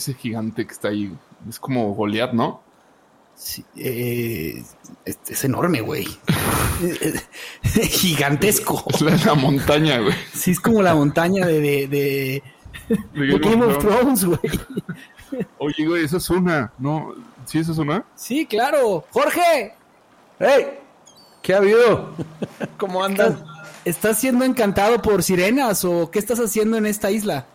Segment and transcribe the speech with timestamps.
[0.00, 1.14] Ese gigante que está ahí?
[1.48, 2.62] Es como Goliat, ¿no?
[3.34, 4.62] Sí, eh,
[5.04, 6.06] es, es enorme, güey.
[7.62, 8.84] Gigantesco.
[8.88, 10.14] Es la, la montaña, güey.
[10.34, 12.42] Sí, es como la montaña de, de, de,
[13.14, 14.40] de Game of Thrones, güey.
[15.58, 16.72] Oye, güey, esa es una.
[16.78, 17.14] ¿No?
[17.46, 18.04] ¿Sí esa es una?
[18.14, 19.06] Sí, claro.
[19.10, 19.74] Jorge,
[20.38, 20.78] ¡Hey!
[21.42, 22.14] ¿Qué ha habido?
[22.78, 23.34] ¿Cómo andas?
[23.34, 23.46] ¿estás,
[23.84, 27.46] ¿estás siendo encantado por sirenas o qué estás haciendo en esta isla?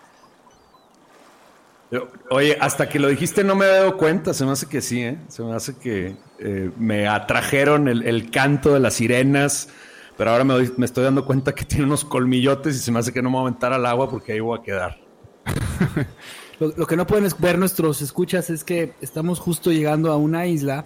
[2.29, 5.01] Oye, hasta que lo dijiste no me he dado cuenta, se me hace que sí,
[5.01, 5.18] ¿eh?
[5.28, 9.69] Se me hace que eh, me atrajeron el, canto de las sirenas,
[10.18, 13.00] pero ahora me, doy- me estoy dando cuenta que tiene unos colmillotes y se me
[13.00, 14.97] hace que no me voy a aventar al agua porque ahí voy a quedar.
[16.59, 20.85] Lo, que no pueden ver nuestros escuchas es que estamos justo llegando a una isla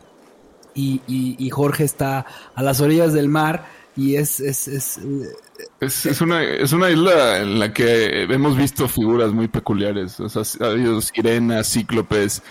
[0.73, 3.65] y, y- Jorge está a las orillas del mar
[3.95, 4.99] y es, es, es,
[5.81, 10.19] Es, es una, es una isla en la que hemos visto figuras muy peculiares.
[10.19, 12.41] O sea, ha habido sirenas, cíclopes,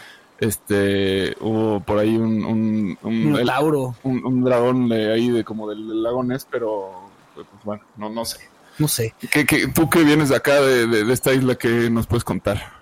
[0.40, 3.94] este, hubo por ahí un, un, un, un minotauro.
[4.02, 8.08] un- un dragón de ahí de como del, del lago Ness, pero pues, bueno, no,
[8.08, 8.38] no sé.
[8.78, 9.12] No sé.
[9.30, 12.24] ¿Qué, qué- tú que vienes de acá, de, de- de esta isla, ¿qué nos puedes
[12.24, 12.78] contar?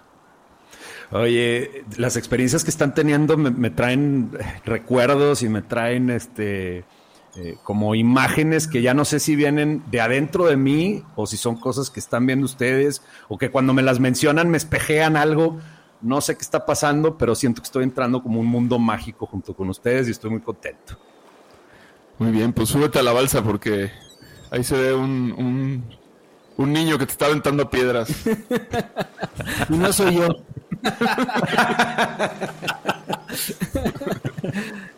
[1.10, 4.30] Oye, las experiencias que están teniendo me, me traen
[4.64, 6.84] recuerdos y me traen este
[7.38, 11.36] eh, como imágenes que ya no sé si vienen de adentro de mí o si
[11.36, 15.58] son cosas que están viendo ustedes o que cuando me las mencionan me espejean algo.
[16.00, 19.54] No sé qué está pasando, pero siento que estoy entrando como un mundo mágico junto
[19.54, 20.98] con ustedes y estoy muy contento.
[22.18, 23.90] Muy bien, pues súbete a la balsa porque
[24.50, 25.84] ahí se ve un, un,
[26.56, 28.08] un niño que te está aventando piedras.
[29.68, 30.28] Y no soy yo.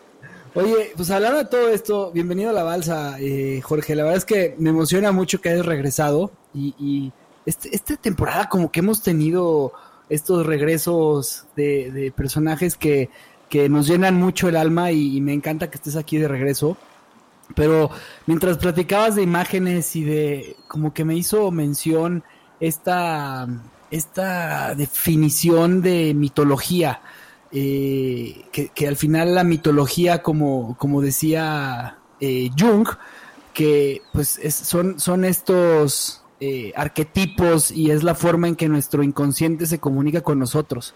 [0.55, 3.95] Oye, pues hablando de todo esto, bienvenido a la balsa, eh, Jorge.
[3.95, 7.11] La verdad es que me emociona mucho que hayas regresado y, y
[7.45, 9.73] este- esta temporada como que hemos tenido
[10.09, 13.09] estos regresos de, personajes que,
[13.49, 16.77] que nos llenan mucho el alma y, y me encanta que estés aquí de regreso.
[17.55, 17.89] Pero
[18.25, 22.23] mientras platicabas de imágenes y de como que me hizo mención
[22.59, 23.47] esta,
[23.91, 27.01] esta definición de mitología,
[27.51, 32.87] eh, que, que al final la mitología, como, como decía eh, Jung,
[33.53, 39.03] que pues es- son, son estos eh, arquetipos y es la forma en que nuestro
[39.03, 40.93] inconsciente se comunica con nosotros.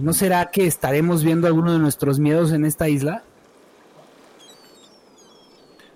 [0.00, 3.22] ¿No será que estaremos viendo alguno de nuestros miedos en esta isla?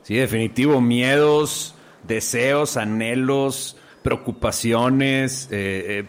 [0.02, 0.80] Sí, definitivo.
[0.80, 1.74] Miedos,
[2.06, 5.48] deseos, anhelos, preocupaciones.
[5.50, 6.04] eh,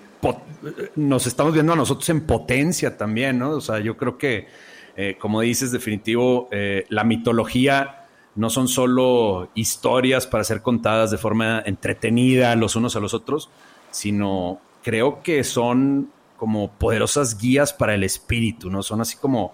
[0.95, 3.51] nos estamos viendo a nosotros en potencia también, ¿no?
[3.51, 4.47] O sea, yo creo que,
[4.95, 11.17] eh, como dices, definitivo, eh, la mitología no son solo historias para ser contadas de
[11.17, 13.49] forma entretenida los unos a los otros,
[13.91, 18.83] sino creo que son como poderosas guías para el espíritu, ¿no?
[18.83, 19.53] Son así como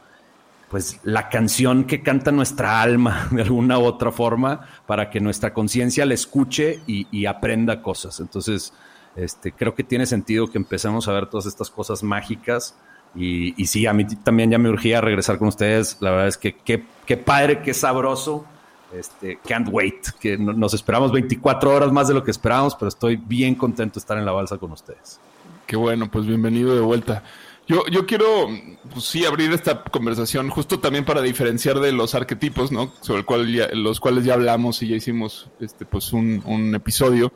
[0.69, 5.53] pues la canción que canta nuestra alma de alguna u otra forma para que nuestra
[5.53, 8.19] conciencia la escuche y, y aprenda cosas.
[8.19, 8.73] Entonces,
[9.15, 12.75] Este, creo que tiene sentido que empecemos a ver todas estas cosas mágicas.
[13.15, 15.97] Y, sí, a mí también ya me urgía regresar con ustedes.
[15.99, 18.45] La verdad es que qué, padre, qué sabroso.
[18.93, 23.17] Este, can't wait, que nos esperamos 24 horas más de lo que esperábamos, pero estoy
[23.17, 25.19] bien contento de estar en la balsa con ustedes.
[25.67, 27.23] Qué bueno, pues bienvenido de vuelta.
[27.67, 28.47] Yo, yo quiero,
[28.91, 32.91] pues sí, abrir esta conversación justo también para diferenciar de los arquetipos, ¿no?
[33.01, 37.31] Sobre el cual ya, los cuales ya hablamos y ya hicimos, este, pues un episodio.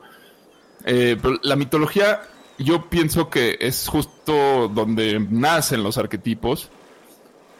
[0.84, 2.22] Eh, pero la mitología,
[2.58, 6.70] yo pienso que es justo donde nacen los arquetipos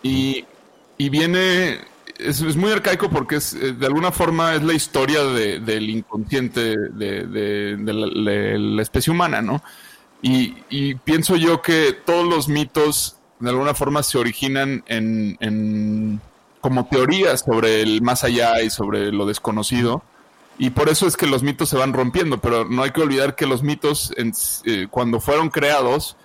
[0.03, 0.45] y,
[0.99, 1.81] y viene,
[2.19, 5.89] es, es, muy arcaico porque es, eh, de alguna forma es la historia de, del
[5.89, 7.77] inconsciente de,
[8.59, 9.63] la especie humana, ¿no?
[10.21, 16.21] Y, y, pienso yo que todos los mitos de alguna forma se originan en, en,
[16.61, 20.03] como teorías sobre el más allá y sobre lo desconocido.
[20.59, 23.35] Y por eso es que los mitos se van rompiendo, pero no hay que olvidar
[23.35, 24.13] que los mitos
[24.65, 26.17] eh, cuando fueron creados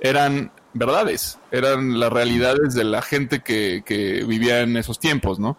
[0.00, 5.56] eran verdades, eran las realidades de la gente que, que vivía en esos tiempos, ¿no?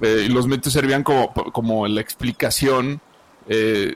[0.00, 3.00] Eh, y los mitos servían como, como la explicación
[3.48, 3.94] eh,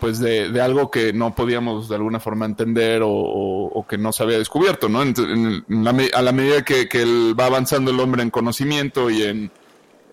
[0.00, 4.22] pues de, de, algo que no podíamos de alguna forma entender o, que no se
[4.22, 5.00] había descubierto, ¿no?
[5.00, 7.04] A la medida que,
[7.38, 9.50] va avanzando el hombre en conocimiento y en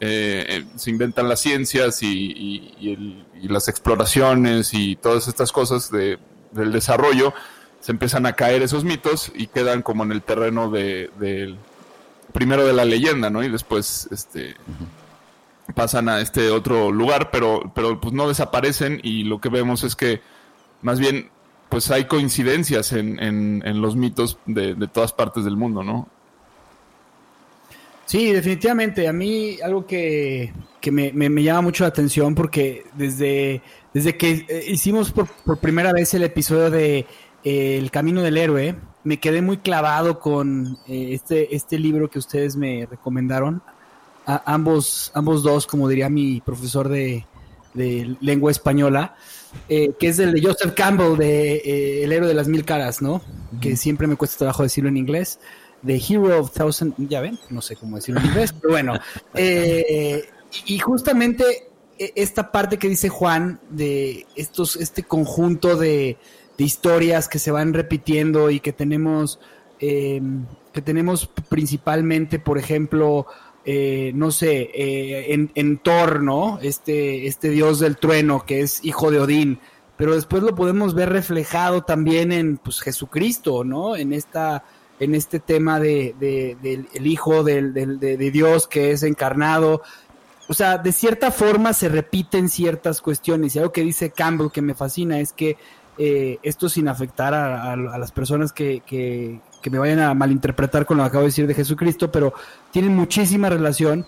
[0.05, 5.51] eh, se inventan las ciencias y, y, y, el, y, las exploraciones y todas estas
[5.51, 6.19] cosas de,
[6.51, 7.33] del desarrollo,
[7.79, 11.55] se empiezan a caer esos mitos y quedan como en el terreno de, de
[12.33, 13.43] primero de la leyenda, ¿no?
[13.43, 14.55] Y después este
[15.73, 19.95] pasan a este otro lugar, pero, pero pues no desaparecen y lo que vemos es
[19.95, 20.21] que
[20.81, 21.29] más bien
[21.69, 26.09] pues hay coincidencias en, en, en los mitos de, de, todas partes del mundo, ¿no?
[28.05, 29.07] Sí, definitivamente.
[29.07, 33.61] A mí algo que, que me, me, me, llama mucho la atención porque desde,
[33.93, 37.05] desde que eh, hicimos por, por, primera vez el episodio de
[37.43, 42.19] eh, El Camino del Héroe, me quedé muy clavado con eh, este, este libro que
[42.19, 43.61] ustedes me recomendaron,
[44.25, 47.25] a ambos, ambos dos, como diría mi profesor de,
[47.73, 49.15] de lengua española,
[49.69, 53.01] eh, que es el de Joseph Campbell, de eh, El héroe de las mil caras,
[53.01, 53.13] ¿no?
[53.13, 53.59] Uh -huh.
[53.59, 55.39] Que siempre me cuesta trabajo decirlo en inglés.
[55.85, 58.93] The Hero of Thousand, ya ven, no sé cómo decirlo en inglés, pero bueno.
[59.35, 60.29] Eh,
[60.65, 66.17] y justamente e, esta parte que dice Juan, de estos, este conjunto de,
[66.57, 69.39] de historias que se van repitiendo y que tenemos,
[69.79, 70.21] eh,
[70.71, 73.27] que tenemos principalmente, por ejemplo,
[73.65, 76.59] eh, no sé, eh, en, en, Thor, ¿no?
[76.61, 79.59] Este, este dios del trueno que es hijo de Odín,
[79.95, 83.95] pero después lo podemos ver reflejado también en pues, Jesucristo, ¿no?
[83.95, 84.65] En esta,
[85.03, 89.81] en este tema de, de, del el hijo de, Dios que es encarnado.
[90.47, 94.61] O sea, de cierta forma se repiten ciertas cuestiones y algo que dice Campbell que
[94.61, 95.57] me fascina es que
[95.97, 100.97] eh, esto sin afectar a, las personas que, que, que me vayan a malinterpretar con
[100.97, 102.33] lo que acabo de decir de Jesucristo, pero
[102.71, 104.05] tienen muchísima relación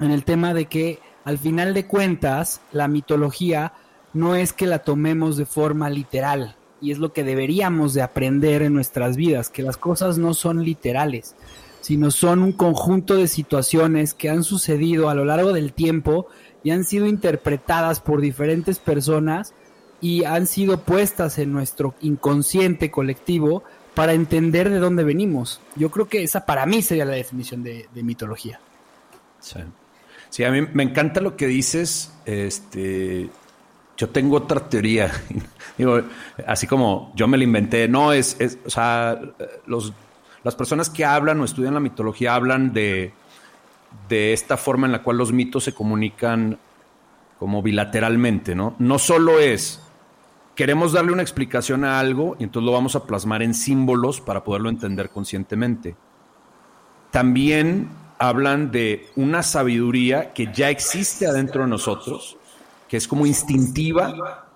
[0.00, 3.74] en el tema de que al final de cuentas la mitología
[4.12, 8.62] no es que la tomemos de forma literal y es lo que deberíamos de aprender
[8.62, 11.34] en nuestras vidas, que las cosas no son literales,
[11.80, 16.26] sino son un conjunto de situaciones que han sucedido a lo largo del tiempo
[16.62, 19.54] y han sido interpretadas por diferentes personas
[20.00, 23.62] y han sido puestas en nuestro inconsciente colectivo
[23.94, 25.60] para entender de dónde venimos.
[25.76, 28.60] Yo creo que esa para mí sería la definición de, mitología.
[29.40, 30.44] Sí.
[30.44, 32.12] a mí me encanta lo que dices.
[32.24, 33.30] Este,
[34.00, 35.12] yo tengo otra teoría.
[35.78, 36.00] Digo,
[36.46, 37.86] así como yo me la inventé.
[37.86, 39.20] No, es, es o sea,
[39.66, 39.92] los,
[40.42, 43.12] las personas que hablan o estudian la mitología hablan de,
[44.08, 46.58] de esta forma en la cual los mitos se comunican
[47.38, 48.74] como bilateralmente, ¿no?
[48.78, 49.82] No solo es
[50.54, 54.44] queremos darle una explicación a algo y entonces lo vamos a plasmar en símbolos para
[54.44, 55.94] poderlo entender conscientemente.
[57.10, 62.36] También hablan de una sabiduría que ya existe adentro de nosotros,
[62.90, 64.48] que es como instintiva,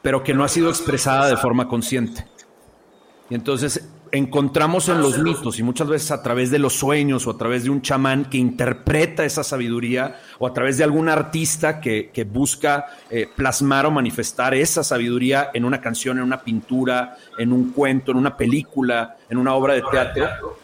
[0.00, 2.26] pero que no ha sido expresada de forma consciente.
[3.28, 7.32] Y entonces encontramos en los mitos y muchas veces a través de los sueños o
[7.32, 11.82] a través de un chamán que interpreta esa sabiduría o a través de algún artista
[11.82, 17.18] que, que busca eh, plasmar o manifestar esa sabiduría en una canción, en una pintura,
[17.36, 20.58] en un cuento, en una película, en una obra de teatro,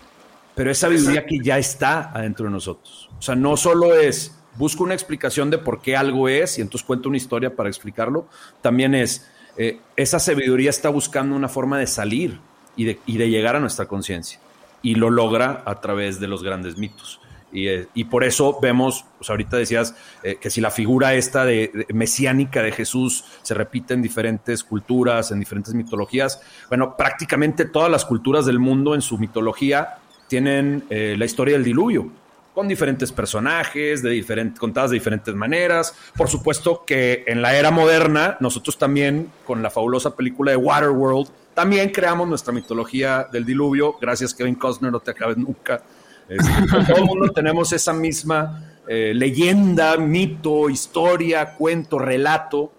[0.54, 3.10] pero es sabiduría que ya está adentro de nosotros.
[3.18, 6.86] O sea, no solo es busco una explicación de por qué algo es y entonces
[6.86, 8.28] cuento una historia para explicarlo,
[8.60, 9.26] también es
[9.56, 12.38] eh, esa sabiduría está buscando una forma de salir
[12.76, 14.38] y de, llegar a nuestra conciencia.
[14.82, 17.20] Y lo logra a través de los grandes mitos.
[17.52, 21.70] Y, eh, por eso vemos, pues ahorita decías eh, que si la figura esta de,
[21.74, 27.90] de mesiánica de Jesús se repite en diferentes culturas, en diferentes mitologías, bueno, prácticamente todas
[27.90, 29.98] las culturas del mundo en su mitología
[30.28, 32.12] tienen la historia del diluvio,
[32.60, 35.94] con diferentes personajes, de diferentes, contadas de diferentes maneras.
[36.14, 41.30] Por supuesto que en la era moderna, nosotros también, con la fabulosa película de Waterworld,
[41.54, 43.96] también creamos nuestra mitología del diluvio.
[43.98, 45.82] Gracias, Kevin Costner, no te acabes nunca.
[46.28, 46.52] Este,
[46.86, 52.72] todo el mundo tenemos esa misma eh, leyenda, mito, historia, cuento, relato,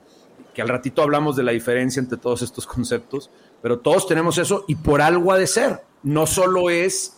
[0.54, 3.32] que al ratito hablamos de la diferencia entre todos estos conceptos,
[3.64, 5.82] pero todos tenemos eso y por algo ha de ser.
[6.04, 7.18] No solo es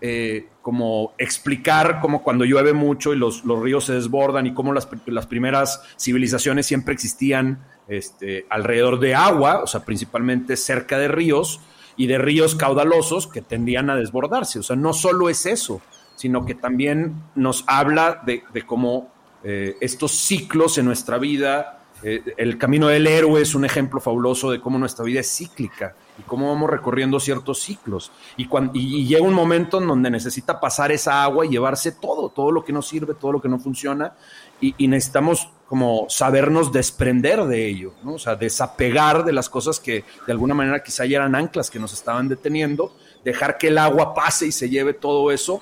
[0.00, 4.88] eh, como explicar cómo cuando llueve mucho y los, ríos se desbordan y cómo las,
[5.06, 11.60] las primeras civilizaciones siempre existían este, alrededor de agua, o sea, principalmente cerca de ríos
[11.96, 14.58] y de ríos caudalosos que tendían a desbordarse.
[14.58, 15.80] O sea, no solo es eso,
[16.14, 19.10] sino que también nos habla de, de cómo
[19.44, 24.50] eh, estos ciclos en nuestra vida, eh, el camino del héroe es un ejemplo fabuloso
[24.50, 28.12] de cómo nuestra vida es cíclica y cómo vamos recorriendo ciertos ciclos.
[28.36, 32.30] Y, cuando, y, llega un momento en donde necesita pasar esa agua y llevarse todo,
[32.30, 34.14] todo lo que no sirve, todo lo que no funciona,
[34.60, 38.14] y, y necesitamos como sabernos desprender de ello, ¿no?
[38.14, 41.80] o sea, desapegar de las cosas que de alguna manera quizá ya eran anclas que
[41.80, 42.94] nos estaban deteniendo,
[43.24, 45.60] dejar que el agua pase y se lleve todo eso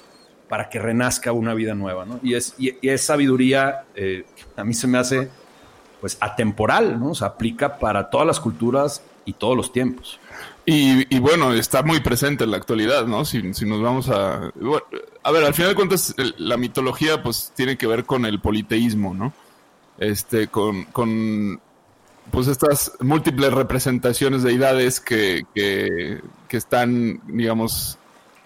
[0.49, 2.21] para que renazca una vida nueva, ¿no?
[2.23, 5.31] Y es, y, es sabiduría, eh, a mí se me hace,
[6.01, 7.13] pues, atemporal, ¿no?
[7.13, 10.19] O aplica para todas las culturas y todos los tiempos.
[10.67, 13.25] Y, y, bueno, está muy presente en la actualidad, ¿no?
[13.25, 14.51] Si, nos vamos a...
[14.55, 14.85] Bueno,
[15.23, 19.13] a ver, al final de cuentas, la mitología pues tiene que ver con el politeísmo,
[19.13, 19.33] ¿no?
[19.99, 21.61] Este, con, con
[22.31, 27.99] pues estas múltiples representaciones de deidades que, que, que están, digamos,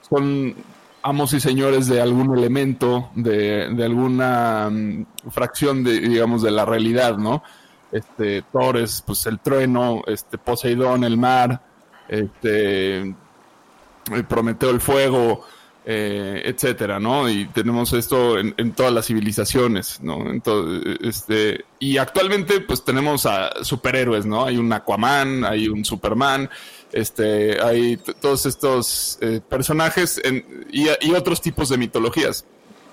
[0.08, 0.56] son
[1.02, 6.64] amos y señores de algún elemento, de, de alguna um, fracción de, digamos, de la
[6.64, 7.42] realidad, ¿no?
[7.90, 11.60] Este, Thor es, pues, el trueno, este, Poseidón, el mar,
[12.08, 13.14] este,
[14.28, 15.44] Prometeo, el fuego,
[15.84, 17.30] eh, etcétera, ¿no?
[17.30, 20.30] Y tenemos esto en, todas las civilizaciones, ¿no?
[20.30, 24.44] Entonces, este, y actualmente, pues, tenemos a superhéroes, ¿no?
[24.44, 26.50] Hay un Aquaman, hay un Superman,
[26.92, 30.20] este, hay todos estos eh, personajes
[30.70, 32.44] y, y, otros tipos de mitologías.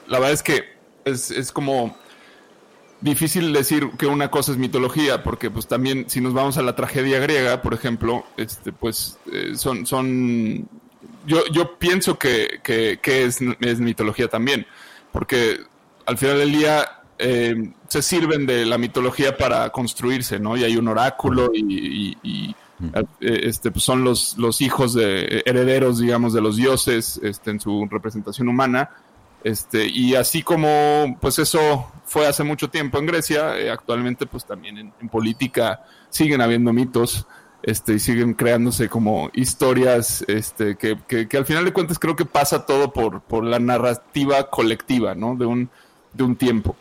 [0.07, 0.63] La verdad es que
[1.05, 1.97] es, es, como
[3.01, 6.75] difícil decir que una cosa es mitología, porque pues también si nos vamos a la
[6.75, 10.67] tragedia griega, por ejemplo, este, pues eh, son, son
[11.25, 14.65] yo, yo pienso que, que, que es, es, mitología también,
[15.11, 15.59] porque
[16.05, 20.57] al final del día eh, se sirven de la mitología para construirse, ¿no?
[20.57, 22.55] Y hay un oráculo y, y, y
[23.21, 27.87] este, pues son los, los hijos de herederos, digamos, de los dioses este, en su
[27.89, 28.89] representación humana.
[29.45, 34.43] Este, y así como pues eso fue hace mucho tiempo en Grecia, eh, actualmente pues
[34.43, 37.27] también en, en, política siguen habiendo mitos
[37.61, 42.15] este, y siguen creándose como historias este, que, que, que, al final de cuentas creo
[42.15, 45.35] que pasa todo por, por la narrativa colectiva ¿no?
[45.35, 45.69] de, un,
[46.11, 46.75] de un tiempo.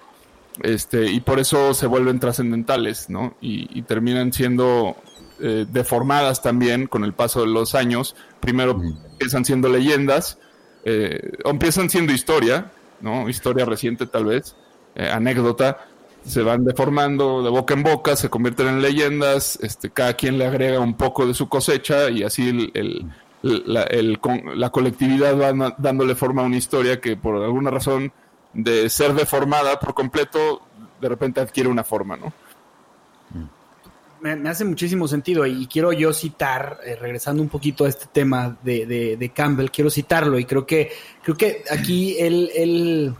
[0.62, 3.35] Este, y por eso se vuelven trascendentales, ¿no?
[3.42, 4.97] Y, y terminan siendo
[5.38, 8.16] eh, deformadas también con el paso de los años.
[8.40, 8.80] Primero
[9.12, 10.38] empiezan siendo leyendas,
[10.85, 13.29] eh, empiezan siendo historia, ¿no?
[13.29, 14.55] Historia reciente tal vez,
[14.95, 15.87] eh, anécdota,
[16.26, 20.47] se van deformando de boca en boca, se convierten en leyendas, este, cada quien le
[20.47, 23.07] agrega un poco de su cosecha y así el, el,
[23.67, 28.12] la, colectividad va dándole forma a una historia que por alguna razón
[28.55, 30.62] de ser deformada por completo,
[31.00, 32.33] de repente adquiere una forma, ¿no?
[34.25, 38.57] Me, hace muchísimo sentido y quiero yo citar, eh, regresando un poquito a este tema
[38.62, 40.90] de, de, de, Campbell, quiero citarlo y creo que,
[41.23, 43.14] creo que aquí él, él,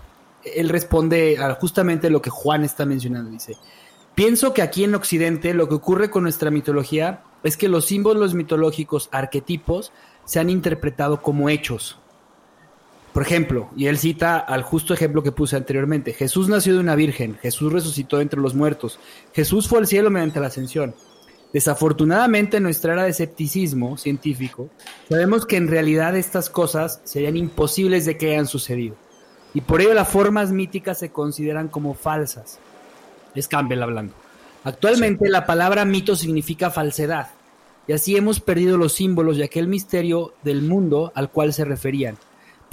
[0.45, 3.31] él responde a justamente lo que Juan está mencionando.
[3.31, 3.57] Dice,
[4.15, 8.33] pienso que aquí en Occidente lo que ocurre con nuestra mitología es que los símbolos
[8.33, 9.93] mitológicos, arquetipos,
[10.25, 11.99] se han interpretado como hechos.
[13.15, 16.97] Por ejemplo, y él cita al justo ejemplo que puse anteriormente, Jesús nació de una
[16.97, 18.99] virgen, Jesús resucitó entre los muertos,
[19.33, 20.97] Jesús fue al cielo mediante la ascensión.
[21.53, 24.69] Desafortunadamente en nuestra era de escepticismo científico,
[25.09, 28.97] sabemos que en realidad estas cosas serían imposibles de que hayan sucedido.
[29.55, 32.59] Y por ello las formas míticas se consideran como falsas.
[33.37, 34.13] Es Campbell hablando.
[34.65, 35.31] Actualmente sí.
[35.31, 37.29] la palabra mito significa falsedad.
[37.87, 42.19] Y así hemos perdido los símbolos y aquel misterio del mundo al cual se referían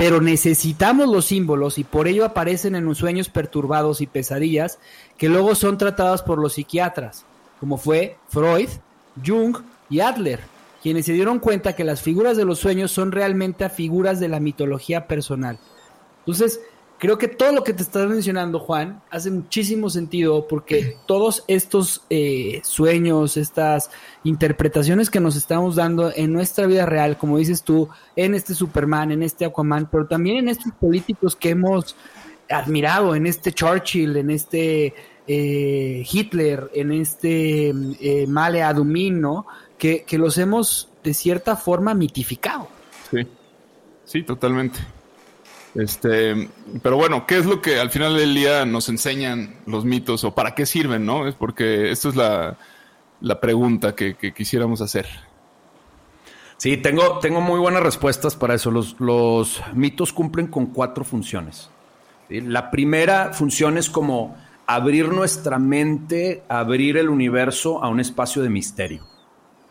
[0.01, 4.79] pero necesitamos los símbolos y por ello aparecen en los sueños perturbados y pesadillas
[5.15, 7.23] que luego son tratadas por los psiquiatras,
[7.59, 8.69] como fue Freud,
[9.23, 9.57] Jung
[9.91, 10.39] y Adler,
[10.81, 14.39] quienes se dieron cuenta que las figuras de los sueños son realmente figuras de la
[14.39, 15.59] mitología personal.
[16.21, 16.61] Entonces,
[17.01, 22.03] creo que todo lo que te estás mencionando, Juan, hace muchísimo sentido porque todos estos
[22.11, 23.89] eh, sueños, estas
[24.23, 29.11] interpretaciones que nos estamos dando en nuestra vida real, como dices tú, en este Superman,
[29.11, 31.95] en este Aquaman, pero también en estos políticos que hemos
[32.47, 34.93] admirado, en este Churchill, en este
[35.25, 39.47] eh, Hitler, en este eh, Male Adumin, ¿no?
[39.79, 42.67] Que, que los hemos de cierta forma mitificado.
[43.09, 43.25] Sí,
[44.05, 44.81] sí, totalmente.
[45.75, 46.49] Este,
[46.81, 50.35] pero bueno, ¿qué es lo que al final del día nos enseñan los mitos o
[50.35, 51.27] para qué sirven, no?
[51.27, 52.57] Es porque esto es la,
[53.21, 55.07] la pregunta que, que, quisiéramos hacer.
[56.57, 58.69] Sí, tengo, tengo muy buenas respuestas para eso.
[58.69, 61.69] Los, los mitos cumplen con cuatro funciones.
[62.29, 64.37] La primera función es como
[64.67, 69.05] abrir nuestra mente, abrir el universo a un espacio de misterio.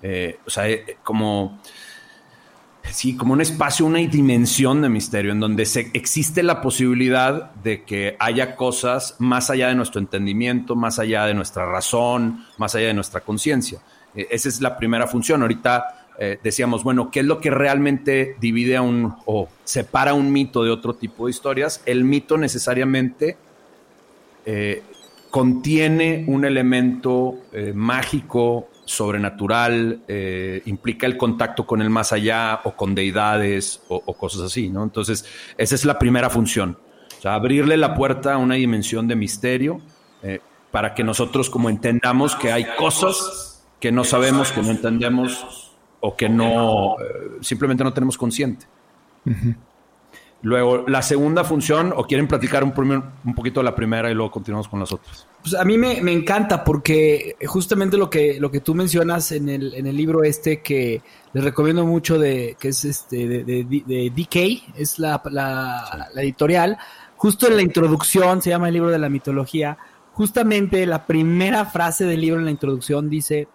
[0.02, 1.60] Eh, o sea, eh, como
[2.88, 7.84] Sí, como un espacio, una dimensión de misterio en donde se, existe la posibilidad de
[7.84, 12.88] que haya cosas más allá de nuestro entendimiento, más allá de nuestra razón, más allá
[12.88, 13.80] de nuestra conciencia.
[14.14, 15.42] Eh, esa es la primera función.
[15.42, 20.32] Ahorita eh, decíamos, bueno, ¿qué es lo que realmente divide a un o separa un
[20.32, 21.82] mito de otro tipo de historias?
[21.86, 23.36] El mito necesariamente
[24.46, 24.82] eh,
[25.30, 27.38] contiene un elemento
[27.74, 34.42] mágico sobrenatural, eh, implica el contacto con el más allá o con deidades o, cosas
[34.42, 34.82] así, ¿no?
[34.82, 35.24] Entonces,
[35.56, 36.76] esa es la primera función.
[37.22, 39.80] Abrirle la puerta a una dimensión de misterio
[40.24, 40.40] eh,
[40.72, 46.16] para que nosotros como entendamos que hay cosas que no sabemos, que no entendemos o
[46.16, 48.66] que no, eh, simplemente no tenemos consciente.
[50.42, 52.72] Luego, la segunda función, o quieren platicar un,
[53.24, 55.26] un poquito de la primera y luego continuamos con las otras.
[55.42, 59.74] Pues a mí me, encanta porque justamente lo que, lo que tú mencionas en el,
[59.74, 61.02] en el libro este que
[61.34, 66.78] les recomiendo mucho de que es este de, de, DK, es la, la, editorial,
[67.16, 69.76] justo en la introducción, se llama el libro de la mitología,
[70.14, 73.46] justamente la primera frase del libro en la introducción dice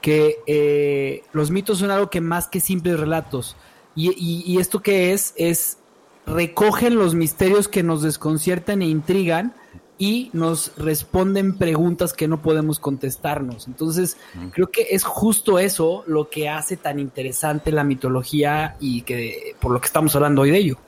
[0.00, 3.56] que eh, los mitos son algo que más que simples relatos.
[3.96, 5.78] Y, y, y esto que es, es
[6.26, 9.54] recogen los misterios que nos desconciertan e intrigan
[9.96, 13.68] y nos responden preguntas que no podemos contestarnos.
[13.68, 14.16] Entonces,
[14.52, 19.72] creo que es justo eso lo que hace tan interesante la mitología y que por
[19.72, 20.78] lo que estamos hablando hoy de ello.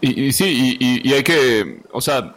[0.00, 2.34] Y, sí, y, hay que, o sea,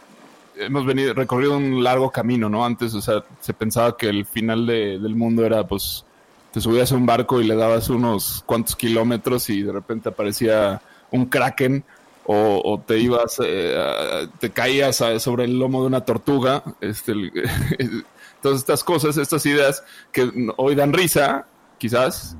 [0.56, 2.64] hemos venido recorrido un largo camino, ¿no?
[2.64, 6.04] Antes, o sea, se pensaba que el final del mundo era, pues,
[6.50, 10.82] te subías a un barco y le dabas unos cuantos kilómetros y de repente aparecía
[11.14, 11.84] un kraken
[12.26, 16.62] o, te ibas, eh, te caías sobre el lomo de una tortuga.
[16.80, 17.12] Este,
[18.42, 21.46] todas estas cosas, estas ideas que hoy dan risa,
[21.78, 22.36] quizás,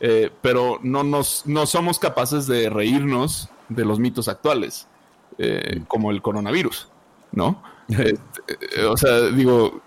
[0.00, 4.88] eh, pero no, nos, no somos capaces de reírnos de los mitos actuales,
[5.38, 6.88] eh, como el coronavirus,
[7.32, 7.62] ¿no?
[7.90, 9.80] Este, o sea, digo,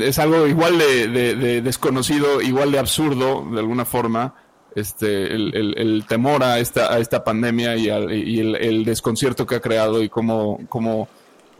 [0.00, 4.34] es algo igual de desconocido, igual de absurdo, de alguna forma,
[4.74, 10.08] este, el, temor a esta, a esta pandemia y, el, desconcierto que ha creado y
[10.08, 11.08] cómo, cómo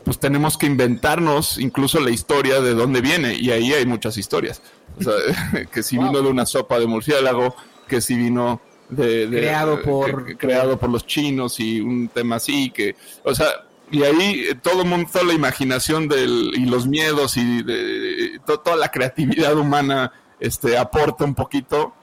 [0.03, 3.35] pues tenemos que inventarnos incluso la historia de dónde viene.
[3.35, 4.61] Y ahí hay muchas historias.
[5.71, 7.55] que si vino de una sopa de murciélago,
[7.87, 12.95] que si vino de, creado por creado por los chinos y un tema así que,
[13.23, 13.47] o sea,
[13.91, 18.75] y ahí todo el mundo, toda la imaginación del, y los miedos y de, toda
[18.75, 21.93] la creatividad humana este aporta un poquito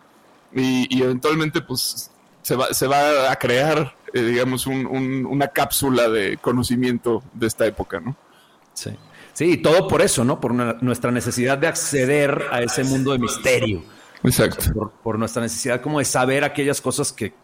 [0.56, 2.10] y, eventualmente pues
[2.42, 8.00] se va, se va a crear, eh, digamos, una cápsula de conocimiento de esta época,
[8.00, 8.16] ¿no?
[8.72, 8.90] Sí.
[9.32, 10.40] Sí, todo por eso, ¿no?
[10.40, 13.82] Por nuestra necesidad de acceder a ese mundo de misterio.
[14.24, 14.90] Exacto.
[15.02, 17.34] por, nuestra necesidad como de saber aquellas cosas que,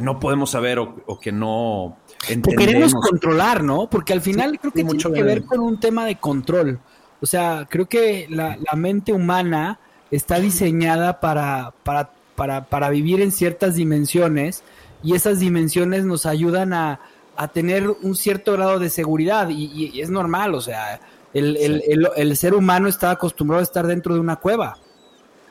[0.00, 1.98] no podemos saber o, que no
[2.28, 2.66] entendemos.
[2.66, 3.88] queremos controlar, ¿no?
[3.88, 6.80] Porque al final creo que tiene que ver con un tema de control.
[7.20, 9.78] O sea, creo que la, la mente humana
[10.10, 14.62] está diseñada para, para para, para vivir en ciertas dimensiones
[15.02, 17.00] y esas dimensiones nos ayudan a,
[17.36, 21.00] a tener un cierto grado de seguridad y, es normal, o sea,
[21.34, 24.78] el, el, el, ser humano está acostumbrado a estar dentro de una cueva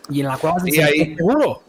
[0.10, 1.62] y en la cueva se siente seguro.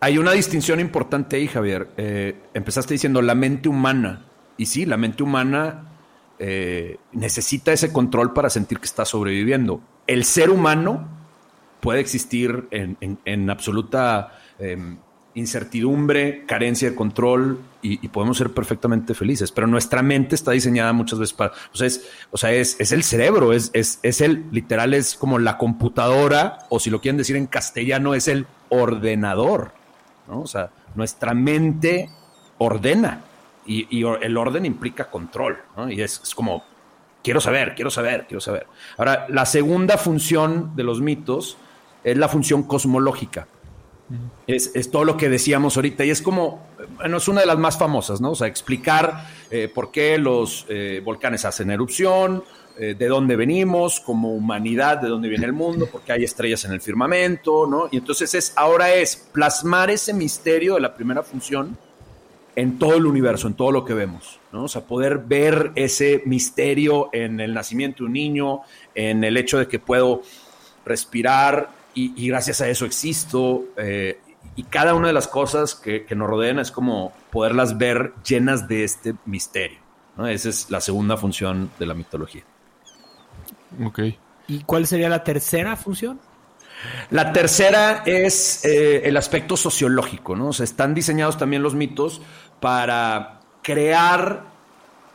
[0.00, 1.88] Hay una distinción importante ahí, Javier.
[1.96, 4.26] Eh, empezaste diciendo la mente humana.
[4.58, 5.90] Y sí, la mente humana
[6.38, 9.80] eh, necesita ese control para sentir que está sobreviviendo.
[10.06, 11.08] El ser humano
[11.80, 14.98] puede existir en, absoluta em,
[15.36, 19.52] incertidumbre, carencia de control y, podemos ser perfectamente felices.
[19.52, 21.52] Pero nuestra mente está diseñada muchas veces para,
[22.32, 26.60] o sea, es, es, el cerebro, es, es, es, el, literal, es como la computadora,
[26.70, 29.72] o si lo quieren decir en castellano, es el ordenador,
[30.26, 30.40] ¿no?
[30.40, 32.10] O sea, nuestra mente
[32.58, 33.22] ordena
[33.66, 35.58] Y, y el orden implica control.
[35.90, 36.64] Y es, es como,
[37.22, 38.66] quiero saber, quiero saber, quiero saber.
[38.96, 41.58] Ahora, la segunda función de los mitos
[42.06, 43.48] es la función cosmológica.
[44.46, 46.64] Es, es, todo lo que decíamos ahorita y es como,
[46.98, 48.30] bueno, es una de las más famosas, ¿no?
[48.30, 52.44] O sea, explicar eh, por qué los eh, volcanes hacen erupción,
[52.78, 56.64] eh, de dónde venimos como humanidad, de dónde viene el mundo, por qué hay estrellas
[56.64, 57.88] en el firmamento, ¿no?
[57.90, 61.76] Y entonces es, ahora es plasmar ese misterio de la primera función
[62.54, 64.64] en todo el universo, en todo lo que vemos, ¿no?
[64.64, 68.60] O sea, poder ver ese misterio en el nacimiento de un niño,
[68.94, 70.22] en el hecho de que puedo
[70.84, 73.64] respirar, y, y, gracias a eso existo.
[73.76, 74.20] Eh,
[74.54, 78.68] y cada una de las cosas que, que, nos rodean es como poderlas ver llenas
[78.68, 79.78] de este misterio.
[80.16, 80.28] ¿no?
[80.28, 82.44] Esa es la segunda función de la mitología.
[83.84, 84.00] Ok.
[84.46, 86.20] ¿Y cuál sería la tercera función?
[87.10, 90.48] La tercera es eh, el aspecto sociológico, ¿no?
[90.48, 92.20] O sea, están diseñados también los mitos
[92.60, 94.44] para crear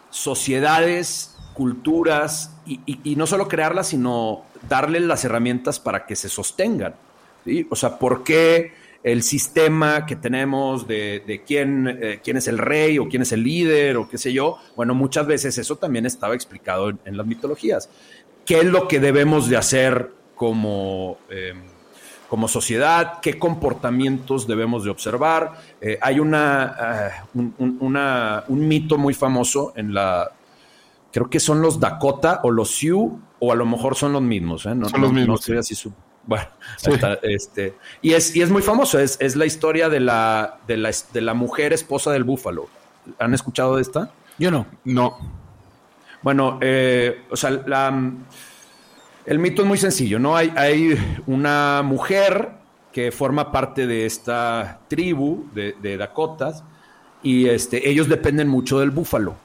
[0.10, 6.30] sociedades, culturas, y, y, y no solo crearlas, sino darles las herramientas para que se
[6.30, 6.94] sostengan.
[7.70, 13.00] O sea, ¿por qué el sistema que tenemos de, quién, eh, quién es el rey
[13.00, 14.58] o quién es el líder o qué sé yo?
[14.76, 17.90] Bueno, muchas veces eso también estaba explicado en, las mitologías.
[18.46, 21.54] ¿Qué es lo que debemos de hacer como, eh,
[22.30, 23.20] como sociedad?
[23.22, 25.54] ¿Qué comportamientos debemos de observar?
[25.80, 26.36] Eh, hay un,
[27.80, 30.32] una, un mito muy famoso en la,
[31.12, 34.66] creo que son los Dakota o los Sioux, o a lo mejor son los mismos.
[34.66, 34.76] ¿eh?
[34.76, 35.40] No, son los no, mismos.
[35.42, 35.92] No sé así su,
[36.26, 36.46] bueno,
[36.78, 36.92] sí.
[37.24, 40.92] este, y, es, y es muy famoso, es, es la historia de la, de, la,
[41.14, 42.68] de la mujer esposa del búfalo.
[43.20, 44.12] ¿Han escuchado de esta?
[44.38, 44.68] Yo no.
[44.84, 45.18] No.
[46.22, 48.12] Bueno, eh, o sea, la,
[49.26, 50.36] el mito es muy sencillo, ¿no?
[50.36, 50.96] Hay, hay
[51.26, 52.52] una mujer
[52.92, 56.64] que forma parte de esta tribu de, de Dakotas
[57.24, 59.36] y este, ellos dependen mucho del búfalo.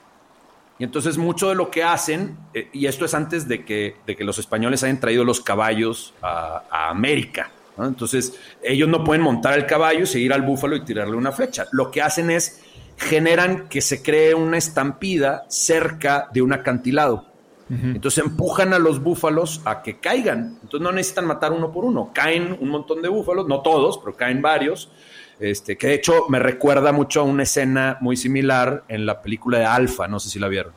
[0.79, 4.15] Y entonces mucho de lo que hacen, eh, y esto es antes de que, de
[4.15, 7.87] que, los españoles hayan traído los caballos a, a América, ¿no?
[7.87, 11.67] entonces ellos no pueden montar el caballo, seguir al búfalo y tirarle una flecha.
[11.73, 12.63] Lo que hacen es
[12.97, 17.27] generan que se cree una estampida cerca de un acantilado.
[17.69, 17.95] Uh -huh.
[17.97, 20.59] Entonces empujan a los búfalos a que caigan.
[20.63, 22.11] Entonces no necesitan matar uno por uno.
[22.15, 24.91] Caen un montón de búfalos, no todos, pero caen varios.
[25.39, 29.59] Este, que de hecho me recuerda mucho a una escena muy similar en la película
[29.59, 30.73] de Alfa, no sé si la vieron.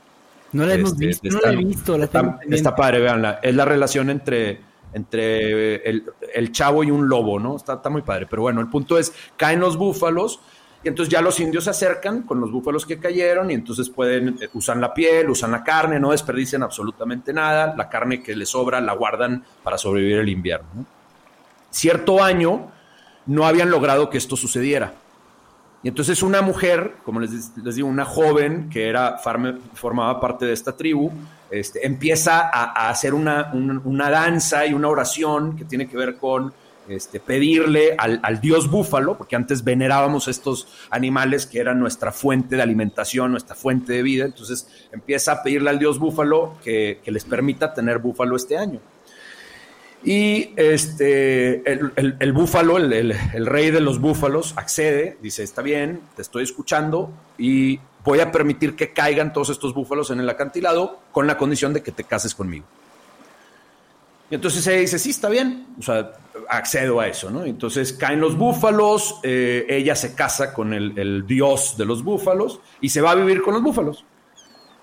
[0.52, 1.98] No la hemos este, visto, no la he visto.
[1.98, 3.40] La está, está, padre, véanla.
[3.42, 4.60] Es la relación entre,
[4.94, 7.56] entre el, el, chavo y un lobo, ¿no?
[7.56, 8.26] Está, está muy padre.
[8.30, 10.42] Pero bueno, el punto es, caen los búfalos
[10.84, 14.38] y entonces ya los indios se acercan con los búfalos que cayeron y entonces pueden,
[14.42, 17.76] eh, usan la piel, usan la carne, no desperdician absolutamente nada.
[17.78, 20.68] La carne que les sobra la guardan para sobrevivir el invierno.
[20.74, 20.86] ¿no?
[21.70, 22.72] Cierto año
[23.30, 24.94] no habían logrado que esto sucediera.
[25.84, 29.20] Y entonces una mujer, como les, digo, una joven que era,
[29.76, 31.12] formaba parte de esta tribu,
[31.52, 36.18] este, empieza a, hacer una, una, una, danza y una oración que tiene que ver
[36.18, 36.52] con
[36.90, 42.56] este, pedirle al, al, dios búfalo, porque antes venerábamos estos animales que eran nuestra fuente
[42.56, 47.12] de alimentación, nuestra fuente de vida, entonces empieza a pedirle al dios búfalo que, que
[47.12, 48.80] les permita tener búfalo este año.
[50.04, 56.02] Y este, el, el, búfalo, el, el, rey de los búfalos, accede, dice, está bien,
[56.16, 61.00] te estoy escuchando y voy a permitir que caigan todos estos búfalos en el acantilado
[61.12, 62.66] con la condición de que te cases conmigo.
[64.32, 66.12] Y entonces ella dice, sí, está bien, o sea,
[66.50, 67.44] accedo a eso, ¿no?
[67.46, 72.90] Entonces caen los búfalos, eh, ella se casa con el, dios de los búfalos y
[72.90, 74.06] se va a vivir con los búfalos.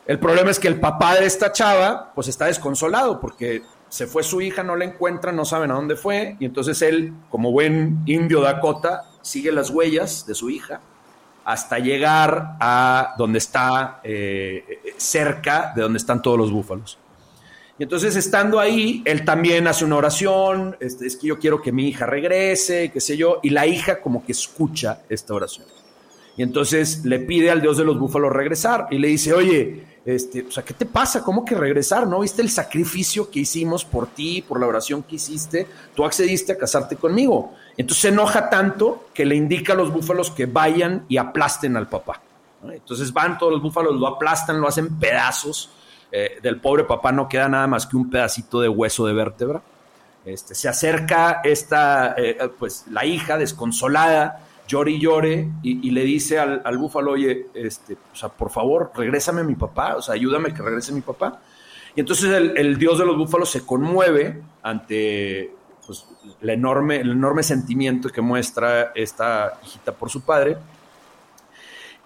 [0.06, 3.62] El problema es que el papá de esta chava, pues está desconsolado porque
[3.96, 7.14] se fue su hija, no la encuentran, no saben a dónde fue, y entonces él,
[7.30, 10.82] como buen indio Dakota, sigue las huellas de su hija
[11.46, 16.98] hasta llegar a donde está, eh, cerca de donde están todos los búfalos.
[17.78, 21.72] Y entonces, estando ahí, él también hace una oración, este, es que yo quiero que
[21.72, 25.66] mi hija regrese, qué sé yo, y la hija como que escucha esta oración.
[26.36, 30.46] Y entonces le pide al dios de los búfalos regresar y le dice, oye, este,
[30.48, 31.24] o sea, ¿qué te pasa?
[31.24, 32.06] ¿Cómo que regresar?
[32.06, 35.66] ¿No viste el sacrificio que hicimos por ti, por la oración que hiciste?
[35.96, 37.54] Tú accediste a casarte conmigo.
[37.76, 41.88] Entonces se enoja tanto que le indica a los búfalos que vayan y aplasten al
[41.88, 42.22] papá.
[42.70, 45.70] Entonces van todos los búfalos, lo aplastan, lo hacen pedazos.
[46.12, 49.60] Eh, del pobre papá no queda nada más que un pedacito de hueso de vértebra.
[50.24, 56.38] Este, se acerca esta, eh, pues la hija desconsolada, llore y llore, y, le dice
[56.38, 60.14] al, al, búfalo, oye, este, o sea, por favor, regrésame a mi papá, o sea,
[60.14, 61.40] ayúdame que regrese mi papá.
[61.94, 65.50] Y entonces el, el dios de los búfalos se conmueve ante
[65.86, 66.04] pues,
[66.42, 70.56] enorme, el enorme sentimiento que muestra esta hijita por su padre,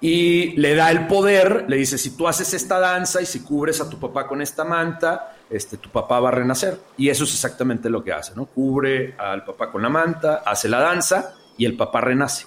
[0.03, 3.83] y le da el poder, le dice, si tú haces esta danza y si cubres
[3.83, 6.81] a tu papá con esta manta, este, tu papá va a renacer.
[6.97, 8.47] Y eso es exactamente lo que hace, ¿no?
[8.47, 12.47] Cubre al papá con la manta, hace la danza y el papá renace.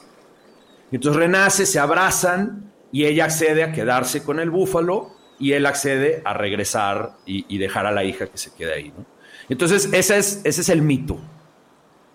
[0.91, 5.67] Y entonces renace, se abrazan y ella accede a quedarse con el búfalo y él
[5.67, 9.05] accede a regresar y, dejar a la hija que se quede ahí, ¿no?
[9.49, 11.19] Entonces, ese es, ese es el mito.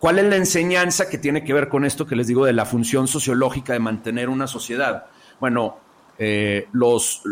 [0.01, 2.65] ¿Cuál es la enseñanza que tiene que ver con esto que les digo de la
[2.65, 5.07] función sociológica de mantener una sociedad?
[5.39, 5.79] Bueno,
[6.19, 7.23] eh, los,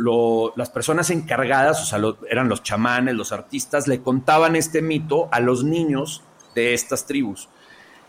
[0.54, 2.00] las personas encargadas, o sea,
[2.30, 6.22] eran los chamanes, los artistas, le contaban este mito a los niños
[6.54, 7.48] de estas tribus.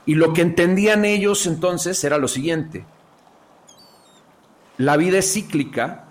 [0.08, 2.86] Y lo que entendían ellos entonces era lo siguiente.
[4.78, 6.06] La vida es cíclica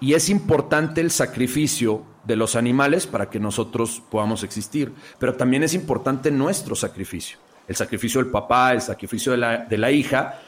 [0.00, 5.62] y es importante el sacrificio de los animales para que nosotros podamos existir, pero también
[5.62, 10.40] es importante nuestro sacrificio, el sacrificio del papá, el sacrificio de la, de la hija,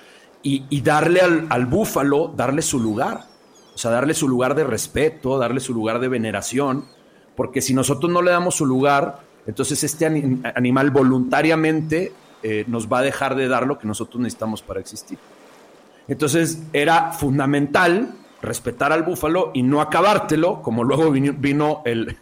[0.42, 3.24] y, darle al, búfalo, darle su lugar,
[3.74, 6.86] o sea, darle su lugar de respeto, darle su lugar de veneración,
[7.36, 12.98] porque si nosotros no le damos su lugar, entonces este animal voluntariamente eh, nos va
[12.98, 15.18] a dejar de dar lo que nosotros necesitamos para existir.
[16.06, 22.16] Entonces era fundamental respetar al búfalo y no acabártelo, como luego vino, el,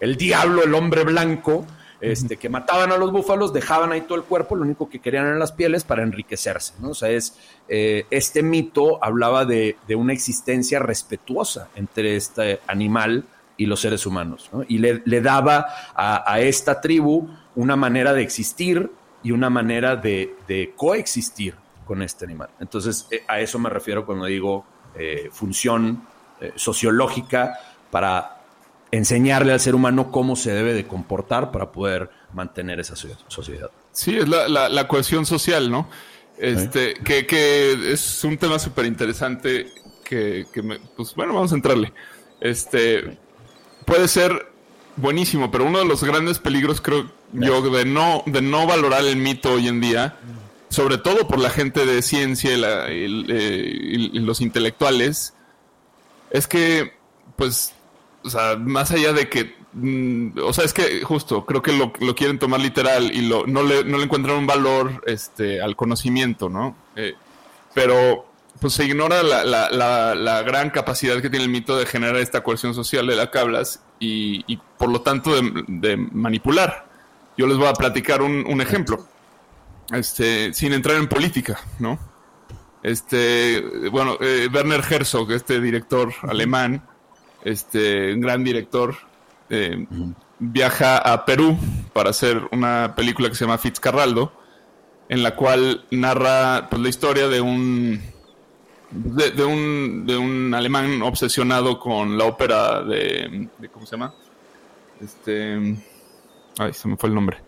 [0.00, 1.64] el diablo, el hombre blanco,
[2.00, 5.26] este, que mataban a los búfalos, dejaban ahí todo el cuerpo, lo único que querían
[5.26, 6.90] eran las pieles para enriquecerse, ¿no?
[6.90, 7.36] O sea, es,
[7.68, 13.24] eh, este mito hablaba de, una existencia respetuosa entre este animal
[13.56, 14.64] y los seres humanos, ¿no?
[14.68, 18.92] Y le, daba a, esta tribu una manera de existir
[19.28, 22.48] y una manera de, coexistir con este animal.
[22.60, 24.64] Entonces, eh, a eso me refiero cuando digo
[24.94, 26.02] eh, función
[26.54, 27.58] sociológica
[27.90, 28.42] para
[28.90, 33.70] enseñarle al ser humano cómo se debe de comportar para poder mantener esa sociedad.
[33.92, 35.88] Sí, es la, la, cohesión social, ¿no?
[36.38, 39.66] Este, que, que, es un tema súper interesante
[40.04, 41.92] que, que me, pues bueno, vamos a entrarle.
[42.40, 43.18] Este,
[43.84, 44.46] puede ser
[44.96, 49.16] buenísimo, pero uno de los grandes peligros creo yo de no, de no valorar el
[49.16, 50.16] mito hoy en día,
[50.68, 52.52] sobre todo por la gente de ciencia
[52.90, 55.34] y, y los intelectuales,
[56.30, 56.92] es que
[57.36, 57.74] pues
[58.24, 61.92] o sea, más allá de que, mm, o sea, es que justo creo que lo,
[62.00, 65.76] lo quieren tomar literal y lo, no, le, no le encuentran un valor este, al
[65.76, 66.76] conocimiento, ¿no?
[66.96, 67.14] Eh,
[67.74, 68.26] pero
[68.60, 72.42] pues se ignora la, la, la, gran capacidad que tiene el mito de generar esta
[72.42, 76.87] cohesión social de la que hablas y, y por lo tanto de, manipular.
[77.38, 79.06] Yo les voy a platicar un, un ejemplo,
[79.92, 81.98] este, sin entrar en política, ¿no?
[82.82, 86.82] Este, bueno, eh, Werner Herzog, este director alemán,
[87.44, 88.96] este un gran director,
[89.50, 89.86] eh,
[90.40, 91.56] viaja a Perú
[91.92, 94.32] para hacer una película que se llama Fitzcarraldo,
[95.08, 98.02] en la cual narra pues, la historia de un,
[98.90, 104.12] de, un de un alemán obsesionado con la ópera de, ¿cómo se llama?
[105.00, 105.76] Este,
[106.58, 107.38] ay, se me fue el nombre.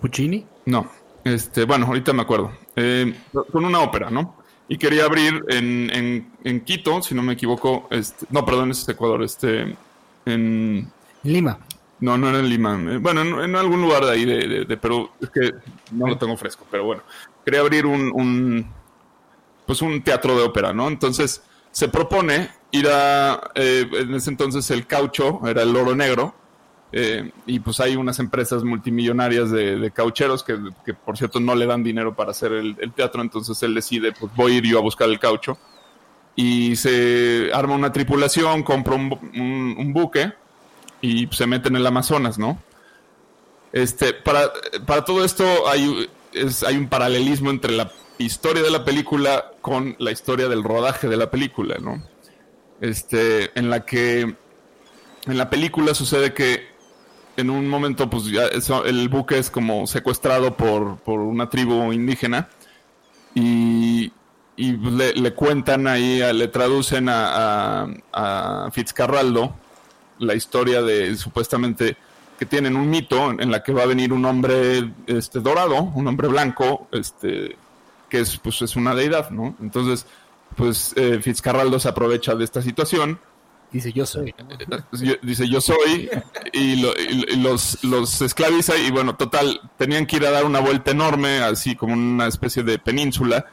[0.00, 0.44] Puccini?
[0.66, 0.90] No,
[1.24, 2.52] este, bueno, ahorita me acuerdo.
[2.74, 3.14] Eh,
[3.52, 4.42] con una ópera, ¿no?
[4.72, 9.22] y quería abrir en, en, Quito, si no me equivoco, este, no, perdón, es Ecuador,
[9.22, 9.76] este,
[10.24, 10.90] en...
[11.24, 11.58] Lima.
[12.00, 12.80] No, no era en Lima.
[12.88, 15.10] Eh, bueno, en, algún lugar de ahí de, de, Perú.
[15.20, 15.52] Es que
[15.90, 17.02] no lo tengo fresco, pero bueno.
[17.44, 18.66] Quería abrir un, un,
[19.66, 20.88] pues un teatro de ópera, ¿no?
[20.88, 26.34] Entonces se propone ir a, eh, en ese entonces el caucho, era el oro negro,
[26.94, 30.58] eh, y pues hay unas empresas multimillonarias de, caucheros que,
[30.92, 33.22] por cierto, no le dan dinero para hacer el, teatro.
[33.22, 35.58] Entonces él decide, pues voy a ir yo a buscar el caucho.
[36.36, 40.32] Y se arma una tripulación, compra un, buque
[41.00, 42.58] y se mete en el Amazonas, ¿no?
[43.72, 44.50] Este, para,
[44.86, 46.08] para todo esto hay,
[46.66, 51.16] hay un paralelismo entre la historia de la película con la historia del rodaje de
[51.16, 52.02] la película, ¿no?
[52.80, 56.71] Este, en la que en la película sucede que
[57.36, 62.48] en un momento, pues ya el buque es como secuestrado por, por una tribu indígena
[63.34, 64.12] y,
[64.56, 69.54] y le, le, cuentan ahí, le traducen a, a, Fitzcarraldo
[70.18, 71.96] la historia de supuestamente
[72.38, 76.06] que tienen un mito en la que va a venir un hombre este dorado, un
[76.06, 77.56] hombre blanco, este
[78.08, 79.56] que es pues es una deidad, ¿no?
[79.60, 80.06] Entonces,
[80.54, 83.18] pues eh, Fitzcarraldo se aprovecha de esta situación
[83.72, 84.34] Dice yo soy.
[85.22, 86.10] Dice yo soy
[86.52, 86.76] y,
[87.36, 91.74] los, los esclaviza y bueno, total, tenían que ir a dar una vuelta enorme, así
[91.74, 93.46] como una especie de península,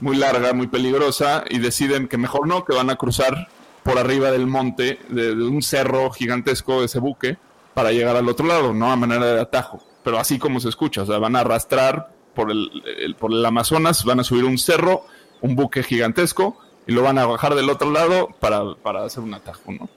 [0.00, 3.48] muy larga, muy peligrosa, y deciden que mejor no, que van a cruzar
[3.82, 7.36] por arriba del monte, de, un cerro gigantesco, ese buque,
[7.74, 11.02] para llegar al otro lado, no a manera de atajo, pero así como se escucha,
[11.02, 15.04] o sea, van a arrastrar por el, por el Amazonas, van a subir un cerro,
[15.40, 19.34] un buque gigantesco y lo van a bajar del otro lado para, para hacer un
[19.34, 19.88] atajo, ¿no?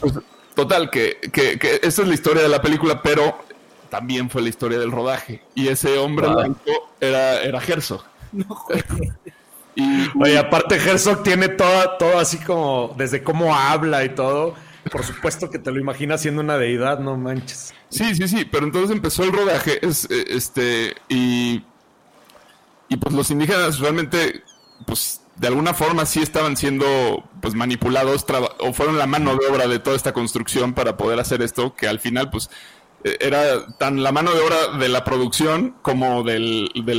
[0.00, 0.14] Pues,
[0.54, 3.38] total, que, que, que esa es la historia de la película, pero
[3.90, 5.42] también fue la historia del rodaje.
[5.54, 6.36] Y ese hombre Wow.
[6.36, 8.04] blanco era, era Herzog.
[9.74, 14.54] y, Oye, aparte Herzog tiene todo, todo así como, desde cómo habla y todo.
[14.90, 17.72] Por supuesto que te lo imaginas siendo una deidad, no manches.
[17.88, 21.62] Sí, sí, sí, pero entonces empezó el rodaje, es, eh, este, y,
[22.88, 24.42] y pues los indígenas realmente,
[24.86, 28.24] pues de alguna forma sí estaban siendo pues manipulados
[28.60, 31.88] o fueron la mano de obra de toda esta construcción para poder hacer esto, que
[31.88, 32.48] al final pues
[33.02, 36.94] eh, era tan la mano de obra de la producción como del, de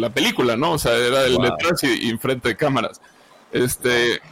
[0.00, 0.72] la película, ¿no?
[0.72, 1.44] O sea, era el Wow.
[1.44, 3.02] detrás y, y enfrente de cámaras.
[3.52, 4.22] Este,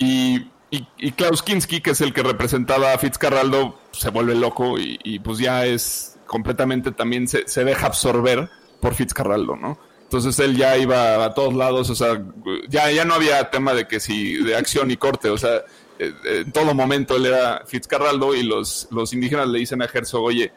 [0.00, 4.76] y, y, y Klaus Kinski, que es el que representaba a Fitzcarraldo, se vuelve loco
[4.76, 8.50] y, y, pues ya es completamente también se, se deja absorber
[8.80, 9.78] por Fitzcarraldo, ¿no?
[10.06, 12.22] Entonces él ya iba a todos lados, o sea,
[12.68, 15.56] ya, ya no había tema de que si de acción y corte, o sea,
[15.98, 19.86] eh, eh, en todo momento él era Fitzcarraldo y los, los indígenas le dicen a
[19.92, 20.52] Herzog, oye,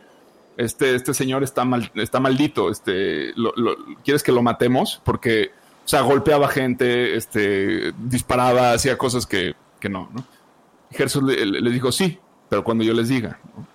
[0.56, 5.02] este, este señor está mal, está maldito, este, lo- lo- ¿quieres que lo matemos?
[5.04, 5.52] Porque,
[5.84, 10.26] o sea, golpeaba gente, este, disparaba, hacía cosas que, que no, ¿no?
[10.92, 13.40] Herzog le- le dijo, sí, pero cuando yo les diga.
[13.56, 13.66] ¿no?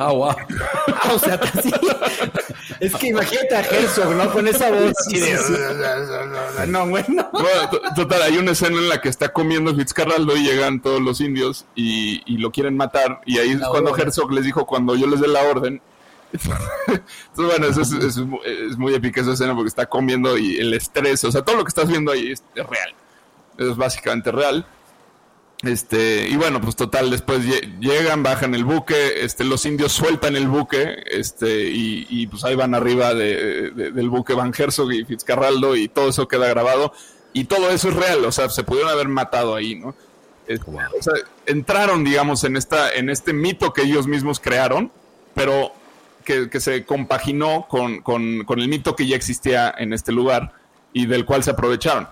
[0.00, 0.34] Ah, wow.
[1.14, 1.70] O sea, sí.
[2.80, 4.32] Es que imagínate a Herzog, ¿no?
[4.32, 4.92] Con esa voz.
[5.06, 7.28] así de- No, bueno.
[7.32, 11.00] Bueno, to- total, hay una escena en la que está comiendo Fitzcarraldo y llegan todos
[11.02, 13.20] los indios y, y lo quieren matar.
[13.26, 13.90] Y ahí es cuando.
[13.96, 15.80] Herzog les dijo, cuando yo les dé la orden.
[16.32, 17.04] Entonces,
[17.36, 20.72] bueno, eso es, es mu- es muy épica esa escena porque está comiendo y el
[20.74, 22.94] estrés, o sea, todo lo que estás viendo ahí es, es real.
[23.58, 24.64] Es básicamente real.
[25.62, 30.34] Este, y bueno, pues total, después lle- llegan, bajan el buque, este, los indios sueltan
[30.34, 34.90] el buque, este, y, y, pues ahí van arriba de, de- del buque Van Herzog
[34.92, 36.92] y Fitzcarraldo y todo eso queda grabado.
[37.34, 39.94] Y todo eso es real, o sea, se pudieron haber matado ahí, ¿no?
[40.46, 41.12] Es- O sea,
[41.46, 44.90] entraron, digamos, en esta, en este mito que ellos mismos crearon,
[45.34, 45.72] pero
[46.24, 50.52] que, que se compaginó con, con- con el mito que ya existía en este lugar
[50.94, 52.08] y del cual se aprovecharon.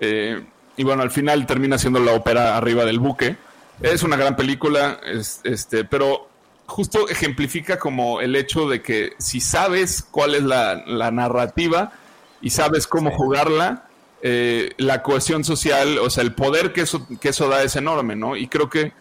[0.00, 0.44] Eh,
[0.76, 3.36] y bueno, al final termina siendo la ópera arriba del buque.
[3.80, 6.28] Es una gran película, es- este, pero
[6.66, 11.92] justo ejemplifica como el hecho de que si sabes cuál es la, la narrativa
[12.40, 13.88] y sabes cómo jugarla,
[14.22, 18.16] eh, la cohesión social, o sea, el poder que eso, que eso da es enorme,
[18.16, 18.36] ¿no?
[18.36, 18.92] Y creo que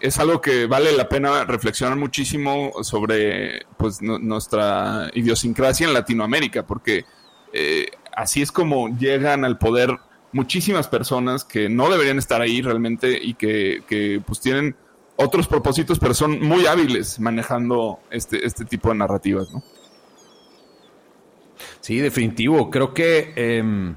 [0.00, 6.64] es algo que vale la pena reflexionar muchísimo sobre pues nu- nuestra idiosincrasia en Latinoamérica,
[6.66, 7.04] porque
[7.52, 9.96] eh, así es como llegan al poder
[10.32, 14.76] muchísimas personas que no deberían estar ahí realmente y que, que, pues tienen
[15.16, 19.62] otros propósitos, pero son muy hábiles manejando este, este tipo de narrativas, ¿no?
[21.80, 22.70] Sí, definitivo.
[22.70, 23.94] Creo que em,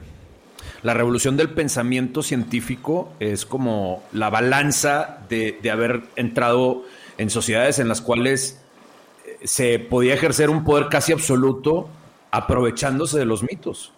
[0.82, 6.84] la revolución del pensamiento científico es como la balanza de, de haber entrado
[7.18, 8.62] en sociedades en las cuales
[9.26, 11.90] eh, se podía ejercer un poder casi absoluto
[12.32, 13.94] aprovechándose de los mitos.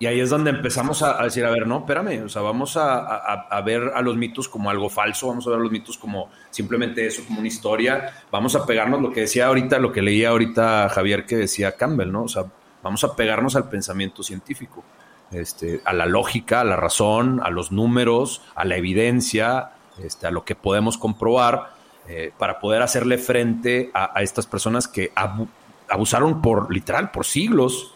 [0.00, 2.98] Y ahí es donde empezamos a, decir, a ver, no, espérame, o sea, vamos a,
[2.98, 6.30] a- ver a los mitos como algo falso, vamos a ver a los mitos como
[6.50, 10.28] simplemente eso, como una historia, vamos a pegarnos lo que decía ahorita, lo que leía
[10.28, 12.22] ahorita Javier que decía Campbell, ¿no?
[12.22, 12.44] O sea,
[12.80, 14.84] vamos a pegarnos al pensamiento científico,
[15.32, 20.30] este, a la lógica, a la razón, a los números, a la evidencia, este, a
[20.30, 21.72] lo que podemos comprobar,
[22.06, 25.48] eh, para poder hacerle frente a, estas personas que abu-
[25.88, 27.92] abusaron por, literal, por siglos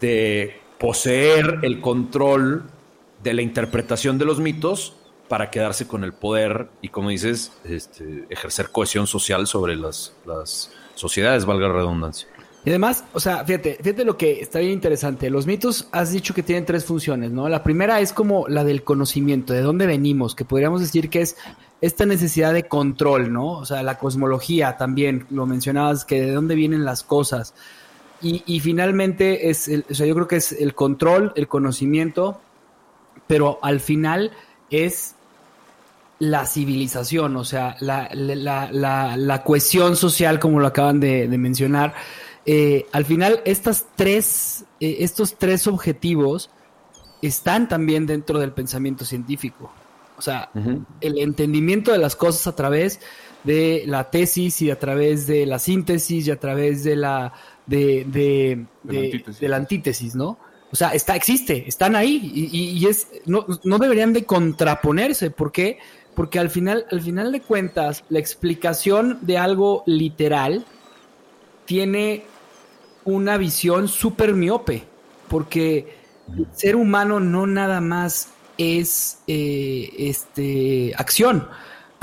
[0.00, 2.64] de poseer el control
[3.22, 4.94] de la interpretación de los mitos
[5.28, 10.70] para quedarse con el poder y, como dices, este, ejercer cohesión social sobre las, las
[10.94, 12.28] sociedades, valga la redundancia.
[12.64, 15.28] Y además, o sea, fíjate, fíjate lo que está bien interesante.
[15.28, 17.48] Los mitos has dicho que tienen tres funciones, ¿no?
[17.48, 21.36] La primera es como la del conocimiento, de dónde venimos, que podríamos decir que es
[21.82, 23.50] esta necesidad de control, ¿no?
[23.50, 27.54] O sea, la cosmología también, lo mencionabas, que de dónde vienen las cosas.
[28.24, 32.40] Y, y finalmente es, el, o sea, yo creo que es el control, el conocimiento,
[33.26, 34.32] pero al final
[34.70, 35.14] es
[36.18, 41.38] la civilización, o sea, la, la, la, la cohesión social, como lo acaban de, de
[41.38, 41.94] mencionar.
[42.46, 46.50] Eh, al final, estas tres, eh, estos tres objetivos
[47.20, 49.70] están también dentro del pensamiento científico.
[50.16, 50.50] O sea,
[51.00, 53.00] el entendimiento de las cosas a través
[53.42, 57.32] de la tesis y a través de la síntesis y a través de la
[57.66, 59.40] de, de, De la antítesis.
[59.40, 60.38] de la antítesis, ¿no?
[60.72, 65.30] O sea, está, existe, están ahí y, es no, no deberían de contraponerse.
[65.30, 65.78] ¿Por qué?
[66.16, 70.64] Porque al final, al final de cuentas, la explicación de algo literal
[71.64, 72.24] tiene
[73.04, 74.82] una visión súper miope.
[75.28, 75.94] Porque
[76.52, 81.48] ser humano no nada más es eh, este acción,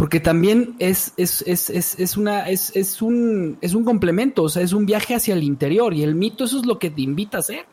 [0.02, 4.64] porque también es, es, es, es, una, es, es, un, es un complemento, o sea,
[4.64, 7.38] es un viaje hacia el interior y el mito eso es lo que te invita
[7.38, 7.68] a hacer.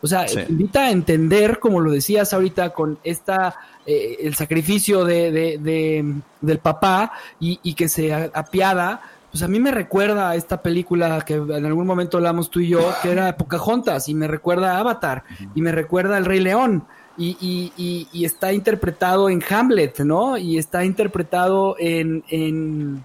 [0.00, 5.04] O sea, te invita a entender, como lo decías ahorita, con esta, eh, el sacrificio
[5.04, 9.02] de, de, del papá y, y que se apiada.
[9.30, 12.68] Pues a mí me recuerda a esta película que en algún momento hablamos tú y
[12.68, 15.24] yo, que era Pocahontas, y me recuerda a Avatar,
[15.54, 16.86] y me recuerda al Rey León,
[17.18, 20.36] y, y, está interpretado en Hamlet, ¿no?
[20.36, 23.04] Y está interpretado en, en,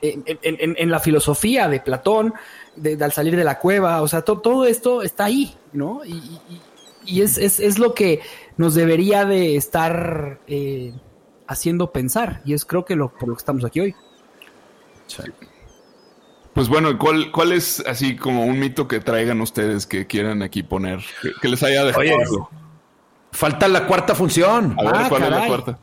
[0.00, 2.34] en, la filosofía de Platón,
[2.76, 6.02] de, al salir de la cueva, o sea, todo esto está ahí, ¿no?
[6.04, 8.20] Y, es, es, es, lo que
[8.56, 10.92] nos debería de estar eh,
[11.48, 13.94] haciendo pensar, y es creo que lo, por lo que estamos aquí hoy.
[16.54, 20.62] Pues bueno, ¿cuál, ¿cuál es así como un mito que traigan ustedes que quieran aquí
[20.62, 21.00] poner?
[21.40, 22.48] Que, les haya dejado.
[23.32, 24.76] Falta la cuarta función.
[24.78, 25.78] A ver, ah, ¿cuál es la cuarta?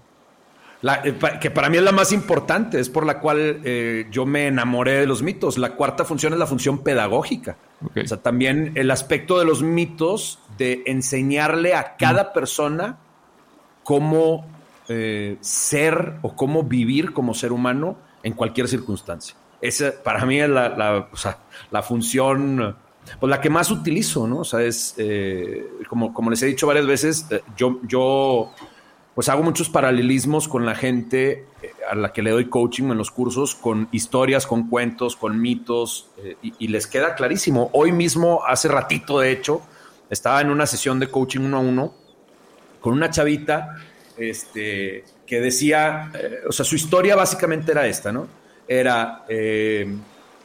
[0.82, 4.48] Eh, que para mí es la más importante, es por la cual eh, yo me
[4.48, 5.58] enamoré de los mitos.
[5.58, 7.58] La cuarta función es la función pedagógica.
[7.82, 12.34] O sea, también el aspecto de los mitos de enseñarle a cada mm.
[12.34, 12.98] persona
[13.84, 14.46] cómo
[14.88, 19.36] eh, ser o cómo vivir como ser humano en cualquier circunstancia.
[19.62, 21.08] Esa para mí es la,
[21.72, 22.76] la, función,
[23.20, 24.40] pues la que más utilizo, ¿no?
[24.40, 28.52] O sea, es, eh, como, les he dicho varias veces, eh, yo, yo
[29.16, 32.98] pues hago muchos paralelismos con la gente eh, a la que le doy coaching en
[32.98, 36.10] los cursos, con historias, con cuentos, con mitos,
[36.42, 37.70] y, les queda clarísimo.
[37.74, 39.62] Hoy mismo, hace ratito de hecho,
[40.10, 41.94] estaba en una sesión de coaching uno a uno
[42.80, 43.76] con una chavita
[44.18, 46.12] este, que decía,
[46.48, 48.40] o sea, su historia básicamente era esta, ¿no?
[48.70, 49.26] era,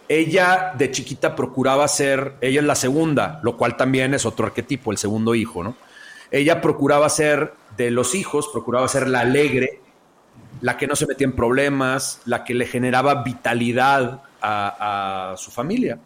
[0.09, 4.93] ella de chiquita procuraba ser, ella es la segunda, lo cual también es otro arquetipo,
[4.93, 5.77] el segundo hijo, ¿no?
[6.31, 9.81] Ella procuraba ser de los hijos, procuraba ser la alegre,
[10.61, 15.99] la que no se metía en problemas, la que le generaba vitalidad a, su familia.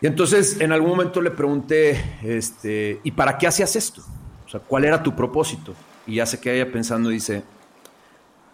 [0.00, 4.02] Y entonces en algún momento le pregunté, este, ¿y para qué hacías esto?
[4.44, 5.74] O sea, ¿cuál era tu propósito?
[6.06, 7.42] Y ya se queda ella pensando, dice,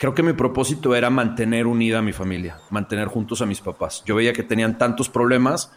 [0.03, 4.03] creo que mi propósito era mantener unida a mi familia, mantener juntos a mis papás.
[4.05, 5.70] Yo veía que tenían tantos problemas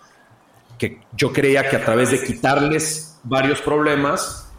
[0.80, 4.52] que yo creía que a través de quitarles varios problemas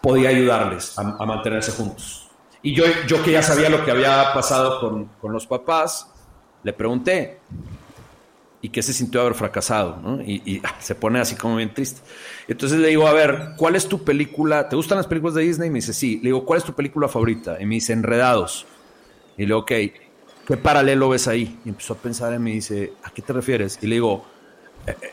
[0.00, 2.28] podía ayudarles a, mantenerse juntos.
[2.62, 6.12] Y yo, yo que ya sabía lo que había pasado con, con los papás,
[6.64, 7.38] le pregunté,
[8.60, 10.20] ¿y qué se sintió haber fracasado?
[10.26, 12.00] Y, ah, se pone así como bien triste.
[12.48, 14.68] Entonces le digo, a ver, ¿cuál es tu película?
[14.68, 15.68] ¿Te gustan las películas de Disney?
[15.68, 16.16] Y me dice, sí.
[16.16, 17.56] Le digo, ¿cuál es tu película favorita?
[17.60, 18.66] Y me dice, Enredados.
[19.36, 19.72] Y le digo, ok,
[20.46, 21.58] ¿qué paralelo ves ahí?
[21.64, 23.78] Y empezó a pensar y me dice, ¿a qué te refieres?
[23.82, 24.24] Y le digo,
[24.86, 25.12] eh, eh,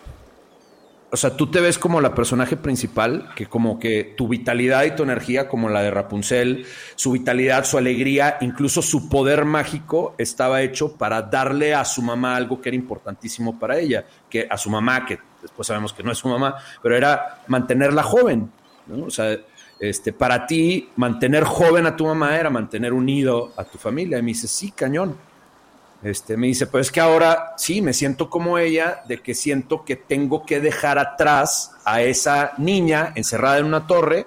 [1.13, 4.95] o sea, tú te ves como la personaje principal, que como que tu vitalidad y
[4.95, 6.65] tu energía, como la de Rapunzel,
[6.95, 12.36] su vitalidad, su alegría, incluso su poder mágico, estaba hecho para darle a su mamá
[12.36, 16.11] algo que era importantísimo para ella, que a su mamá, que después sabemos que no
[16.11, 18.51] es su mamá, pero era mantenerla joven,
[18.88, 19.05] ¿no?
[19.05, 19.38] O sea,
[19.90, 24.18] este, para ti mantener joven a tu mamá era mantener unido a tu familia.
[24.18, 25.18] Y me dice, sí, cañón.
[26.02, 29.84] Este, me dice, pues es que ahora sí, me siento como ella, de que siento
[29.84, 34.26] que tengo que dejar atrás a esa niña encerrada en una torre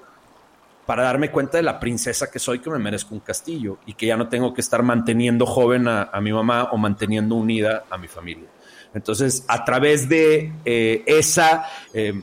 [0.84, 4.06] para darme cuenta de la princesa que soy, que me merezco un castillo y que
[4.06, 8.08] ya no tengo que estar manteniendo joven a, mi mamá o manteniendo unida a mi
[8.08, 8.48] familia.
[8.92, 12.22] Entonces, a través de eh, esa, eh,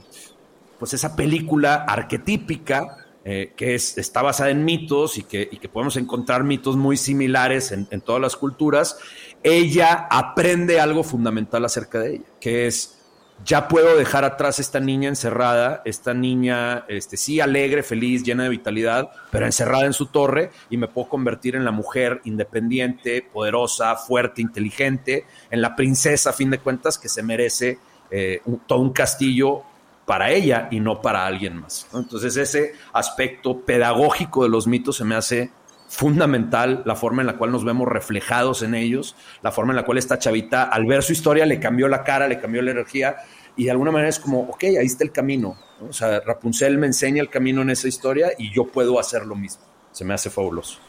[0.78, 6.43] pues esa película arquetípica, eh, que es, está basada en mitos y que, podemos encontrar
[6.43, 8.97] mitos muy similares en, todas las culturas,
[9.41, 12.99] ella aprende algo fundamental acerca de ella, que es,
[13.45, 18.49] ya puedo dejar atrás esta niña encerrada, esta niña, este, sí, alegre, feliz, llena de
[18.49, 23.95] vitalidad, pero encerrada en su torre y me puedo convertir en la mujer independiente, poderosa,
[23.95, 27.80] fuerte, inteligente, en la princesa, a fin de cuentas, que se merece
[28.11, 29.63] eh, todo un castillo
[30.06, 31.88] para ella y no para alguien más.
[31.93, 35.51] Entonces ese aspecto pedagógico de los mitos se me hace
[35.88, 39.86] fundamental, la forma en la cual nos vemos reflejados en ellos, la forma en la
[39.86, 43.18] cual esta chavita al ver su historia le cambió la cara, le cambió la energía
[43.56, 45.56] y de alguna manera es como, ok, ahí está el camino.
[45.88, 49.36] O sea, Rapunzel me enseña el camino en esa historia y yo puedo hacer lo
[49.36, 49.64] mismo.
[49.91, 50.80] Se me hace fabuloso.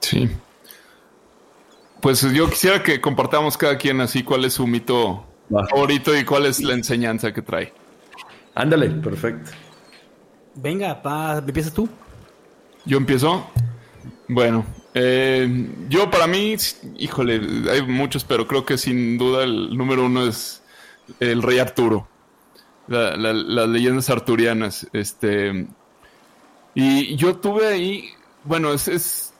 [0.00, 0.28] Sí.
[2.00, 5.24] Pues yo quisiera que compartamos cada quien así cuál es su mito
[5.70, 7.72] favorito y cuál es la enseñanza que trae.
[8.54, 9.50] Ándale, perfecto.
[10.54, 11.88] Venga, pa, ¿empiezas tú?
[12.84, 13.46] ¿Yo empiezo?
[14.28, 16.56] Bueno, eh, yo para mí,
[16.98, 17.40] híjole,
[17.70, 20.62] hay muchos, pero creo que sin duda el número uno es
[21.20, 22.08] el Rey Arturo.
[22.88, 24.86] la- la- las leyendas arturianas.
[24.92, 25.66] Este,
[26.74, 28.10] y yo tuve ahí,
[28.44, 29.32] bueno, es, es-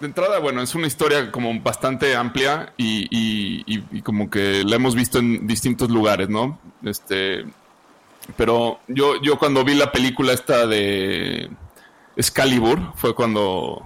[0.00, 4.64] de entrada, bueno, es una historia como bastante amplia y, y- y- y como que
[4.64, 6.58] la hemos visto en distintos lugares, ¿no?
[6.82, 7.46] Este,
[8.36, 11.48] pero yo, yo cuando vi la película esta de
[12.16, 13.82] Excalibur fue cuando,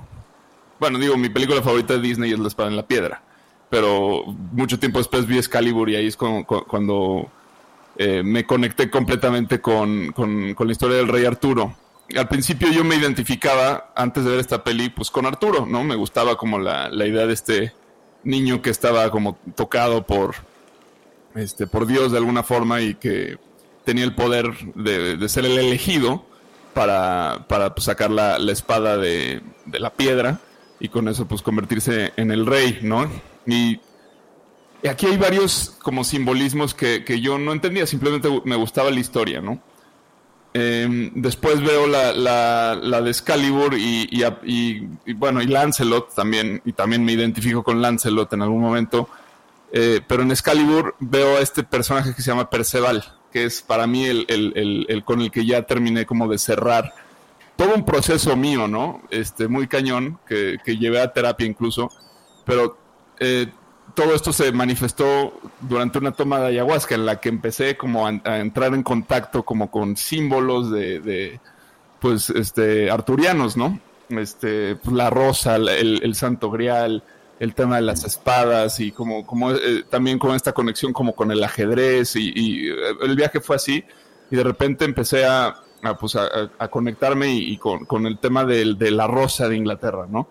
[0.78, 3.22] bueno, digo, mi película favorita de Disney es La Espada en la Piedra,
[3.68, 7.30] pero mucho tiempo después vi Excalibur y ahí es cu- cu- cuando
[7.96, 11.74] eh, me conecté completamente con, con- con la historia del rey Arturo.
[12.16, 15.84] Al principio yo me identificaba, antes de ver esta peli, pues con Arturo, ¿no?
[15.84, 17.72] Me gustaba como la, la idea de este
[18.24, 20.34] niño que estaba como tocado por,
[21.36, 23.38] este, por Dios de alguna forma y que
[23.90, 26.24] tenía el poder de, ser el elegido
[26.74, 30.38] para, para pues, sacar la, espada de, la piedra
[30.78, 33.10] y con eso pues convertirse en el rey, ¿no?
[33.46, 33.80] Y
[34.88, 39.40] aquí hay varios como simbolismos que, que yo no entendía, simplemente me gustaba la historia,
[39.40, 39.60] ¿no?
[40.54, 44.08] Eh, después veo la, la, la de Excalibur y-
[44.44, 49.08] y, bueno, y Lancelot también, y también me identifico con Lancelot en algún momento.
[49.72, 53.86] Eh, pero en Excalibur veo a este personaje que se llama Perceval, que es para
[53.86, 56.92] mí el, el- el- con el que ya terminé como de cerrar
[57.56, 59.02] todo un proceso mío, ¿no?
[59.10, 61.90] Este, muy cañón, que, que llevé a terapia incluso,
[62.44, 62.78] pero
[63.18, 63.48] eh,
[63.94, 68.10] todo esto se manifestó durante una toma de ayahuasca en la que empecé como a,
[68.38, 71.40] entrar en contacto como con símbolos de, de,
[72.00, 73.78] pues, este, arturianos, ¿no?
[74.08, 75.68] Este, pues, la rosa, el,
[76.02, 77.02] el santo grial,
[77.40, 81.32] el tema de las espadas y como, como eh, también con esta conexión como con
[81.32, 83.82] el ajedrez y, eh, el viaje fue así
[84.30, 88.92] y de repente empecé a, a, pues, a, conectarme y, con, el tema del- de
[88.92, 90.28] la rosa de Inglaterra, ¿no?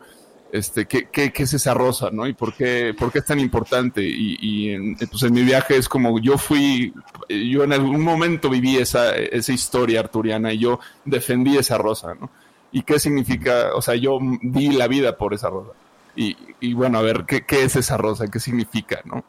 [0.52, 2.26] este, ¿qué, qué, qué es esa rosa, ¿no?
[2.26, 4.02] Y por qué, por qué es tan importante.
[4.04, 6.92] Y, y en, pues en mi viaje es como yo fui,
[7.30, 12.32] yo en algún momento viví esa, esa historia arturiana y yo defendí esa rosa, ¿no?
[12.72, 13.76] ¿Y qué significa?
[13.76, 15.72] O sea, yo di la vida por esa rosa.
[16.16, 18.28] Y, bueno, a ver, ¿qué, ¿qué es esa rosa?
[18.28, 19.24] ¿Qué significa, no?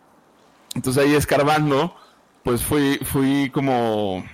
[0.74, 1.94] Entonces ahí escarbando,
[2.42, 4.24] pues fui, fui como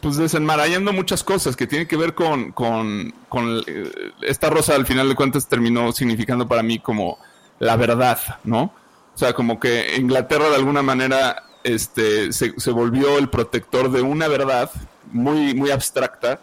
[0.00, 3.90] pues desenmarañando muchas cosas que tienen que ver con, con, con, eh,
[4.22, 7.18] esta rosa al final de cuentas terminó significando para mí como
[7.58, 8.74] la verdad, ¿no?
[9.14, 14.02] O sea, como que Inglaterra de alguna manera este, se, se volvió el protector de
[14.02, 14.70] una verdad
[15.10, 16.40] muy, muy abstracta,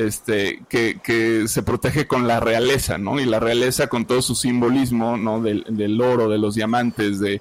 [0.00, 3.20] este, que, se protege con la realeza, ¿no?
[3.20, 5.42] Y la realeza con todo su simbolismo, ¿no?
[5.42, 7.40] Del, oro, de los diamantes, de,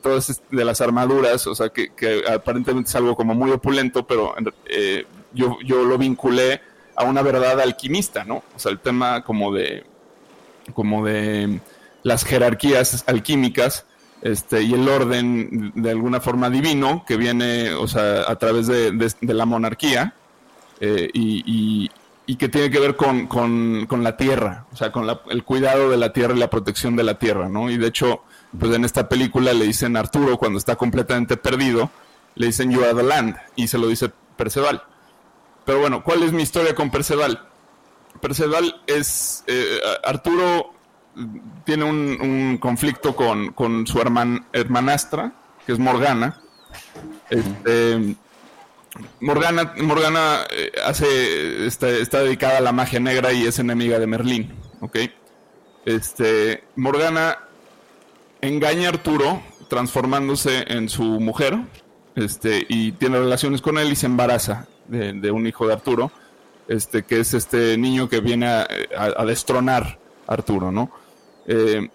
[0.00, 1.90] todas las armaduras, o sea, que,
[2.32, 4.34] aparentemente es algo como muy opulento, pero
[4.66, 6.60] eh, yo, lo vinculé
[6.94, 8.42] a una verdad alquimista, ¿no?
[8.54, 9.84] O sea, el tema como de,
[10.74, 11.60] como de
[12.04, 13.84] las jerarquías alquímicas,
[14.22, 19.34] este, y el orden de alguna forma divino que viene, o sea, a través de
[19.34, 20.14] la monarquía,
[20.80, 21.90] eh, y, y-
[22.28, 25.44] y que tiene que ver con, con- con la tierra, o sea, con la- el
[25.44, 27.70] cuidado de la tierra y la protección de la tierra, ¿no?
[27.70, 28.22] Y de hecho,
[28.58, 31.90] pues en esta película le dicen a Arturo cuando está completamente perdido,
[32.34, 34.82] le dicen You are the land, y se lo dice Perceval.
[35.64, 37.40] Pero bueno, ¿cuál es mi historia con Perceval?
[38.20, 40.72] Perceval es, eh, Arturo
[41.64, 45.32] tiene un, un conflicto con, con su herman- hermanastra,
[45.64, 46.40] que es Morgana.
[47.30, 48.14] Este,
[49.20, 54.06] Morgana, Morgana eh, hace, está, está dedicada a la magia negra y es enemiga de
[54.06, 54.54] Merlín.
[55.84, 57.38] Este, Morgana
[58.40, 61.58] engaña a Arturo transformándose en su mujer,
[62.14, 66.12] este, y tiene relaciones con él y se embaraza de, un hijo de Arturo,
[66.68, 70.90] este, que es este niño que viene a, destronar a Arturo, ¿no?
[71.46, 71.88] Eh,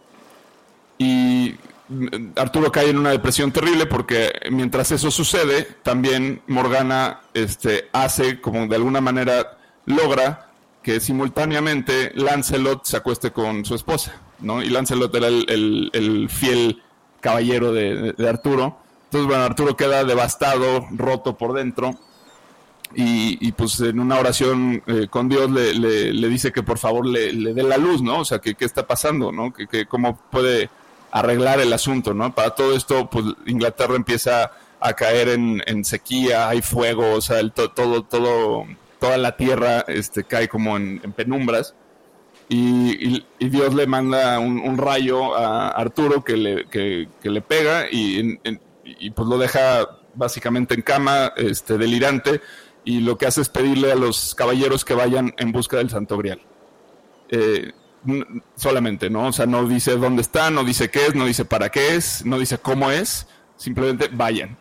[0.97, 1.55] y
[2.35, 8.67] Arturo cae en una depresión terrible porque mientras eso sucede, también Morgana este, hace, como
[8.67, 10.47] de alguna manera logra
[10.83, 14.63] que simultáneamente Lancelot se acueste con su esposa, ¿no?
[14.63, 16.81] Y Lancelot era el, el- el fiel
[17.19, 18.77] caballero de, de- Arturo.
[19.05, 21.95] Entonces, bueno, Arturo queda devastado, roto por dentro.
[22.93, 26.77] Y, y, pues en una oración eh, con Dios le, le- le dice que por
[26.77, 28.19] favor le, le dé la luz, ¿no?
[28.19, 29.53] O sea, que qué está pasando, ¿no?
[29.53, 30.69] Que, que cómo puede
[31.11, 32.33] arreglar el asunto, ¿no?
[32.33, 38.03] Para todo esto, pues Inglaterra empieza a caer en, sequía, hay fuego, o sea, todo,
[38.03, 41.75] toda la tierra este, cae como en, en penumbras.
[42.53, 48.37] Y, Dios le manda un, rayo a Arturo que le, pega y,
[49.11, 52.41] pues lo deja básicamente en cama, este, delirante,
[52.83, 56.17] y lo que hace es pedirle a los caballeros que vayan en busca del Santo
[56.17, 56.41] Grial.
[57.29, 57.71] Eh,
[58.55, 59.27] solamente, ¿no?
[59.27, 62.25] O sea, no dice dónde está, no dice qué es, no dice para qué es,
[62.25, 63.27] no dice cómo es,
[63.57, 64.57] simplemente vayan.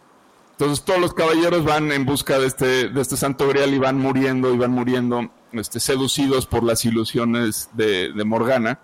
[0.53, 3.99] Entonces todos los caballeros van en busca de este, de este santo grial y van
[3.99, 8.79] muriendo y van muriendo, este, seducidos por las ilusiones de, Morgana.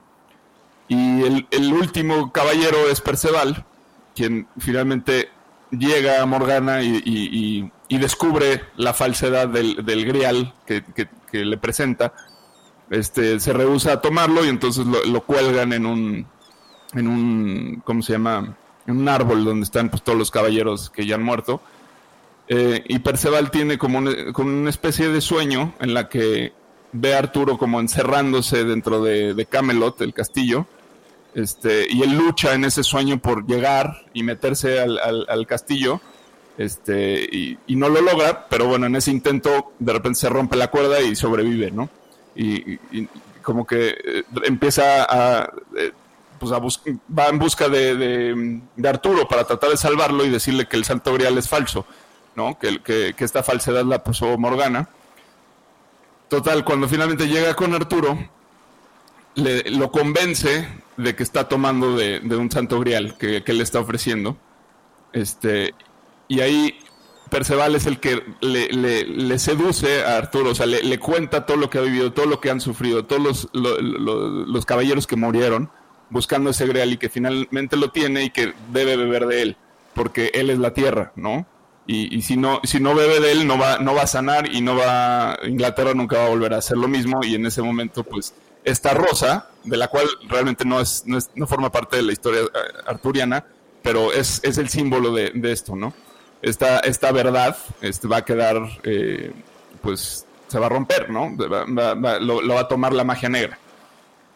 [0.89, 3.67] Y el, último caballero es Perceval,
[4.15, 5.29] quien finalmente
[5.71, 12.15] llega a Morgana y, descubre la falsedad del, grial que le presenta.
[12.91, 16.26] Este, se rehúsa a tomarlo y entonces lo, cuelgan en un,
[16.95, 18.57] en un, ¿cómo se llama?
[18.87, 21.61] En un árbol donde están pues, todos los caballeros que ya han muerto.
[22.49, 26.53] Eh, y Perceval tiene como como una especie de sueño en la que
[26.93, 30.66] ve a Arturo como encerrándose dentro de, Camelot, el castillo.
[31.34, 36.01] Este, y él lucha en ese sueño por llegar y meterse al, al- al castillo.
[36.57, 40.57] Este, y, y no lo logra, pero bueno, en ese intento de repente se rompe
[40.57, 41.91] la cuerda y sobrevive, ¿no?
[42.37, 42.78] Y,
[43.43, 45.93] como que eh, empieza a, eh,
[46.39, 50.76] pues a va en busca de, de- Arturo para tratar de salvarlo y decirle que
[50.76, 51.87] el Santo Grial es falso,
[52.34, 52.59] ¿no?
[52.59, 54.89] Que, que, que esta falsedad la puso Morgana.
[56.28, 58.18] Total, cuando finalmente llega con Arturo,
[59.37, 63.62] le, lo convence de que está tomando de, de un santo grial que, que le
[63.62, 64.37] está ofreciendo.
[65.12, 65.72] Este,
[66.26, 66.78] y ahí
[67.31, 71.79] Perceval es el que le, seduce a Arturo, o sea, le, cuenta todo lo que
[71.79, 75.70] ha vivido, todo lo que han sufrido, todos los, lo- lo- los caballeros que murieron
[76.09, 79.57] buscando ese grial y que finalmente lo tiene y que debe beber de él,
[79.95, 81.47] porque él es la tierra, ¿no?
[81.89, 84.61] Y, si no si no bebe de él no va no va a sanar y
[84.61, 88.03] no va Inglaterra nunca va a volver a hacer lo mismo y en ese momento
[88.03, 92.03] pues esta rosa de la cual realmente no es no, es- no forma parte de
[92.03, 92.49] la historia eh,
[92.89, 93.45] arturiana
[93.83, 95.95] pero es, es el símbolo de esto no
[96.49, 99.32] esta esta verdad este va a quedar eh,
[99.82, 103.28] pues se va a romper no Va- va- va- lo, va a tomar la magia
[103.28, 103.59] negra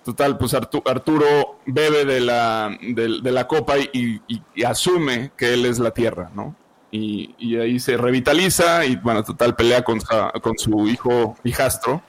[0.03, 4.19] Total, pues Artu- Arturo bebe de la, de, la copa y,
[4.65, 6.57] asume que él es la tierra, ¿no?
[6.91, 10.01] Y, ahí se revitaliza y, bueno, total, pelea con,
[10.41, 12.01] con su hijo hijastro.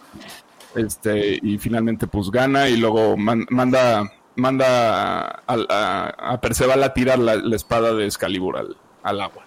[0.74, 6.94] Este, y finalmente, pues gana y luego man- manda, manda a, a, a Perceval a
[6.94, 9.44] tirar la, espada de Excalibur al, al agua.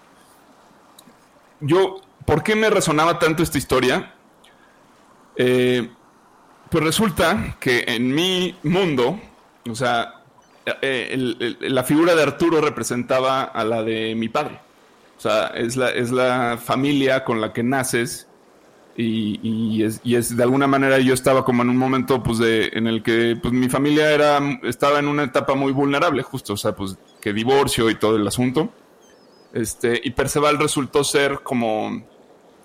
[1.67, 4.15] Yo, ¿por qué me resonaba tanto esta historia?
[5.37, 5.89] Eh,
[6.71, 9.19] pues resulta que en mi mundo,
[9.71, 10.23] o sea,
[10.83, 14.61] eh, el- la figura de Arturo representaba a la de mi padre.
[15.17, 18.27] O sea, es la, es la familia con la que naces
[18.97, 22.39] y, y es, y es de alguna manera yo estaba como en un momento pues
[22.39, 26.53] de, en el que pues mi familia era, estaba en una etapa muy vulnerable justo,
[26.55, 28.71] o sea, pues que divorcio y todo el asunto.
[29.55, 32.03] Este, y Perceval resultó ser como,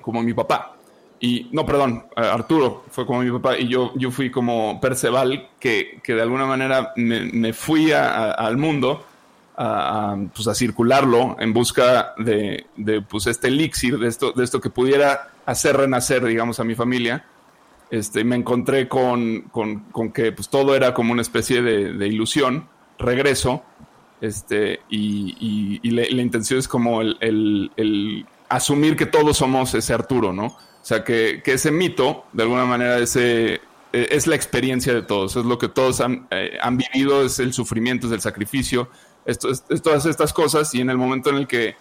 [0.02, 0.76] como mi papá.
[1.22, 5.50] Y, no, perdón, eh, Arturo fue como mi papá y yo, yo fui como Perceval,
[5.60, 9.06] que, que de alguna manera me, me fui a- a- al mundo
[9.58, 14.60] a, pues, a circularlo en busca de, de, pues, este elixir, de esto, de esto
[14.62, 17.26] que pudiera hacer renacer, digamos, a mi familia.
[17.92, 22.08] Este, me encontré con, con, con que pues, todo era como una especie de, de
[22.08, 22.68] ilusión,
[22.98, 23.64] regreso,
[24.22, 30.34] este, y, y- la, intención es como el, el- asumir que todos somos ese Arturo,
[30.34, 30.46] ¿no?
[30.48, 30.58] O
[30.90, 33.56] sea, que, que ese mito, de alguna manera, ese,
[33.94, 37.54] eh, es la experiencia de todos, es lo que todos han, eh, vivido, es el
[37.54, 38.90] sufrimiento, es el sacrificio,
[39.26, 41.76] es, todas estas cosas, y en el momento en el que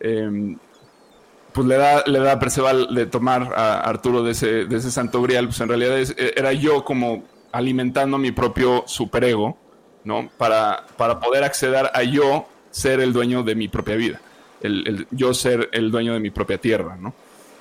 [0.00, 0.56] eh,
[1.52, 4.90] pues le da, le da a Perceval de tomar a Arturo de ese, de ese
[4.90, 9.56] santo grial, pues en realidad es- era yo como alimentando mi propio superego,
[10.08, 10.28] ¿no?
[10.38, 14.20] Para, para poder acceder a yo ser el dueño de mi propia vida,
[14.62, 17.12] el, el- yo ser el dueño de mi propia tierra, ¿no?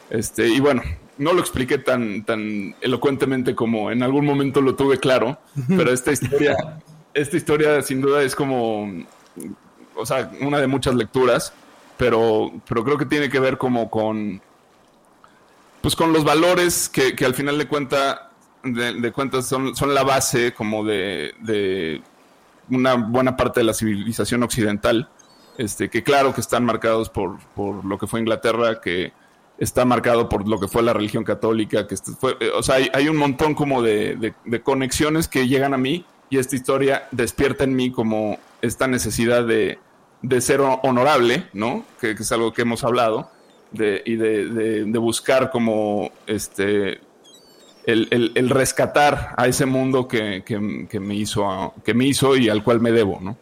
[0.09, 0.81] Este, y bueno,
[1.17, 5.37] no lo expliqué tan, tan elocuentemente como en algún momento lo tuve claro,
[5.67, 6.55] pero esta historia,
[7.13, 8.89] esta historia sin duda es como,
[9.95, 11.51] o sea, una de muchas lecturas,
[11.97, 14.39] pero, pero creo que tiene que ver como con,
[15.81, 18.31] pues con los valores que, que al final de, cuenta,
[18.63, 22.01] de, de cuentas son, son la base como de, de
[22.69, 25.09] una buena parte de la civilización occidental,
[25.57, 29.11] este, que claro que están marcados por, por lo que fue Inglaterra, que
[29.57, 32.75] está marcado por lo que fue la religión católica, que este fue, eh, o sea,
[32.93, 37.63] hay, un montón como de, de- conexiones que llegan a mí y esta historia despierta
[37.63, 39.79] en mí como esta necesidad de,
[40.21, 41.85] de ser ho- honorable, ¿no?
[41.99, 43.31] Que, es algo que hemos hablado,
[43.71, 47.01] de, y de buscar como este
[47.87, 52.35] el, el- el rescatar a ese mundo que, que- que me hizo, que me hizo
[52.37, 53.35] y al cual me debo, ¿no?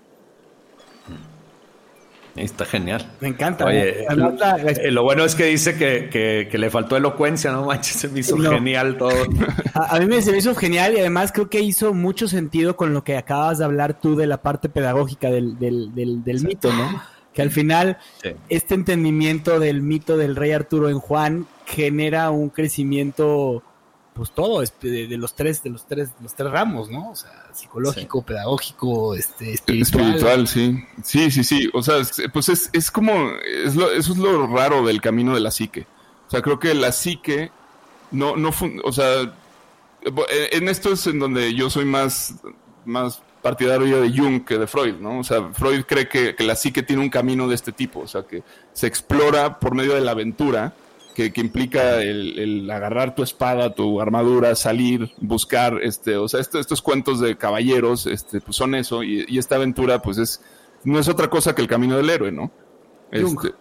[2.35, 3.09] Está genial.
[3.21, 3.63] Me encanta.
[3.65, 6.97] Oye, Además, la- la- eh, lo bueno es que dice que, que- que le faltó
[6.97, 7.95] elocuencia, ¿no manches?
[7.95, 8.51] Se me hizo No.
[8.51, 9.11] genial todo.
[9.73, 12.75] A, a mí me, se me hizo genial y además creo que hizo mucho sentido
[12.75, 16.43] con lo que acabas de hablar tú de la parte pedagógica del, del, del, del
[16.43, 17.01] mito, ¿no?
[17.33, 18.29] Que al final, Sí.
[18.49, 23.63] este entendimiento del mito del rey Arturo en Juan genera un crecimiento,
[24.15, 27.11] pues todo, es de, de los tres, de los tres, los tres ramos, ¿no?
[27.11, 30.05] O sea, psicológico, pedagógico, este, espiritual.
[30.15, 30.83] Espiritual, sí.
[31.03, 31.69] Sí, sí, sí.
[31.73, 33.13] O sea, es- pues es, es como,
[33.45, 35.85] es lo- eso es lo raro del camino de la psique.
[36.27, 37.51] O sea, creo que la psique
[38.11, 40.13] no, no, fun- o sea, en
[40.63, 42.35] en esto es en donde yo soy más,
[42.85, 45.19] más partidario de Jung que de Freud, ¿no?
[45.19, 48.07] O sea, Freud cree que, que la psique tiene un camino de este tipo, o
[48.07, 48.43] sea, que
[48.73, 50.73] se explora por medio de la aventura,
[51.15, 56.39] que, que implica el, el agarrar tu espada, tu armadura, salir, buscar, este, o sea,
[56.41, 60.41] esto- estos cuentos de caballeros, este, pues son eso, y, y esta aventura, pues es,
[60.83, 62.51] no es otra cosa que el camino del héroe, ¿no?
[63.11, 63.39] Jung.
[63.45, 63.55] Este,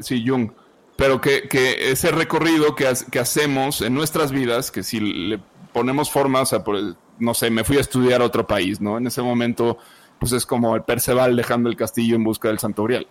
[0.00, 0.50] sí, Jung.
[0.96, 5.38] Pero que, que ese recorrido que, ha- que hacemos en nuestras vidas, que si le
[5.72, 6.76] ponemos forma, o sea, por
[7.18, 8.98] no sé, me fui a estudiar a otro país, ¿no?
[8.98, 9.78] En ese momento,
[10.18, 13.06] pues es como el Perceval dejando el castillo en busca del Santo Grial.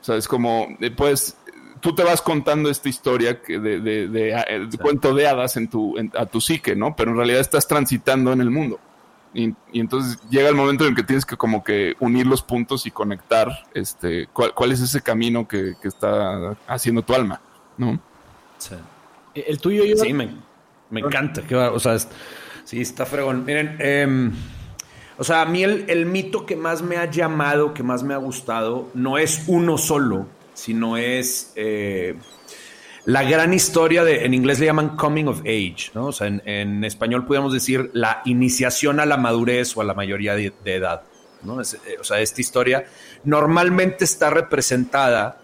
[0.00, 1.36] O sea, es como, pues,
[1.80, 5.56] tú te vas contando esta historia que de, de, de- eh, de cuento de hadas
[5.56, 6.94] en tu, en- a tu psique, ¿no?
[6.96, 8.78] Pero en realidad estás transitando en el mundo.
[9.32, 12.42] Y, y entonces llega el momento en el que tienes que como que unir los
[12.42, 17.40] puntos y conectar este cuál, cuál es ese camino que, que está haciendo tu alma,
[17.76, 18.00] ¿no?
[18.58, 18.74] Sí.
[19.34, 19.96] El tuyo, yo.
[19.96, 20.30] Sí, me,
[20.90, 21.42] me encanta.
[21.72, 22.08] o sea, es-
[22.64, 23.44] sí, está fregón.
[23.44, 24.32] Miren, em,
[25.16, 28.14] o sea, a mí el, el mito que más me ha llamado, que más me
[28.14, 30.26] ha gustado, no es uno solo,
[30.60, 32.14] sino es eh,
[33.06, 36.06] la gran historia de, en inglés le llaman coming of age, ¿no?
[36.06, 39.94] O sea, en, en español podríamos decir la iniciación a la madurez o a la
[39.94, 41.02] mayoría de, de edad,
[41.42, 41.60] ¿no?
[41.60, 42.84] Es, eh, o sea, esta historia
[43.24, 45.40] normalmente está representada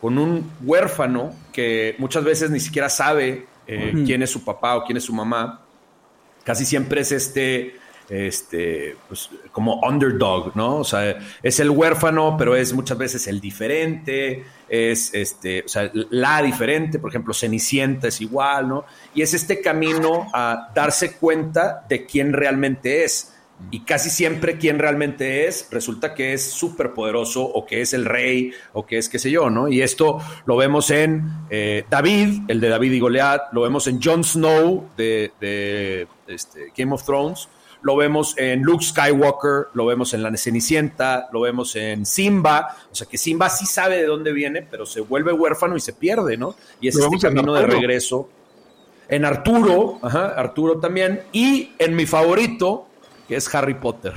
[0.00, 4.84] con un huérfano que muchas veces ni siquiera sabe eh, quién es su papá o
[4.84, 5.62] quién es su mamá.
[6.44, 7.76] Casi siempre es este,
[8.08, 10.76] este, pues, como underdog, ¿no?
[10.76, 15.90] O sea, es el huérfano, pero es muchas veces el diferente, es este, o sea,
[15.92, 18.84] la diferente, por ejemplo, Cenicienta es igual, ¿no?
[19.14, 23.30] Y es este camino a darse cuenta de quién realmente es.
[23.70, 28.04] Y casi siempre quien realmente es, resulta que es súper poderoso o que es el
[28.04, 29.68] rey o que es qué sé yo, ¿no?
[29.68, 34.02] Y esto lo vemos en eh, David, el de David y Goliat, lo vemos en
[34.02, 37.48] Jon Snow de, de, este, Game of Thrones,
[37.84, 42.94] lo vemos en Luke Skywalker, lo vemos en La Cenicienta, lo vemos en Simba, o
[42.94, 46.36] sea que Simba sí sabe de dónde viene, pero se vuelve huérfano y se pierde,
[46.36, 46.56] ¿no?
[46.80, 48.28] Y es este camino de regreso.
[49.06, 52.86] En Arturo, ajá, Arturo también, y en mi favorito,
[53.28, 54.14] que es Harry Potter.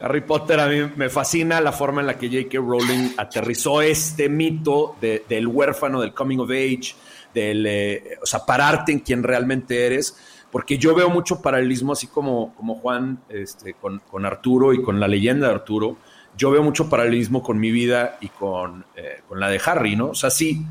[0.00, 2.58] Harry Potter a mí me fascina la forma en la que J.K.
[2.58, 6.94] Rowling aterrizó este mito de- del huérfano, del coming of age,
[7.32, 10.16] del, eh, o sea, pararte en quien realmente eres,
[10.54, 15.00] porque yo veo mucho paralelismo, así como, como Juan este, con, con Arturo y con
[15.00, 15.96] la leyenda de Arturo,
[16.36, 20.10] yo veo mucho paralelismo con mi vida y con, eh, con la de Harry, ¿no?
[20.10, 20.64] O sea, sí,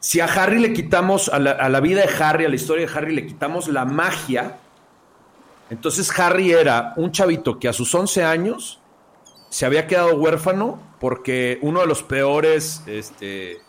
[0.00, 2.86] si a Harry le quitamos, a la, a la vida de Harry, a la historia
[2.86, 4.58] de Harry, le quitamos la magia,
[5.70, 8.80] entonces Harry era un chavito que a sus 11 años
[9.48, 13.60] se había quedado huérfano porque uno de los peores este, eh,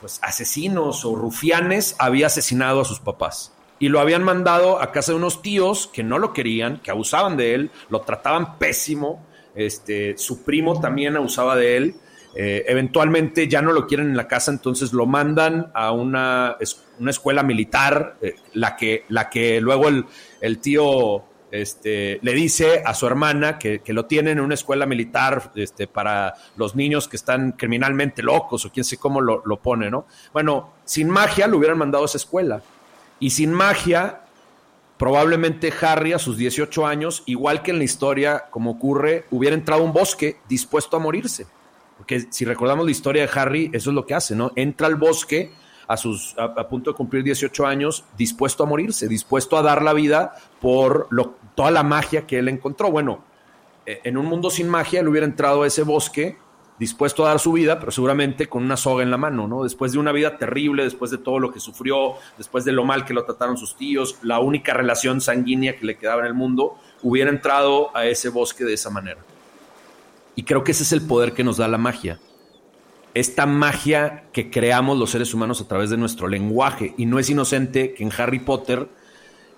[0.00, 3.54] pues, asesinos o rufianes había asesinado a sus papás.
[3.80, 7.36] Y lo habían mandado a casa de unos tíos que no lo querían, que abusaban
[7.36, 9.26] de él, lo trataban pésimo.
[9.56, 11.94] Este, su primo también abusaba de él.
[12.36, 16.56] Eh, eventualmente ya no lo quieren en la casa, entonces lo mandan a una,
[17.00, 20.04] una escuela militar, eh, la, que, la que luego el,
[20.40, 24.86] el tío este, le dice a su hermana que, que lo tienen en una escuela
[24.86, 29.56] militar este, para los niños que están criminalmente locos o quién sé cómo lo, lo
[29.56, 30.06] pone, ¿no?
[30.32, 32.62] Bueno, sin magia lo hubieran mandado a esa escuela.
[33.20, 34.22] Y sin magia,
[34.98, 39.82] probablemente Harry a sus 18 años, igual que en la historia, como ocurre, hubiera entrado
[39.82, 41.46] a un bosque dispuesto a morirse.
[41.96, 44.52] Porque si recordamos la historia de Harry, eso es lo que hace, ¿no?
[44.56, 45.52] Entra al bosque
[45.86, 49.92] a, sus, a, punto de cumplir 18 años, dispuesto a morirse, dispuesto a dar la
[49.92, 52.90] vida por lo, toda la magia que él encontró.
[52.90, 53.24] Bueno,
[53.84, 56.38] eh, en un mundo sin magia, él hubiera entrado a ese bosque
[56.80, 59.64] dispuesto a dar su vida, pero seguramente con una soga en la mano, ¿no?
[59.64, 63.04] Después de una vida terrible, después de todo lo que sufrió, después de lo mal
[63.04, 66.78] que lo trataron sus tíos, la única relación sanguínea que le quedaba en el mundo,
[67.02, 69.20] hubiera entrado a ese bosque de esa manera.
[70.34, 72.18] Y creo que ese es el poder que nos da la magia.
[73.12, 76.94] Esta magia que creamos los seres humanos a través de nuestro lenguaje.
[76.96, 78.88] Y no es inocente que en Harry Potter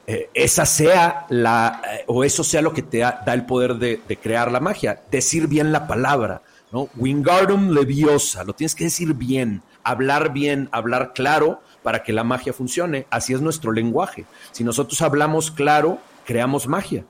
[0.09, 4.01] eh, esa sea la, eh, o eso sea lo que te da, el poder de,
[4.09, 5.03] de crear la magia.
[5.09, 6.43] Decir bien la palabra,
[6.73, 6.89] ¿no?
[6.97, 12.53] Wingardium Leviosa, lo tienes que decir bien, hablar bien, hablar claro para que la magia
[12.53, 13.07] funcione.
[13.11, 14.25] Así es nuestro lenguaje.
[14.53, 17.05] Si nosotros hablamos claro, creamos magia.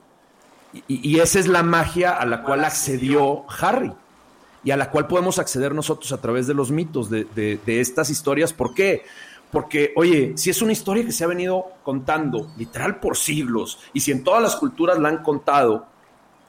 [0.87, 3.93] Y, esa es la magia a la cual accedió Harry.
[4.63, 8.53] y a la cual podemos acceder nosotros a través de los mitos, de estas historias.
[8.53, 9.03] ¿Por qué?
[9.53, 13.99] Porque, oye, si es una historia que se ha venido contando literal por siglos, y
[13.99, 15.85] si en todas las culturas la han contado,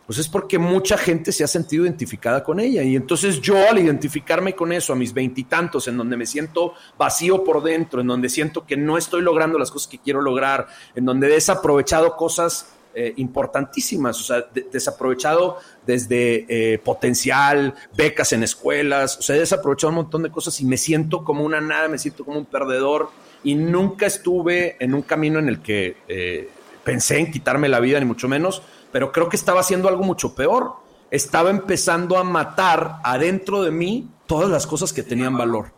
[0.07, 2.83] pues es porque mucha gente se ha sentido identificada con ella.
[2.83, 7.43] Y entonces yo al identificarme con eso a mis veintitantos, en donde me siento vacío
[7.43, 11.05] por dentro, en donde siento que no estoy logrando las cosas que quiero lograr, en
[11.05, 18.45] donde he desaprovechado cosas eh, importantísimas, o sea, de, desaprovechado desde eh, potencial, becas en
[18.45, 21.89] escuelas, o sea, he desaprovechado un montón de cosas y me siento como una nada,
[21.89, 23.11] me siento como un perdedor
[23.43, 26.49] y nunca estuve en un camino en el que eh,
[26.85, 28.63] pensé en quitarme la vida, ni mucho menos,
[28.95, 30.77] pero creo que estaba haciendo algo mucho peor.
[31.11, 35.73] Estaba empezando a matar adentro de mí todas las cosas que tenían valor.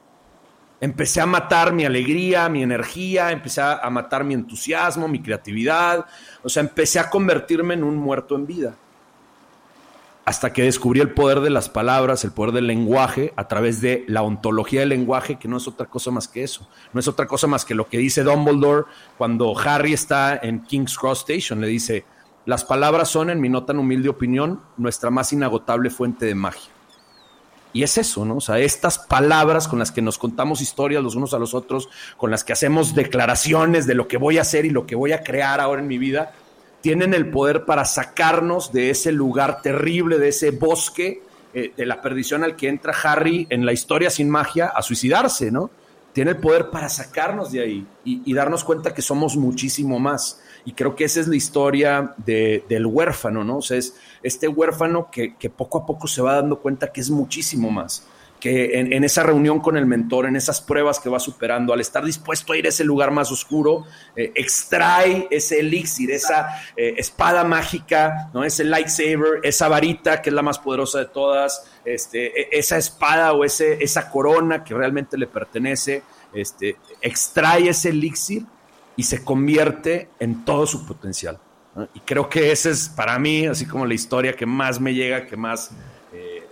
[0.83, 6.05] Empecé a matar mi alegría, mi energía, empecé a matar mi entusiasmo, mi creatividad.
[6.43, 8.75] O sea, empecé a convertirme en un muerto en vida.
[10.27, 14.05] Hasta que descubrí el poder de las palabras, el poder del lenguaje, a través de
[14.09, 16.69] la ontología del lenguaje, que no es otra cosa más que eso.
[16.93, 18.85] No es otra cosa más que lo que dice Dumbledore
[19.17, 21.63] cuando Harry está en King's Cross Station.
[21.63, 22.05] Le dice,
[22.47, 26.71] las palabras son, en mi no tan humilde opinión, nuestra más inagotable fuente de magia.
[27.73, 28.37] Y es eso, ¿no?
[28.37, 31.91] O sea, estas palabras con las que nos contamos historias los unos a los otros,
[32.17, 35.13] con las que hacemos declaraciones de lo que voy a hacer y lo que voy
[35.13, 36.33] a crear ahora en mi vida,
[36.81, 41.23] tienen el poder para sacarnos de ese lugar terrible, de ese bosque
[41.53, 45.51] eh, de la perdición al que entra Harry en la historia sin magia a suicidarse,
[45.51, 45.69] ¿no?
[46.13, 50.41] Tiene el poder para sacarnos de ahí y, y darnos cuenta que somos muchísimo más.
[50.67, 53.59] Y creo que esa es la historia de, del huérfano, ¿no?
[53.59, 53.95] O sea, es
[54.25, 58.05] este huérfano que, que, poco a poco se va dando cuenta que es muchísimo más.
[58.41, 61.81] Que en, en, esa reunión con el mentor, en esas pruebas que va superando, al
[61.81, 63.87] estar dispuesto a ir a ese lugar más oscuro,
[64.17, 68.43] eh, extrae ese elixir, esa eh, espada mágica, ¿no?
[68.43, 73.45] ese lightsaber, esa varita que es la más poderosa de todas, este, esa espada o
[73.45, 76.03] ese, esa corona que realmente le pertenece,
[76.35, 78.43] este, extrae ese elixir
[78.97, 81.39] y se convierte en todo su potencial.
[81.75, 81.89] ¿no?
[81.95, 85.27] Y creo que esa es para mí, así como la historia que más me llega,
[85.27, 85.71] que más,
[86.13, 86.43] eh,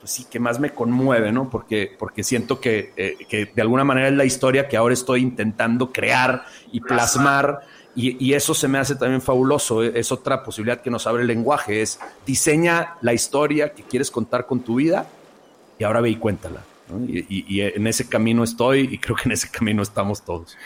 [0.00, 1.48] pues sí, que más me conmueve, ¿no?
[1.48, 5.22] Porque, porque siento que, eh, que, de alguna manera es la historia que ahora estoy
[5.22, 7.60] intentando crear y plasmar.
[7.96, 9.84] Y, y, eso se me hace también fabuloso.
[9.84, 11.80] Es otra posibilidad que nos abre el lenguaje.
[11.80, 15.06] Es diseña la historia que quieres contar con tu vida
[15.78, 16.73] y ahora ve y cuéntala.
[17.08, 20.56] Y, en ese camino estoy y creo que en ese camino estamos todos.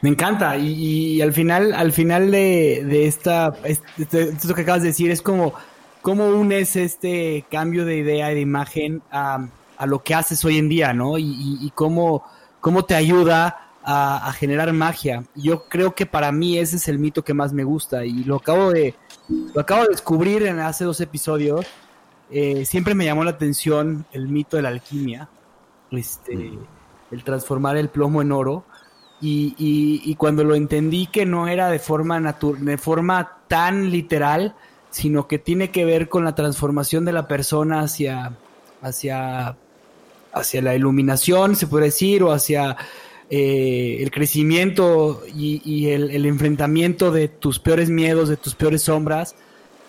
[0.00, 5.10] Me encanta y, al final, al final de, de esta, esto que acabas de decir
[5.10, 5.52] es como
[6.00, 10.58] cómo unes este cambio de idea y de imagen a, a lo que haces hoy
[10.58, 11.18] en día, ¿no?
[11.18, 12.24] Y, cómo,
[12.60, 15.24] cómo te ayuda a, a, generar magia.
[15.34, 18.36] Yo creo que para mí ese es el mito que más me gusta y lo
[18.36, 18.94] acabo de,
[19.54, 21.66] lo acabo de descubrir en hace dos episodios.
[22.30, 25.28] Eh, siempre me llamó la atención el mito de la alquimia
[25.90, 26.66] este, mm.
[27.12, 28.64] el transformar el plomo en oro.
[29.20, 34.54] Y, y, y, cuando lo entendí que no era de forma, de forma tan literal,
[34.90, 38.36] sino que tiene que ver con la transformación de la persona hacia,
[38.82, 39.56] hacia,
[40.34, 42.76] hacia la iluminación, se puede decir, o hacia
[43.30, 48.82] eh, el crecimiento y, y el, el, enfrentamiento de tus peores miedos, de tus peores
[48.82, 49.34] sombras,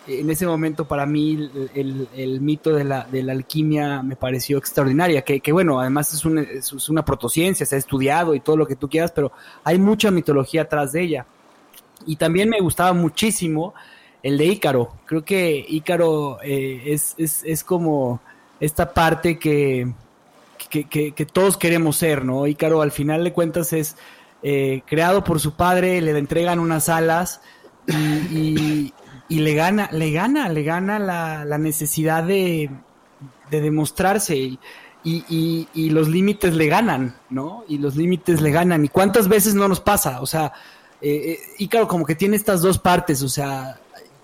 [0.08, 4.58] en ese momento para mí el, el, mito de la, de la, alquimia me pareció
[4.58, 8.58] extraordinaria, que, que bueno, además es una, es una, protociencia, se ha estudiado y todo
[8.58, 9.32] lo que tú quieras, pero
[9.64, 11.26] hay mucha mitología atrás de ella.
[12.05, 13.74] Y también me gustaba muchísimo
[14.24, 18.20] el de Ícaro, creo que Ícaro eh, es, es, es, como
[18.60, 19.93] esta parte que,
[20.70, 22.47] que, que, que, todos queremos ser, ¿no?
[22.47, 23.95] Ícaro al final de cuentas es
[24.41, 27.41] eh, creado por su padre, le entregan unas alas
[27.88, 28.93] y, y
[29.30, 32.69] y le gana, le gana, le gana la, la necesidad de,
[33.49, 34.59] de demostrarse y,
[35.03, 37.63] y, y, los límites le ganan, ¿no?
[37.67, 38.84] Y los límites le ganan.
[38.84, 40.21] ¿Y cuántas veces no nos pasa?
[40.21, 40.51] O sea,
[41.01, 43.80] eh, Ícaro como que tiene estas dos partes, o sea,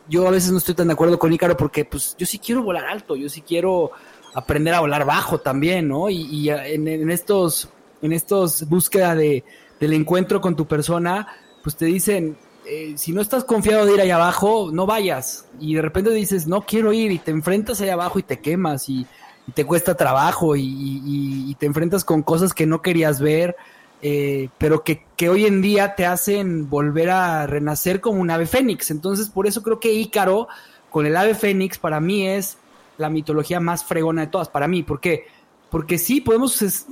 [0.10, 2.64] yo a veces no estoy tan de acuerdo con Ícaro porque pues yo sí quiero
[2.64, 3.92] volar alto, yo sí quiero
[4.34, 6.10] aprender a volar bajo también, ¿no?
[6.10, 7.70] Y, y en, en, estos,
[8.02, 9.44] en estos búsqueda de,
[9.80, 11.28] del encuentro con tu persona,
[11.62, 15.46] pues te dicen, eh, si no estás confiado de ir allá abajo, no vayas.
[15.60, 18.90] Y de repente dices, no quiero ir, y te enfrentas allá abajo y te quemas,
[18.90, 19.06] y,
[19.54, 23.56] te cuesta trabajo, y, te enfrentas con cosas que no querías ver,
[24.02, 28.46] eh, pero que, que, hoy en día te hacen volver a renacer como un ave
[28.46, 28.92] fénix.
[28.92, 30.48] Entonces, por eso creo que Ícaro,
[30.90, 32.58] con el ave fénix, para mí es
[32.98, 34.50] la mitología más fregona de todas.
[34.50, 35.26] Para mí, ¿por qué?
[35.70, 36.86] Porque sí, podemos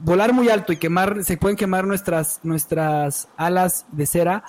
[0.00, 4.44] volar muy alto y quemar, se pueden quemar nuestras, nuestras alas de cera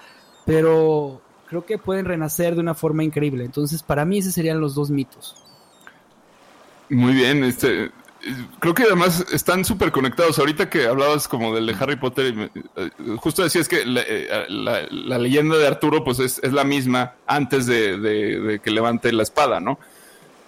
[0.46, 3.46] pero creo que pueden renacer de una forma increíble.
[3.46, 5.36] Entonces, para mí, esos serían los dos mitos.
[6.90, 7.92] Muy bien, este,
[8.60, 10.40] creo que además están súper conectados.
[10.40, 15.58] Ahorita que hablabas como del de Harry Potter, eh, justo decías que eh, la, leyenda
[15.58, 19.80] de Arturo pues es, la misma antes de, que levante la espada, ¿no?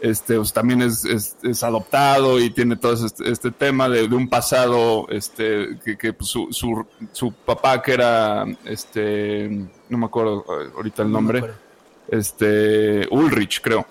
[0.02, 5.80] Este, pues, también es, adoptado y tiene todo este, este tema de, un pasado, este,
[5.98, 11.44] que, pues, su, su, papá que era, este, no me acuerdo ahorita el nombre,
[12.08, 13.86] este, Ulrich creo,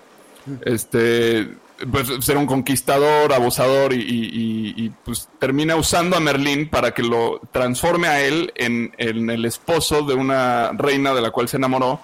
[0.63, 1.55] este,
[1.91, 8.07] pues, ser un conquistador, abusador y, pues termina usando a Merlín para que lo transforme
[8.07, 11.99] a él en, el esposo de una reina de la cual se enamoró.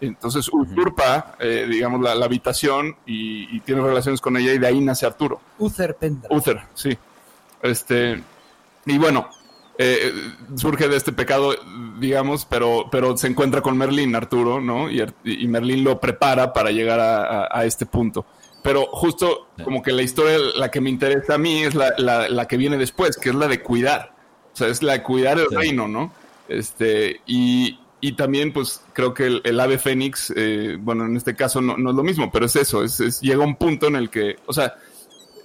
[0.00, 5.04] Entonces usurpa, eh, digamos, la, habitación y, tiene relaciones con ella y de ahí nace
[5.04, 5.40] Arturo.
[5.58, 6.28] Uther Pendra.
[6.34, 6.96] Uther, sí.
[7.62, 8.22] Este,
[8.86, 9.28] y bueno,
[9.82, 10.12] eh,
[10.56, 11.54] surge de este pecado,
[11.98, 14.90] digamos, pero, pero se encuentra con Merlín, Arturo, ¿no?
[14.90, 18.26] Y, y Merlín lo prepara para llegar a este punto.
[18.62, 22.48] Pero justo como que la historia, la que me interesa a mí es la, la,
[22.48, 24.12] que viene después, que es la de cuidar.
[24.52, 26.12] O sea, es la de cuidar el reino, ¿no?
[26.48, 31.60] Este, y, y también, pues, creo que el, ave fénix, eh, bueno, en este caso
[31.60, 34.36] no, no, es lo mismo, pero es eso, es, llega un punto en el que,
[34.46, 34.74] o sea,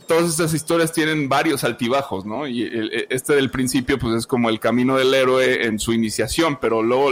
[0.08, 2.48] todas estas historias tienen varios altibajos, ¿no?
[2.48, 2.70] Y
[3.10, 7.12] este del principio, pues, es como el camino del héroe en su iniciación, pero luego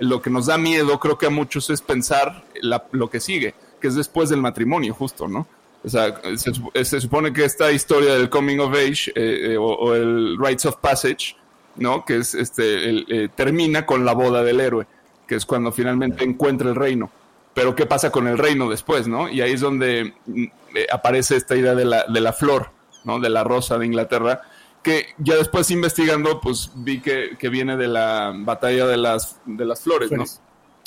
[0.00, 2.44] lo que nos da miedo, creo que a muchos, es pensar
[2.92, 5.46] lo que sigue que es después del matrimonio, justo, ¿no?
[5.84, 10.38] O sea, se, supone que esta historia del coming of age eh, eh, o, el
[10.38, 11.36] rites of passage,
[11.76, 12.02] ¿no?
[12.02, 14.86] Que es este, eh, termina con la boda del héroe,
[15.28, 17.10] que es cuando finalmente encuentra el reino.
[17.54, 19.28] Pero ¿qué pasa con el reino después, no?
[19.28, 20.44] Y ahí es donde mm,
[20.92, 22.70] aparece esta idea de la, de la flor,
[23.04, 23.20] ¿no?
[23.20, 24.42] De la rosa de Inglaterra,
[24.82, 29.82] que ya después investigando, pues vi que, viene de la batalla de las, de las
[29.82, 30.24] flores, ¿no?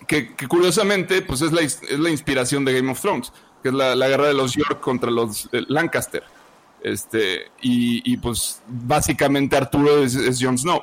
[0.06, 3.32] que, curiosamente pues es la, es la inspiración de Game of Thrones,
[3.64, 6.24] que es la, guerra de los York contra los eh, Lancaster.
[6.84, 10.82] Este, y, pues básicamente Arturo es, Jon Snow,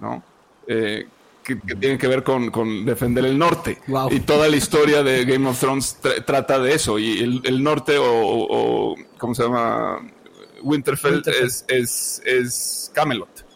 [0.00, 0.22] ¿no?
[0.66, 1.06] Eh,
[1.46, 3.78] que, tiene que ver con, defender el norte.
[4.10, 6.98] Y toda la historia de Game of Thrones trata de eso.
[6.98, 10.00] Y el, norte, o, ¿cómo se llama?
[10.62, 13.46] Winterfell, Es, es, es Camelot.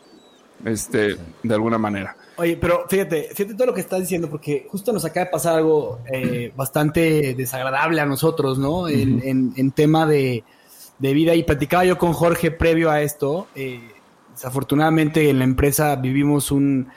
[0.65, 2.17] Este, de alguna manera.
[2.37, 5.57] Oye, pero fíjate, fíjate todo lo que estás diciendo, porque justo nos acaba de pasar
[5.57, 8.89] algo eh, bastante desagradable a nosotros, ¿no?
[8.89, 10.45] en, tema de,
[10.99, 11.35] vida.
[11.35, 13.49] Y platicaba yo con Jorge previo a esto.
[13.55, 13.81] Eh,
[14.33, 16.89] desafortunadamente en la empresa vivimos un,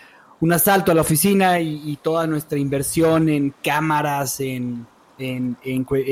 [0.51, 4.85] asalto a la oficina y, toda nuestra inversión en cámaras, en,
[5.17, 6.03] en, en, pues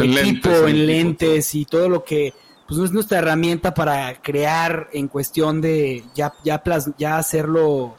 [0.00, 2.32] equipo, lentes, en lentes y todo lo que
[2.68, 6.62] pues es nuestra herramienta para crear en cuestión de ya, ya,
[6.98, 7.96] ya hacerlo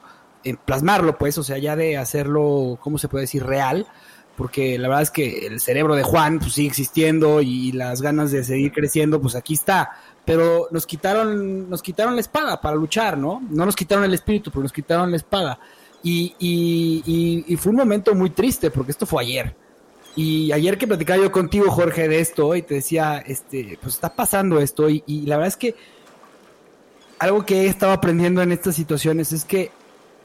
[0.65, 3.43] plasmarlo, pues, o sea, ya de hacerlo, ¿cómo se puede decir?
[3.43, 3.87] Real,
[4.37, 8.31] porque la verdad es que el cerebro de Juan pues, sigue existiendo y las ganas
[8.31, 9.91] de seguir creciendo, pues aquí está.
[10.29, 13.41] Pero nos quitaron, nos quitaron la espada para luchar, ¿no?
[13.49, 15.59] No nos quitaron el espíritu, pero nos quitaron la espada.
[16.03, 16.35] Y,
[17.47, 19.55] y, fue un momento muy triste, porque esto fue ayer.
[20.15, 24.13] Y ayer que platicaba yo contigo, Jorge, de esto, y te decía, este, pues está
[24.13, 25.75] pasando esto, y, y la verdad es que
[27.17, 29.71] algo que he estado aprendiendo en estas situaciones es que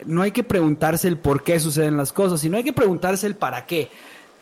[0.04, 3.36] no hay que preguntarse el por qué suceden las cosas, sino hay que preguntarse el
[3.36, 3.88] para qué.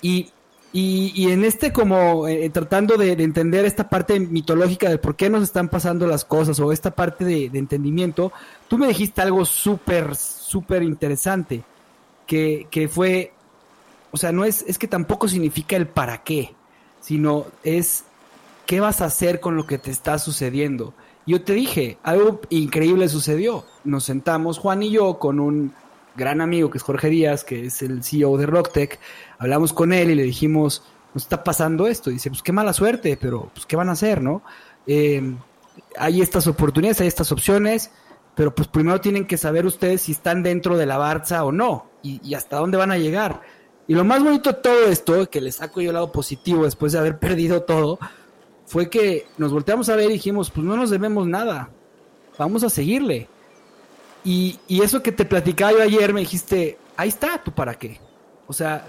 [0.03, 0.33] Y,
[0.75, 5.43] y, en este como eh, tratando de, entender esta parte mitológica de por qué nos
[5.43, 8.33] están pasando las cosas o esta parte de, entendimiento,
[8.69, 11.63] tú me dijiste algo súper, súper interesante,
[12.27, 13.33] que, que fue,
[14.13, 16.55] o sea, no es, es que tampoco significa el para qué,
[17.01, 18.05] sino es
[18.65, 20.95] qué vas a hacer con lo que te está sucediendo.
[21.27, 23.65] Yo te dije, algo increíble sucedió.
[23.85, 25.73] Nos sentamos, Juan y yo, con un
[26.17, 28.99] gran amigo que es Jorge Díaz, que es el CEO de Rocktech.
[29.43, 30.83] Hablamos con él y le dijimos,
[31.15, 32.11] nos está pasando esto.
[32.11, 34.43] Y dice, pues qué mala suerte, pero pues qué van a hacer, ¿no?
[34.87, 35.37] Em,
[35.97, 37.91] hay estas oportunidades, hay estas opciones,
[38.37, 41.87] pero pues primero tienen que saber ustedes si están dentro de la Barça o no
[42.03, 43.43] y, y hasta dónde van a llegar.
[43.89, 46.93] Y lo más bonito de todo esto, que le saco yo el lado positivo después
[46.93, 47.99] de haber perdido todo,
[48.67, 51.71] fue que nos volteamos a ver y dijimos, pues no nos debemos nada,
[52.39, 53.29] vamos a seguirle.
[54.25, 58.01] Y, eso que te platicaba yo ayer, me dijiste, ahí está, ¿tú para qué?
[58.47, 58.87] O sea,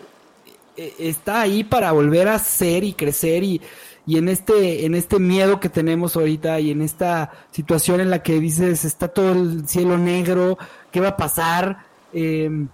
[0.78, 3.61] está ahí para volver a ser y crecer y,
[4.07, 8.39] en este en este miedo que tenemos ahorita y en esta situación en la que
[8.39, 10.57] dices está todo el cielo negro
[10.91, 12.67] qué va a pasar em,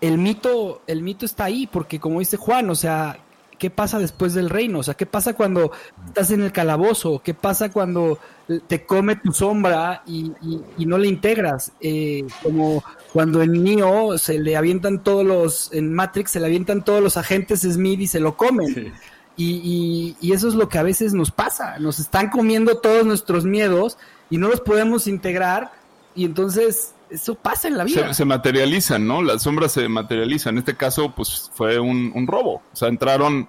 [0.00, 3.18] el mito el mito está ahí porque como dice Juan o sea
[3.58, 4.80] ¿qué pasa después del reino?
[4.80, 5.72] O sea, ¿qué pasa cuando
[6.06, 7.22] estás en el calabozo?
[7.24, 8.18] ¿Qué pasa cuando
[8.66, 10.32] te come tu sombra y,
[10.78, 11.72] no le integras?
[11.80, 12.84] Eh, como
[13.14, 17.16] cuando en Neo se le avientan todos los, en Matrix se le avientan todos los
[17.16, 18.92] agentes Smith y se lo comen.
[19.36, 21.78] Y, y, eso es lo que a veces nos pasa.
[21.78, 23.98] Nos están comiendo todos nuestros miedos
[24.30, 25.70] y no los podemos integrar.
[26.16, 28.12] Y entonces eso pasa en la vida.
[28.12, 29.22] Se, materializan, ¿no?
[29.22, 30.54] Las sombras se materializan.
[30.54, 32.62] En este caso, pues fue un, robo.
[32.72, 33.48] O sea, entraron,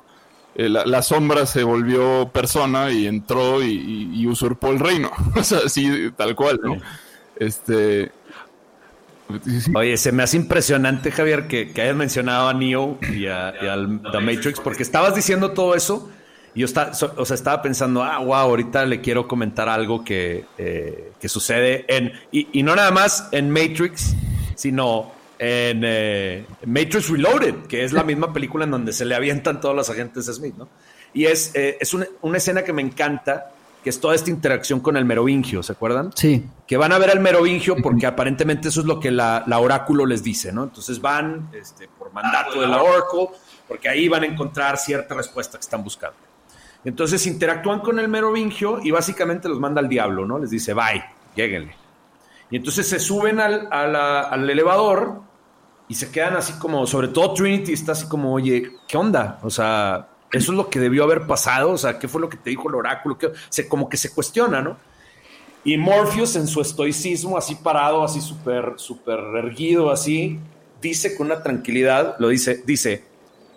[0.54, 5.10] eh, la, sombra se volvió persona y entró y, usurpó el reino.
[5.36, 6.78] o sea, así, tal cual, ¿no?
[7.36, 8.12] Este.
[9.74, 14.02] Oye, se me hace impresionante, Javier, que, que hayas mencionado a Neo y, a, al
[14.12, 16.12] The Matrix, porque estabas diciendo todo eso
[16.54, 20.46] y yo está, o sea, estaba pensando, ah, wow, ahorita le quiero comentar algo que,
[20.58, 24.16] eh, que sucede en, y, no nada más en Matrix,
[24.56, 29.60] sino en eh, Matrix Reloaded, que es la misma película en donde se le avientan
[29.60, 30.70] todos los agentes Smith, ¿no?
[31.14, 33.52] Y es, eh, es una, una escena que me encanta
[33.86, 36.10] que es toda esta interacción con el merovingio, ¿se acuerdan?
[36.16, 36.44] Sí.
[36.66, 40.24] Que van a ver al merovingio porque aparentemente eso es lo que la, oráculo les
[40.24, 40.64] dice, ¿no?
[40.64, 43.34] Entonces van este, por mandato de la oráculo
[43.68, 46.18] porque ahí van a encontrar cierta respuesta que están buscando.
[46.84, 50.40] Entonces interactúan con el merovingio y básicamente los manda al diablo, ¿no?
[50.40, 51.06] Les dice, bye,
[51.36, 51.76] lléguenle.
[52.50, 55.22] Y entonces se suben al, al elevador
[55.88, 59.38] y se quedan así como, sobre todo Trinity está así como, oye, ¿qué onda?
[59.44, 62.38] O sea, eso es lo que debió haber pasado, o sea, ¿qué fue lo que
[62.38, 63.18] te dijo el oráculo?
[63.18, 64.78] Que se, como que se cuestiona, ¿no?
[65.64, 70.40] Y Morpheus en su estoicismo, así parado, así súper, súper erguido, así,
[70.82, 73.04] dice con una tranquilidad, lo dice, dice,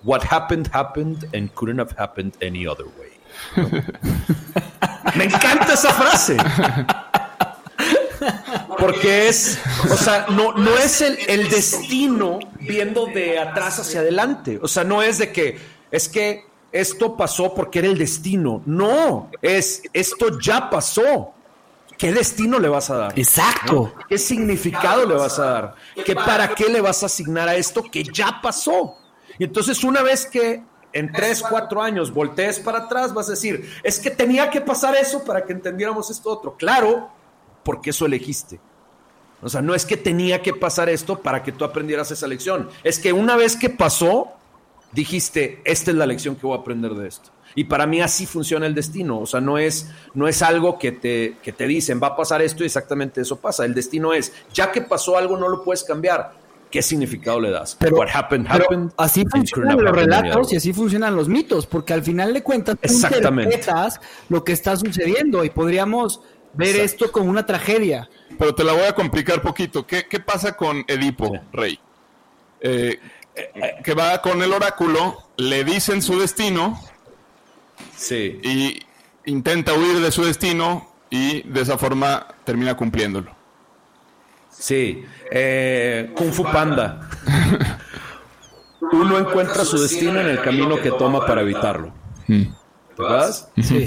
[0.05, 3.11] what happened, happened and couldn't have happened any other way.
[5.17, 6.37] Me encanta esa frase.
[8.79, 9.59] Porque es,
[9.91, 14.59] o sea, no, no es el, el destino viendo de atrás hacia adelante.
[14.63, 15.59] O sea, no es de que,
[15.91, 18.63] es que esto pasó porque era el destino.
[18.67, 21.35] No, es esto ya pasó.
[21.97, 23.19] ¿Qué destino le vas a dar?
[23.19, 23.93] Exacto.
[24.09, 25.75] ¿Qué significado le vas a dar?
[26.05, 28.97] ¿Qué para qué le vas a asignar a esto que ya pasó?
[29.39, 30.63] Y entonces una vez que
[30.93, 34.95] en tres, cuatro años voltees para atrás, vas a decir, es que tenía que pasar
[34.95, 36.57] eso para que entendiéramos esto otro.
[36.57, 37.11] Claro,
[37.63, 38.61] porque eso elegiste.
[39.43, 42.69] O sea, no es que tenía que pasar esto para que tú aprendieras esa lección.
[42.83, 44.33] Es que una vez que pasó,
[44.93, 47.31] dijiste, esta es la lección que voy a aprender de esto.
[47.55, 49.21] Y para mí así funciona el destino.
[49.21, 52.43] O sea, no es, no es algo que te, que te dicen, va a pasar
[52.43, 53.65] esto y exactamente eso pasa.
[53.65, 56.33] El destino es, ya que pasó algo, no lo puedes cambiar.
[56.71, 57.77] ¿Qué significado le das?
[57.81, 57.97] Pero,
[58.97, 62.93] así funcionan los relatos y así funcionan los mitos, porque al final de cuentas tú
[62.93, 66.21] interpretas lo que está sucediendo y podríamos
[66.53, 68.11] ver esto como una tragedia.
[68.39, 69.87] Pero te la voy a complicar poquito.
[69.87, 71.79] ¿Qué, qué pasa con Edipo, Rey?
[72.61, 72.99] Eh,
[73.85, 76.81] que va con el oráculo, le dicen su destino.
[77.97, 78.41] Sí.
[78.43, 78.83] Y
[79.27, 83.35] intenta huir de su destino y de esa forma termina cumpliéndolo.
[84.51, 85.05] Sí.
[85.31, 87.09] Eh, Kung Fu Panda.
[88.93, 91.93] Uno encuentra su destino en el camino que toma para evitarlo.
[92.27, 92.45] Mm.
[92.97, 93.35] ¿Verdad?
[93.61, 93.87] Sí.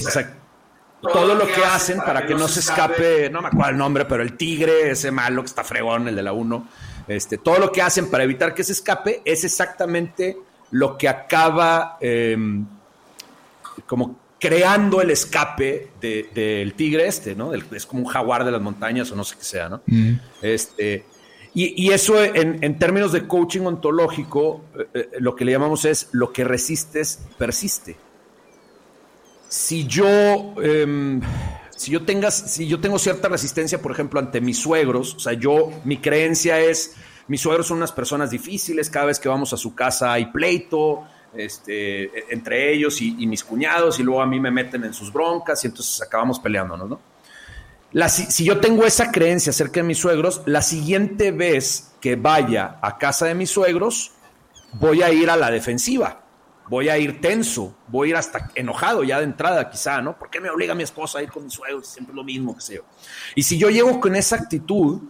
[1.01, 4.23] todo lo que hacen para que no se escape, no me acuerdo el nombre, pero
[4.23, 6.67] el tigre, ese malo que está fregón, el de la 1,
[7.07, 10.37] este, todo lo que hacen para evitar que se escape es exactamente
[10.71, 12.65] lo que acaba em,
[13.85, 17.53] como creando el escape del tigre este, ¿no?
[17.53, 19.81] es como un jaguar de las montañas o no sé qué sea, ¿no?
[20.41, 21.05] Este,
[21.53, 26.31] y, eso en, términos de coaching ontológico, eh, eh, lo que le llamamos es lo
[26.31, 27.97] que resistes persiste.
[29.49, 31.19] Si yo, em,
[31.81, 35.71] si yo si yo tengo cierta resistencia, por ejemplo, ante mis suegros, o sea, yo,
[35.83, 36.95] mi creencia es,
[37.27, 41.03] mis suegros son unas personas difíciles, cada vez que vamos a su casa hay pleito,
[41.33, 45.63] este, entre ellos y, mis cuñados, y luego a mí me meten en sus broncas
[45.63, 46.99] y entonces acabamos peleándonos, ¿no?
[48.09, 52.97] si, yo tengo esa creencia acerca de mis suegros, la siguiente vez que vaya a
[52.99, 54.11] casa de mis suegros,
[54.73, 56.21] voy a ir a la defensiva
[56.69, 60.17] voy a ir tenso, voy a ir hasta enojado ya de entrada quizá, ¿no?
[60.17, 61.87] ¿Por qué me obliga mi esposa a ir con mis suegros?
[61.87, 62.81] Siempre lo mismo, que sé yo.
[63.35, 65.01] Y si yo llego con esa actitud,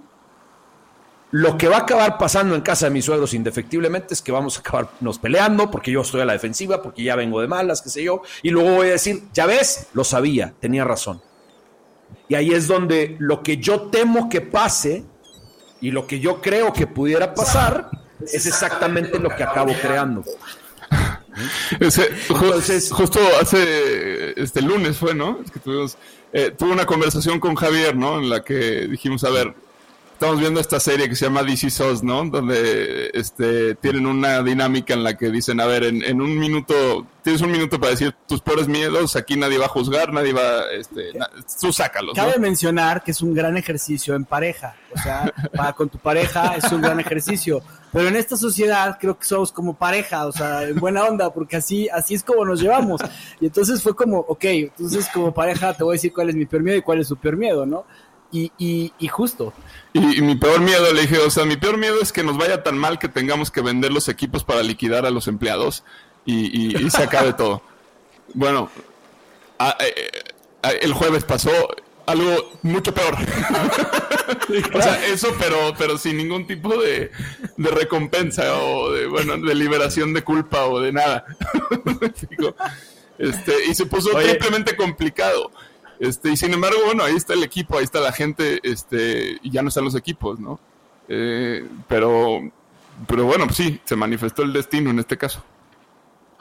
[1.32, 4.58] lo que va a acabar pasando en casa de mis suegros indefectiblemente es que vamos
[4.58, 7.90] a acabarnos peleando porque yo estoy a la defensiva, porque ya vengo de malas, qué
[7.90, 11.22] sé yo, y luego voy a decir, ya ves, lo sabía, tenía razón.
[12.28, 15.06] Y ahí es donde lo que yo temo que pase
[15.80, 17.90] y lo que yo creo que pudiera pasar
[18.22, 20.24] es exactamente lo que acabo creando.
[22.92, 25.40] justo hace este lunes fue, ¿no?
[25.44, 25.98] Es que tuvimos,
[26.34, 28.20] eh, tuve una conversación con Javier, ¿no?
[28.20, 29.54] En la que dijimos, a ver,
[30.22, 32.24] estamos viendo esta serie que se llama DC SOS, ¿no?
[32.26, 37.08] Donde este, tienen una dinámica en la que dicen, a ver, en, en un minuto,
[37.24, 40.66] tienes un minuto para decir tus peores miedos, aquí nadie va a juzgar, nadie va,
[40.78, 41.28] este, na-
[41.60, 42.24] tú sácalos, ¿no?
[42.24, 44.76] Cabe mencionar que es un gran ejercicio en pareja.
[44.96, 47.64] O sea, para con tu pareja es un gran ejercicio.
[47.92, 51.56] Pero en esta sociedad creo que somos como pareja, o sea, en buena onda, porque
[51.56, 53.02] así, así es como nos llevamos.
[53.40, 56.46] Y entonces fue como, ok, entonces como pareja te voy a decir cuál es mi
[56.46, 57.86] peor miedo y cuál es su peor miedo, ¿no?
[58.32, 59.52] Y, y, y justo.
[59.94, 62.38] Y, y mi peor miedo, le dije, o sea, mi peor miedo es que nos
[62.38, 65.84] vaya tan mal que tengamos que vender los equipos para liquidar a los empleados
[66.26, 66.46] y,
[66.78, 67.62] y- y se acabe todo.
[68.34, 68.70] Bueno,
[69.60, 69.94] a- eh,
[70.64, 71.52] eh, el jueves pasó
[72.06, 73.16] algo mucho peor.
[74.74, 77.12] o sea, eso, pero, pero sin ningún tipo de,
[77.58, 81.26] de recompensa o de, bueno, de liberación de culpa o de nada.
[83.18, 84.30] Este, y se puso Oye.
[84.30, 85.52] triplemente complicado.
[86.02, 89.52] Este, y sin embargo, bueno, ahí está el equipo, ahí está la gente, este, y
[89.52, 90.60] ya no están los equipos, ¿no?
[91.08, 92.42] Eh, pero,
[93.08, 95.44] pero bueno, pues sí, se manifestó el destino en este caso.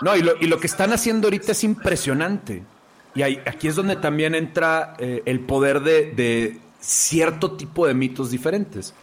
[0.01, 2.63] No, y lo, y lo que están haciendo ahorita es impresionante.
[3.15, 8.31] Y aquí es donde también entra eh, el poder de, de cierto tipo de mitos
[8.31, 8.95] diferentes.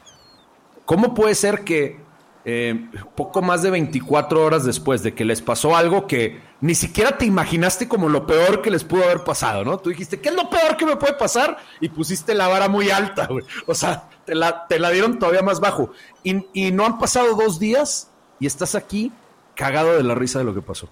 [0.86, 2.00] ¿Cómo puede ser que
[2.46, 7.18] eh, poco más de 24 horas después de que les pasó algo que ni siquiera
[7.18, 9.78] te imaginaste como lo peor que les pudo haber pasado, ¿no?
[9.78, 11.58] Tú dijiste, ¿qué es lo peor que me puede pasar?
[11.80, 13.46] Y pusiste la vara muy alta, güey.
[13.68, 15.92] O sea, te la, te la dieron todavía más bajo.
[16.24, 18.10] Y, y no han pasado dos días
[18.40, 19.12] y estás aquí
[19.56, 20.90] cagado de la risa de lo que pasó.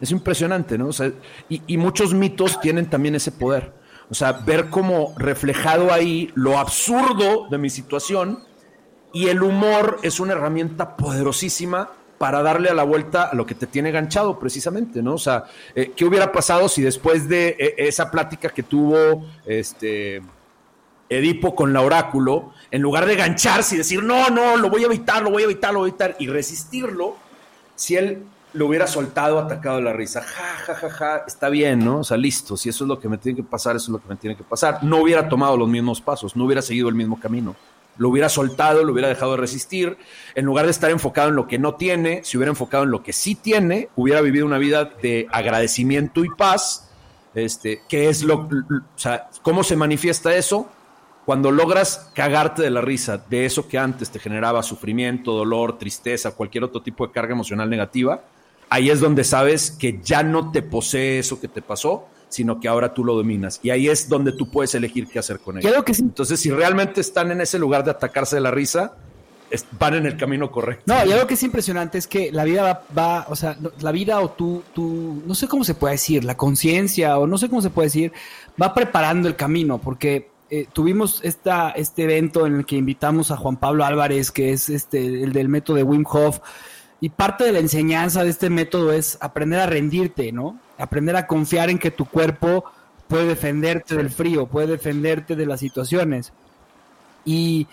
[0.00, 0.88] Es impresionante, ¿no?
[0.88, 1.12] O sea,
[1.48, 3.72] y, y muchos mitos tienen también ese poder.
[4.10, 8.44] O sea, ver como reflejado ahí lo absurdo de mi situación
[9.12, 11.90] y el humor es una herramienta poderosísima
[12.20, 15.14] para darle a la vuelta lo que te tiene ganchado precisamente, ¿no?
[15.14, 15.44] O sea,
[15.74, 20.20] eh, ¿qué hubiera pasado si después de eh, esa plática que tuvo este
[21.08, 24.86] Edipo con la oráculo, en lugar de gancharse y decir, no, no, lo voy a
[24.86, 27.16] evitar, lo voy a evitar, lo voy a evitar, y resistirlo,
[27.74, 28.22] si él
[28.52, 32.00] lo hubiera soltado, atacado de la risa, ja, ja, ja, ja, está bien, ¿no?
[32.00, 33.98] O sea, listo, si eso es lo que me tiene que pasar, eso es lo
[33.98, 34.84] que me tiene que pasar.
[34.84, 37.56] No hubiera tomado los mismos pasos, no hubiera seguido el mismo camino.
[38.00, 39.98] Lo hubiera soltado, lo hubiera dejado de resistir.
[40.34, 43.02] En lugar de estar enfocado en lo que no tiene, si hubiera enfocado en lo
[43.02, 46.90] que sí tiene, hubiera vivido una vida de agradecimiento y paz.
[47.34, 48.48] Este, ¿qué es lo, o
[48.96, 50.66] sea, cómo se manifiesta eso?
[51.26, 56.34] Cuando logras cagarte de la risa de eso que antes te generaba sufrimiento, dolor, tristeza,
[56.34, 58.22] cualquier otro tipo de carga emocional negativa,
[58.70, 62.68] ahí es donde sabes que ya no te posee eso que te pasó, sino que
[62.68, 63.60] ahora tú lo dominas.
[63.62, 65.68] Y ahí es donde tú puedes elegir qué hacer con ello.
[65.68, 66.02] Creo que sí.
[66.02, 68.94] Entonces, si realmente están en ese lugar de atacarse de la risa,
[69.78, 70.84] van en el camino correcto.
[70.86, 73.72] No, y algo que es impresionante es que la vida va, va o sea, no-
[73.80, 77.36] la vida o tú, tú, no sé cómo se puede decir, la conciencia o no
[77.36, 78.12] sé cómo se puede decir,
[78.60, 83.36] va preparando el camino, porque eh, tuvimos esta, este evento en el que invitamos a
[83.36, 86.38] Juan Pablo Álvarez, que es este, el del método de Wim Hof,
[87.00, 90.58] y parte de la enseñanza de este método es aprender a rendirte, ¿no?
[90.78, 92.64] Aprender a confiar en que tu cuerpo
[93.08, 96.32] puede defenderte del frío, puede defenderte de las situaciones.
[97.24, 97.66] Y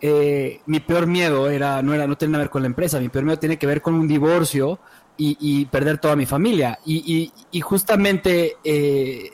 [0.00, 3.08] eh, mi peor miedo era no era no tenía que ver con la empresa, mi
[3.10, 4.78] peor miedo tiene que ver con un divorcio
[5.16, 6.78] y, y perder toda mi familia.
[6.86, 9.30] Y, y- y justamente eh,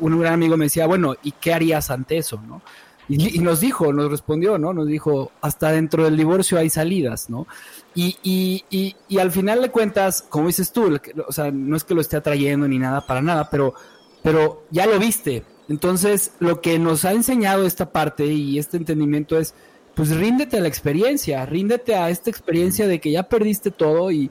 [0.00, 2.62] un gran amigo me decía, bueno, ¿y qué harías ante eso, no?
[3.06, 4.72] Y nos dijo, nos respondió, ¿no?
[4.72, 7.46] Nos dijo, hasta dentro del divorcio hay salidas, ¿no?
[7.94, 11.84] Y, y, y, y al final de cuentas, como dices tú, o sea, no es
[11.84, 13.74] que lo esté atrayendo ni nada para nada, pero,
[14.22, 15.44] pero ya lo viste.
[15.68, 19.54] Entonces, lo que nos ha enseñado esta parte y este entendimiento es,
[19.94, 24.30] pues ríndete a la experiencia, ríndete a esta experiencia de que ya perdiste todo y,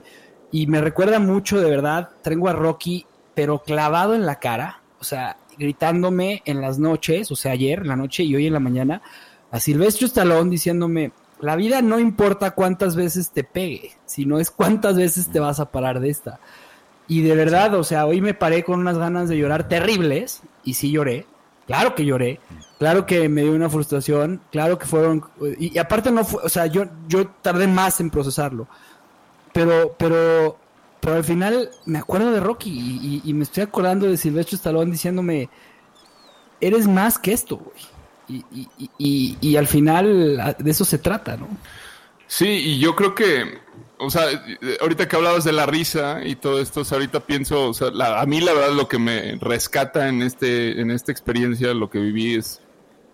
[0.52, 5.04] y me recuerda mucho, de verdad, tengo a Rocky, pero clavado en la cara, o
[5.04, 8.60] sea, gritándome en las noches, o sea, ayer en la noche y hoy en la
[8.60, 9.02] mañana,
[9.50, 11.12] a Silvestre Stallone diciéndome,
[11.44, 15.70] la vida no importa cuántas veces te pegue, sino es cuántas veces te vas a
[15.70, 16.40] parar de esta.
[17.06, 20.72] Y de verdad, o sea, hoy me paré con unas ganas de llorar terribles, y
[20.74, 21.26] sí lloré,
[21.66, 22.40] claro que lloré,
[22.78, 25.22] claro que me dio una frustración, claro que fueron,
[25.58, 28.66] y, y aparte no fue, o sea, yo, yo tardé más en procesarlo,
[29.52, 30.56] pero, pero,
[31.00, 34.56] pero al final me acuerdo de Rocky y, y- y me estoy acordando de Silvestre
[34.56, 35.50] Stallone diciéndome,
[36.60, 37.93] eres más que esto, güey.
[38.28, 38.68] Y, y-
[38.98, 41.48] y- y- al final de eso se trata, ¿no?
[42.26, 43.58] Sí, y yo creo que,
[43.98, 44.22] o sea,
[44.80, 48.26] ahorita que hablabas de la risa y todo esto, ahorita pienso, o sea, la- a
[48.26, 52.34] mí la verdad lo que me rescata en este, en esta experiencia, lo que viví
[52.34, 52.60] es,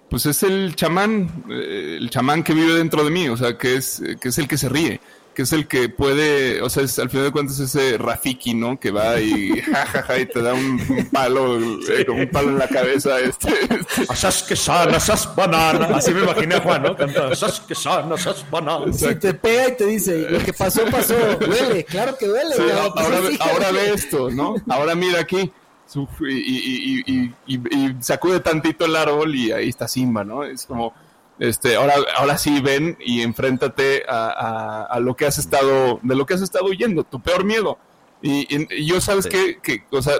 [0.08, 3.74] pues es el chamán, eh, el chamán que vive dentro de mí, o sea, que
[3.76, 5.00] es, que es el que se ríe.
[5.34, 8.78] Que es el que puede, o sea, es, al final de cuentas ese Rafiki, ¿no?
[8.80, 12.68] Que va y jajaja y te da un, un palo, eh, un palo en la
[12.68, 14.12] cabeza, este, este.
[14.12, 15.96] Asas que sana, asas banana.
[15.96, 16.96] Así me imaginé a Juan, ¿no?
[16.96, 18.92] Cantando, asas que sana, asas banana.
[18.92, 22.54] Si te pega y te dice, lo que pasó, pasó, duele, claro que duele.
[22.56, 22.62] Sí,
[22.96, 24.56] ahora, ve- ahora ve esto, ¿no?
[24.68, 25.50] Ahora mira aquí.
[25.86, 30.22] Su- Y, y- y- y- y- y sacude tantito el árbol y ahí está Simba,
[30.22, 30.44] ¿no?
[30.44, 30.94] Es como,
[31.40, 36.14] este, ahora, ahora sí ven y enfréntate a, a- a lo que has estado, de
[36.14, 37.78] lo que has estado huyendo, tu peor miedo.
[38.22, 39.30] Y, y- y yo sabes Sí.
[39.30, 40.14] que, que, o sea,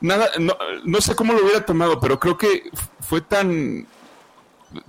[0.00, 2.70] nada, no, no sé cómo lo hubiera tomado, pero creo que
[3.00, 3.86] fue tan,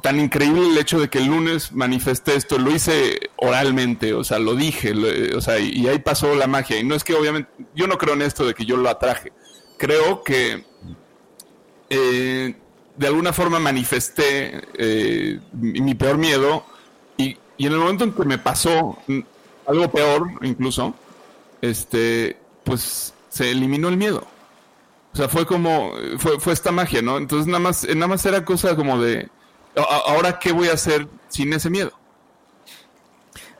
[0.02, 4.40] tan increíble el hecho de que el lunes manifesté esto, lo hice oralmente, o sea,
[4.40, 6.80] lo dije, lo- o sea, y, y ahí pasó la magia.
[6.80, 9.34] Y no es que obviamente, yo no creo en esto de que yo lo atraje.
[9.78, 10.64] Creo que
[11.90, 12.56] eh,
[13.00, 16.66] de alguna forma manifesté eh, mi, peor miedo
[17.18, 18.98] y, y en el momento en que me pasó
[19.66, 20.94] algo peor, incluso,
[21.62, 22.36] este,
[22.66, 24.28] pues se eliminó el miedo.
[25.14, 27.18] O sea, fue como, fue, fue esta magia, ¿no?
[27.18, 29.30] Entonces nada más, nada más era cosa como de,
[29.78, 31.92] "A- a- ahora qué voy a hacer sin ese miedo.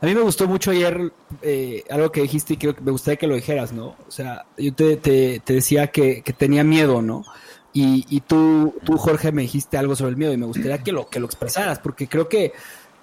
[0.02, 1.12] A mí me gustó mucho ayer
[1.42, 3.96] eh, algo que dijiste y creo que me gustaría que lo dijeras, ¿no?
[4.08, 7.26] O sea, yo te, te, te decía que, que tenía miedo, ¿no?
[7.74, 10.92] Y, y tú, tú, Jorge, me dijiste algo sobre el miedo y me gustaría que
[10.92, 12.52] lo, que lo expresaras, porque creo que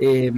[0.00, 0.32] eh,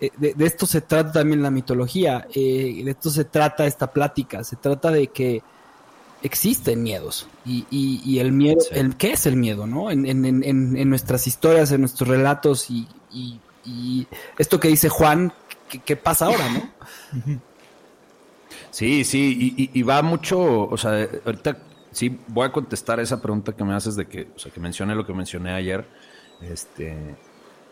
[0.00, 3.90] eh, de, de esto se trata también la mitología, eh, de esto se trata esta
[3.90, 5.42] plática, se trata de que
[6.22, 8.68] existen miedos y, y, y el miedo, Sí.
[8.72, 9.90] el, ¿qué es el miedo, no?
[9.90, 14.06] En, en, en, en- nuestras historias, en nuestros relatos y, y,
[14.38, 15.32] esto que dice Juan,
[15.70, 17.40] ¿qué, qué pasa ahora, no?
[18.70, 20.38] Sí, sí, y va mucho,
[20.68, 21.56] o sea, ahorita
[21.92, 24.94] sí voy a contestar esa pregunta que me haces de que, o sea, que mencioné
[24.94, 25.86] lo que mencioné ayer,
[26.40, 27.16] este,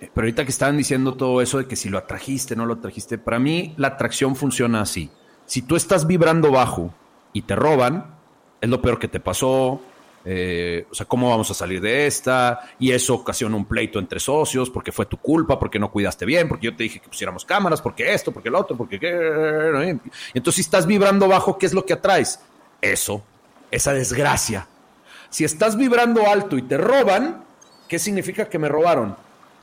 [0.01, 3.19] pero ahorita que estaban diciendo todo eso de que si lo atrajiste, no lo atrajiste,
[3.19, 5.11] para mí la atracción funciona así.
[5.47, 6.95] Si tú estás vibrando bajo
[7.33, 8.15] y te roban,
[8.61, 9.81] es lo peor que te pasó,
[10.25, 12.61] eh, o sea, ¿cómo vamos a salir de esta?
[12.79, 16.49] Y eso ocasiona un pleito entre socios, porque fue tu culpa, porque no cuidaste bien,
[16.49, 19.99] porque yo te dije que pusiéramos cámaras, porque esto, porque el otro, porque qué.
[20.35, 22.41] Entonces, si estás vibrando bajo, ¿qué es lo que atraes?
[22.81, 23.23] Eso,
[23.71, 24.67] esa desgracia.
[25.31, 27.45] Si estás vibrando alto y te roban,
[27.89, 29.17] ¿qué significa que me robaron?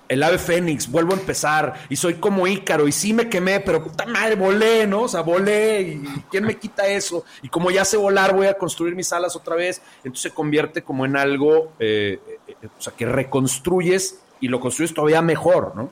[0.08, 3.84] El ave fénix, vuelvo a empezar y soy como Ícaro y sí me quemé, pero
[3.84, 5.02] puta madre, volé, ¿no?
[5.02, 7.26] O sea, volé y ¿quién me quita eso?
[7.42, 9.82] Y como ya sé volar, voy a construir mis alas otra vez.
[9.98, 14.62] Entonces se convierte como en algo, eh, eh, eh, o sea, que reconstruyes y lo
[14.62, 15.92] construyes todavía mejor, ¿no?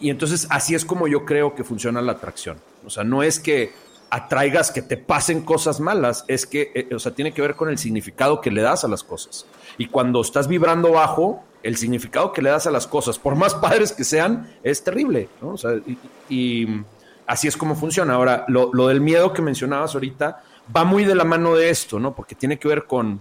[0.00, 2.58] Y entonces así es como yo creo que funciona la atracción.
[2.84, 3.72] O sea, no es que
[4.14, 7.68] atraigas que te pasen cosas malas, es que, eh, o sea, tiene que ver con
[7.68, 9.44] el significado que le das a las cosas.
[9.76, 13.54] Y cuando estás vibrando bajo, el significado que le das a las cosas, por más
[13.56, 15.56] padres que sean, es terrible, ¿no?
[16.28, 16.68] Y
[17.26, 18.14] así es como funciona.
[18.14, 21.98] Ahora, lo, lo del miedo que mencionabas ahorita va muy de la mano de esto,
[21.98, 22.14] ¿no?
[22.14, 23.20] Porque tiene que ver con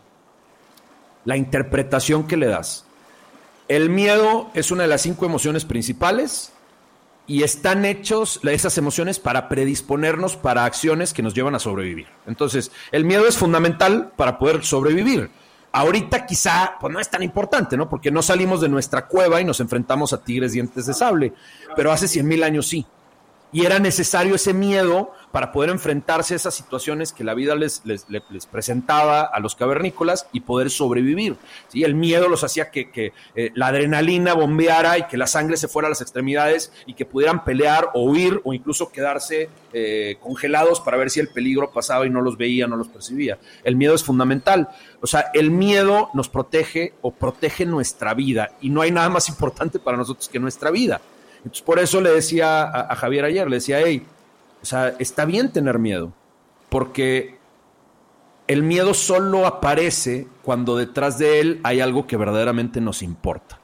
[1.25, 2.85] la interpretación que le das.
[3.67, 6.52] El miedo es una de las cinco emociones principales
[7.25, 12.07] y están hechos esas emociones para predisponernos para acciones que nos llevan a sobrevivir.
[12.27, 15.29] Entonces, el miedo es fundamental para poder sobrevivir.
[15.71, 17.89] Ahorita quizá pues no es tan importante, ¿no?
[17.89, 21.33] Porque no salimos de nuestra cueva y nos enfrentamos a tigres dientes de sable,
[21.75, 22.85] pero hace 100 mil años sí.
[23.53, 27.81] Y era necesario ese miedo para poder enfrentarse a esas situaciones que la vida les,
[27.85, 28.05] les,
[28.45, 31.37] presentaba a los cavernícolas y poder sobrevivir.
[31.69, 31.83] ¿sí?
[31.83, 35.67] El miedo los hacía que, que, eh, la adrenalina bombeara y que la sangre se
[35.67, 40.79] fuera a las extremidades y que pudieran pelear o huir o incluso quedarse eh, congelados
[40.81, 43.39] para ver si el peligro pasaba y no los veía, no los percibía.
[43.63, 44.69] El miedo es fundamental.
[45.01, 49.29] O sea, el miedo nos protege o protege nuestra vida y no hay nada más
[49.29, 51.01] importante para nosotros que nuestra vida.
[51.43, 54.05] Entonces, por eso le decía a, a Javier ayer, le decía, hey,
[54.61, 56.13] o sea, está bien tener miedo,
[56.69, 57.37] porque
[58.47, 63.59] el miedo solo aparece cuando detrás de él hay algo que verdaderamente nos importa.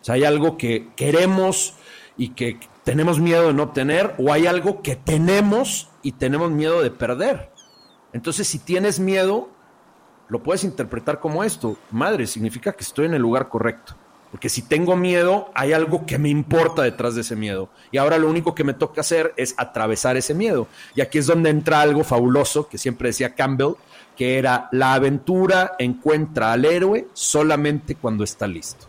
[0.00, 1.74] O sea, hay algo que queremos
[2.16, 6.82] y que tenemos miedo de no obtener, o hay algo que tenemos y tenemos miedo
[6.82, 7.50] de perder.
[8.12, 9.48] Entonces, si tienes miedo,
[10.28, 11.76] lo puedes interpretar como esto.
[11.90, 13.94] Madre, significa que estoy en el lugar correcto.
[14.32, 17.68] Porque si tengo miedo, hay algo que me importa detrás de ese miedo.
[17.90, 20.68] Y ahora lo único que me toca hacer es atravesar ese miedo.
[20.94, 23.74] Y aquí es donde entra algo fabuloso que siempre decía Campbell,
[24.16, 28.86] que era la aventura encuentra al héroe solamente cuando está listo.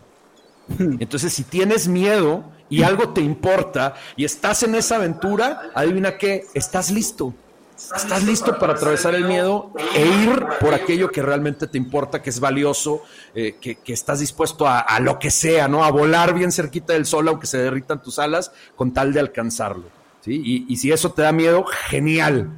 [0.78, 6.46] Entonces, si tienes miedo y algo te importa y estás en esa aventura, adivina qué,
[6.54, 7.34] estás listo.
[7.76, 12.30] Estás listo para atravesar el miedo e ir por aquello que realmente te importa, que
[12.30, 13.02] es valioso,
[13.34, 15.84] eh, que, que, estás dispuesto a, lo que sea, ¿no?
[15.84, 19.84] A volar bien cerquita del sol, aunque se derritan tus alas, con tal de alcanzarlo.
[20.20, 20.40] ¿sí?
[20.44, 22.48] Y, y si eso te da miedo, genial,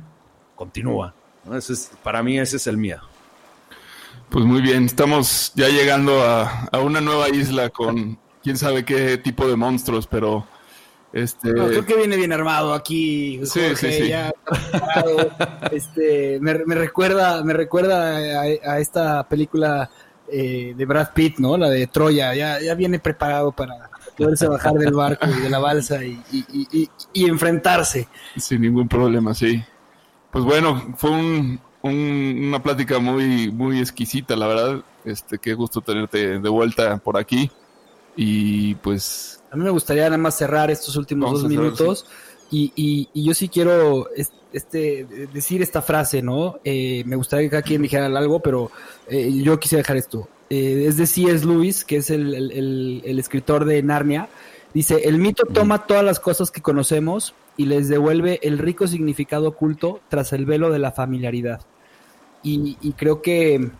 [0.55, 1.15] continúa.
[1.45, 1.57] ¿no?
[1.57, 3.01] Es, para mí ese es el miedo.
[4.29, 9.17] Pues muy bien, estamos ya llegando a, a una nueva isla con quién sabe qué
[9.17, 10.47] tipo de monstruos, pero
[11.13, 13.41] este No, creo que viene bien armado aquí.
[13.45, 14.09] Sí, Jorge, sí, sí.
[14.09, 14.33] ya
[15.73, 18.43] este, me, me recuerda, me recuerda a,
[18.73, 19.89] a esta película
[20.31, 21.57] eh, de Brad Pitt, ¿no?
[21.57, 22.35] La de Troya.
[22.35, 26.45] Ya, ya viene preparado para poderse bajar del barco y de la balsa y, y-
[26.53, 28.09] y- y- y enfrentarse.
[28.37, 29.63] sin ningún problema, sí.
[30.31, 34.81] Pues bueno, fue un, un- una plática muy muy exquisita, la verdad.
[35.05, 37.51] Este, qué gusto tenerte de vuelta por aquí.
[38.17, 42.05] Y pues A mí me gustaría nada más cerrar estos últimos Vamos dos cerrar, minutos
[42.51, 46.59] y, y- y yo sí quiero es- este, decir esta frase, ¿no?
[46.63, 48.71] Eh, me gustaría que cada quien dijera algo, pero
[49.09, 50.29] eh, yo quisiera dejar esto.
[50.51, 51.47] Eh, es de C.S.
[51.47, 54.29] Lewis, que es el, el- el- el escritor de Narnia.
[54.75, 59.49] Dice, el mito toma todas las cosas que conocemos y les devuelve el rico significado
[59.49, 61.63] oculto tras el velo de la familiaridad.
[62.43, 63.71] Y, y creo que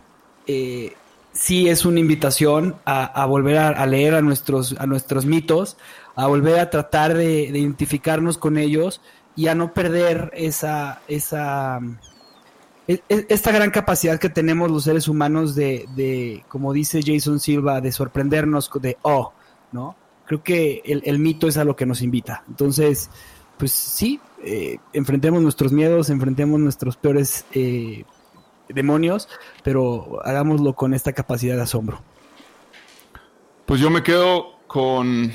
[0.47, 0.93] eh,
[1.37, 5.77] sí es una invitación a, volver a, leer a nuestros, a nuestros mitos,
[6.15, 9.01] a volver a tratar de, de identificarnos con ellos
[9.35, 11.79] y a no perder esa, esa
[12.87, 17.39] e- e- esta gran capacidad que tenemos los seres humanos de, de, como dice Jason
[17.39, 19.33] Silva, de sorprendernos de oh,
[19.71, 19.95] ¿no?
[20.25, 22.43] Creo que el, el mito es a lo que nos invita.
[22.47, 23.09] Entonces,
[23.57, 28.03] pues sí, eh, enfrentemos nuestros miedos, enfrentemos nuestros peores eh,
[28.69, 29.27] demonios,
[29.63, 32.01] pero hagámoslo con esta capacidad de asombro.
[33.65, 35.31] Pues yo me quedo con.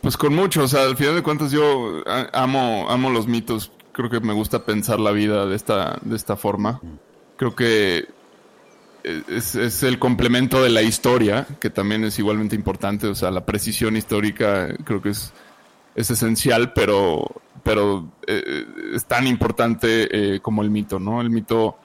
[0.00, 2.02] Pues con mucho, o sea, al final de cuentas yo
[2.32, 3.72] amo, amo los mitos.
[3.92, 6.80] Creo que me gusta pensar la vida de esta, de esta forma.
[7.36, 8.06] Creo que
[9.02, 13.08] es, es el complemento de la historia, que también es igualmente importante.
[13.08, 15.32] O sea, la precisión histórica creo que es,
[15.98, 17.26] es esencial, pero,
[17.64, 18.64] pero eh,
[18.94, 21.20] es tan importante eh, como el mito, ¿no?
[21.20, 21.76] El mito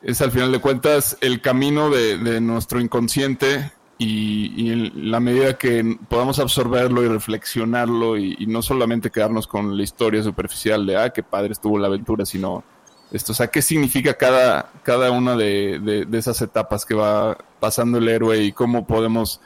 [0.00, 5.58] es al final de cuentas el camino de, de nuestro inconsciente y, en la medida
[5.58, 11.10] que podamos absorberlo y reflexionarlo y, no solamente quedarnos con la historia superficial de, ah,
[11.10, 12.64] qué padre estuvo la aventura, sino
[13.12, 17.98] esto, o sea, qué significa cada, cada una de- de esas etapas que va pasando
[17.98, 19.42] el héroe y cómo podemos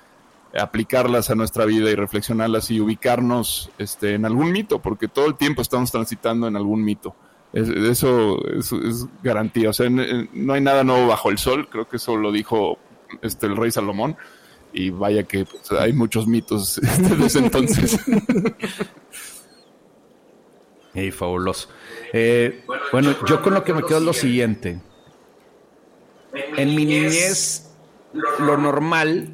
[0.59, 5.35] aplicarlas a nuestra vida y reflexionarlas y ubicarnos este, en algún mito, porque todo el
[5.37, 7.15] tiempo estamos transitando en algún mito.
[7.53, 8.73] Es- eso, es
[9.23, 9.71] garantía.
[9.71, 11.69] O sea, no hay nada nuevo bajo el sol.
[11.69, 12.79] Creo que eso lo dijo
[13.23, 14.17] este, el rey Salomón.
[14.73, 17.99] Y vaya que pues, hay muchos mitos desde ese entonces.
[20.95, 21.69] Y fabuloso.
[22.13, 24.81] Eh, bueno, yo con lo que me quedo es lo siguiente.
[26.57, 27.69] En mi niñez,
[28.39, 29.34] lo normal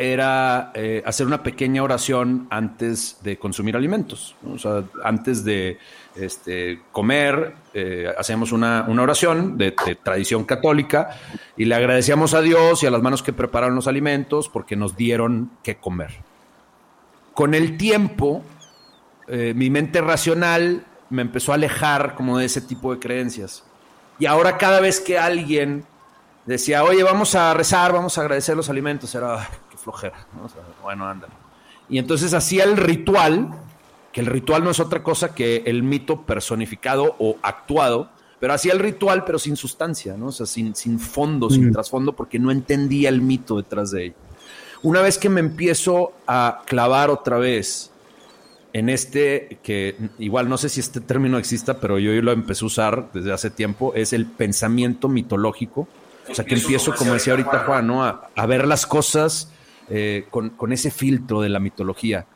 [0.00, 4.34] era eh, hacer una pequeña oración antes de consumir alimentos.
[4.42, 4.54] ¿no?
[4.54, 5.78] O sea, antes de
[6.16, 11.10] este, comer, eh, hacíamos una, una oración de, de tradición católica
[11.56, 14.96] y le agradecíamos a Dios y a las manos que prepararon los alimentos porque nos
[14.96, 16.10] dieron que comer.
[17.34, 18.42] Con el tiempo,
[19.28, 23.64] eh, mi mente racional me empezó a alejar como de ese tipo de creencias.
[24.18, 25.84] Y ahora cada vez que alguien
[26.46, 30.26] decía, oye, vamos a rezar, vamos a agradecer los alimentos, era, "Ay, qué flojera.
[30.36, 30.44] ¿no?
[30.44, 31.28] O sea, bueno, anda.
[31.88, 33.50] Y entonces hacía el ritual,
[34.12, 38.72] que el ritual no es otra cosa que el mito personificado o actuado, pero hacía
[38.72, 40.26] el ritual pero sin sustancia, ¿no?
[40.26, 44.14] O sea, sin, sin fondo, sin trasfondo, porque no entendía el mito detrás de ello.
[44.82, 47.90] Una vez que me empiezo a clavar otra vez
[48.72, 52.66] en este, que igual no sé si este término exista, pero yo lo empecé a
[52.66, 55.88] usar desde hace tiempo, es el pensamiento mitológico.
[56.28, 58.04] O sea, que empiezo, como decía ahorita Juan, ¿no?
[58.04, 59.50] a, a ver las cosas
[59.90, 62.26] eh, con, ese filtro de la mitología.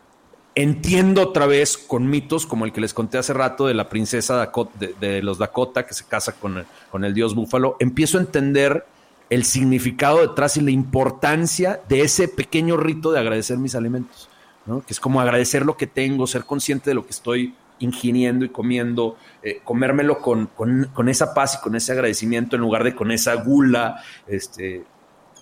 [0.56, 4.36] Entiendo otra vez con mitos como el que les conté hace rato de la princesa
[4.36, 7.76] Dakota- de, de los Dakota que se casa con el, con el dios búfalo.
[7.80, 8.84] Empiezo a entender
[9.30, 14.28] el significado detrás y la importancia de ese pequeño rito de agradecer mis alimentos.
[14.66, 14.80] ¿no?
[14.86, 18.50] Que es como agradecer lo que tengo, ser consciente de lo que estoy ingiriendo y
[18.50, 22.94] comiendo, eh, comérmelo con, con- con esa paz y con ese agradecimiento en lugar de
[22.94, 24.00] con esa gula.
[24.28, 24.84] Este,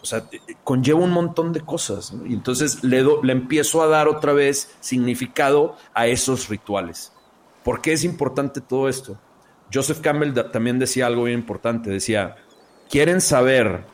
[0.03, 2.13] o sea, eh, conlleva un montón de cosas.
[2.29, 7.13] Y entonces le, do- le empiezo a dar otra vez significado a esos rituales.
[7.65, 9.19] ¿Por qué es importante todo esto?
[9.73, 11.89] Joseph Campbell también decía algo bien importante.
[11.89, 12.37] Decía,
[12.91, 13.85] ¿quieren saber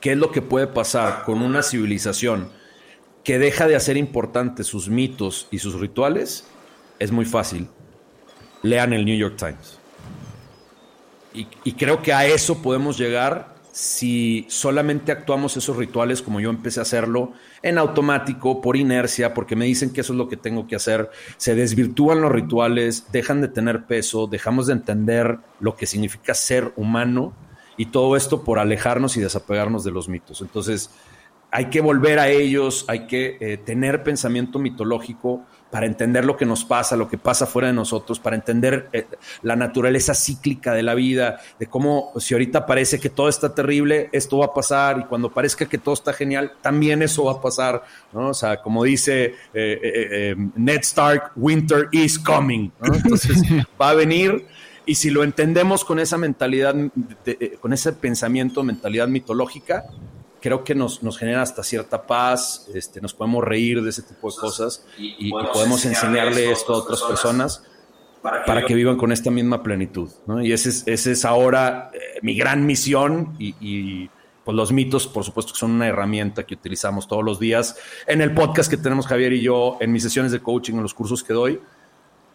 [0.00, 2.50] qué es lo que puede pasar con una civilización
[3.22, 6.46] que deja de hacer importantes sus mitos y sus rituales?
[6.98, 7.68] Es muy fácil.
[8.62, 9.78] Lean el New York Times.
[11.34, 16.78] Y creo que a eso podemos llegar si solamente actuamos esos rituales como yo empecé
[16.78, 17.32] a hacerlo,
[17.62, 21.10] en automático, por inercia, porque me dicen que eso es lo que tengo que hacer,
[21.38, 26.72] se desvirtúan los rituales, dejan de tener peso, dejamos de entender lo que significa ser
[26.76, 27.32] humano
[27.78, 30.42] y todo esto por alejarnos y desapegarnos de los mitos.
[30.42, 30.90] Entonces,
[31.50, 36.44] hay que volver a ellos, hay que eh, tener pensamiento mitológico para entender lo que
[36.44, 39.06] nos pasa, lo que pasa fuera de nosotros, para entender eh,
[39.40, 44.10] la naturaleza cíclica de la vida, de cómo si ahorita parece que todo está terrible,
[44.12, 47.40] esto va a pasar, y cuando parezca que todo está genial, también eso va a
[47.40, 48.28] pasar, ¿no?
[48.28, 53.42] O sea, como dice eh, Ned Stark, winter is coming, Entonces
[53.80, 54.46] va a venir.
[54.84, 56.74] Y si lo entendemos con esa mentalidad,
[57.60, 59.86] con ese pensamiento, mentalidad mitológica,
[60.42, 64.30] creo que nos, nos genera hasta cierta paz, este, nos podemos reír de ese tipo
[64.30, 67.62] de cosas y, podemos enseñarle esto a otras personas
[68.20, 70.10] para que vivan con esta misma plenitud.
[70.42, 74.10] Y esa es, ese es ahora eh, mi gran misión y,
[74.44, 77.76] pues los mitos, por supuesto, que son una herramienta que utilizamos todos los días
[78.08, 80.94] en el podcast que tenemos Javier y yo, en mis sesiones de coaching, en los
[80.94, 81.60] cursos que doy,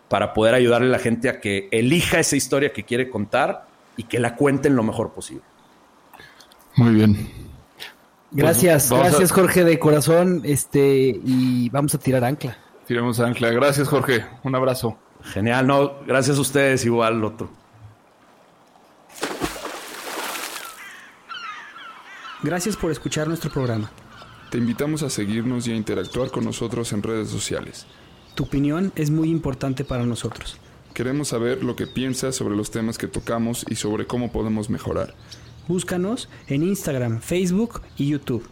[0.08, 3.68] para poder ayudarle a la gente a que elija esa historia que quiere contar
[3.98, 5.44] y que la cuenten lo mejor posible.
[6.78, 7.47] Muy bien.
[8.38, 12.56] Gracias, gracias Jorge de corazón, este y vamos a tirar ancla.
[12.86, 13.50] Tiramos ancla.
[13.50, 14.96] Gracias Jorge, un abrazo.
[15.24, 17.50] Genial, no, gracias a ustedes igual otro.
[22.44, 23.90] Gracias por escuchar nuestro programa.
[24.52, 27.88] Te invitamos a seguirnos y a interactuar con nosotros en redes sociales.
[28.36, 30.60] Tu opinión es muy importante para nosotros.
[30.94, 35.16] Queremos saber lo que piensas sobre los temas que tocamos y sobre cómo podemos mejorar.
[35.68, 38.48] Búscanos en Instagram, Facebook y YouTube.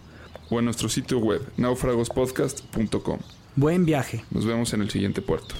[0.49, 3.19] O en nuestro sitio web, naufragospodcast.com.
[3.55, 4.25] Buen viaje.
[4.31, 5.55] Nos vemos en el siguiente puerto.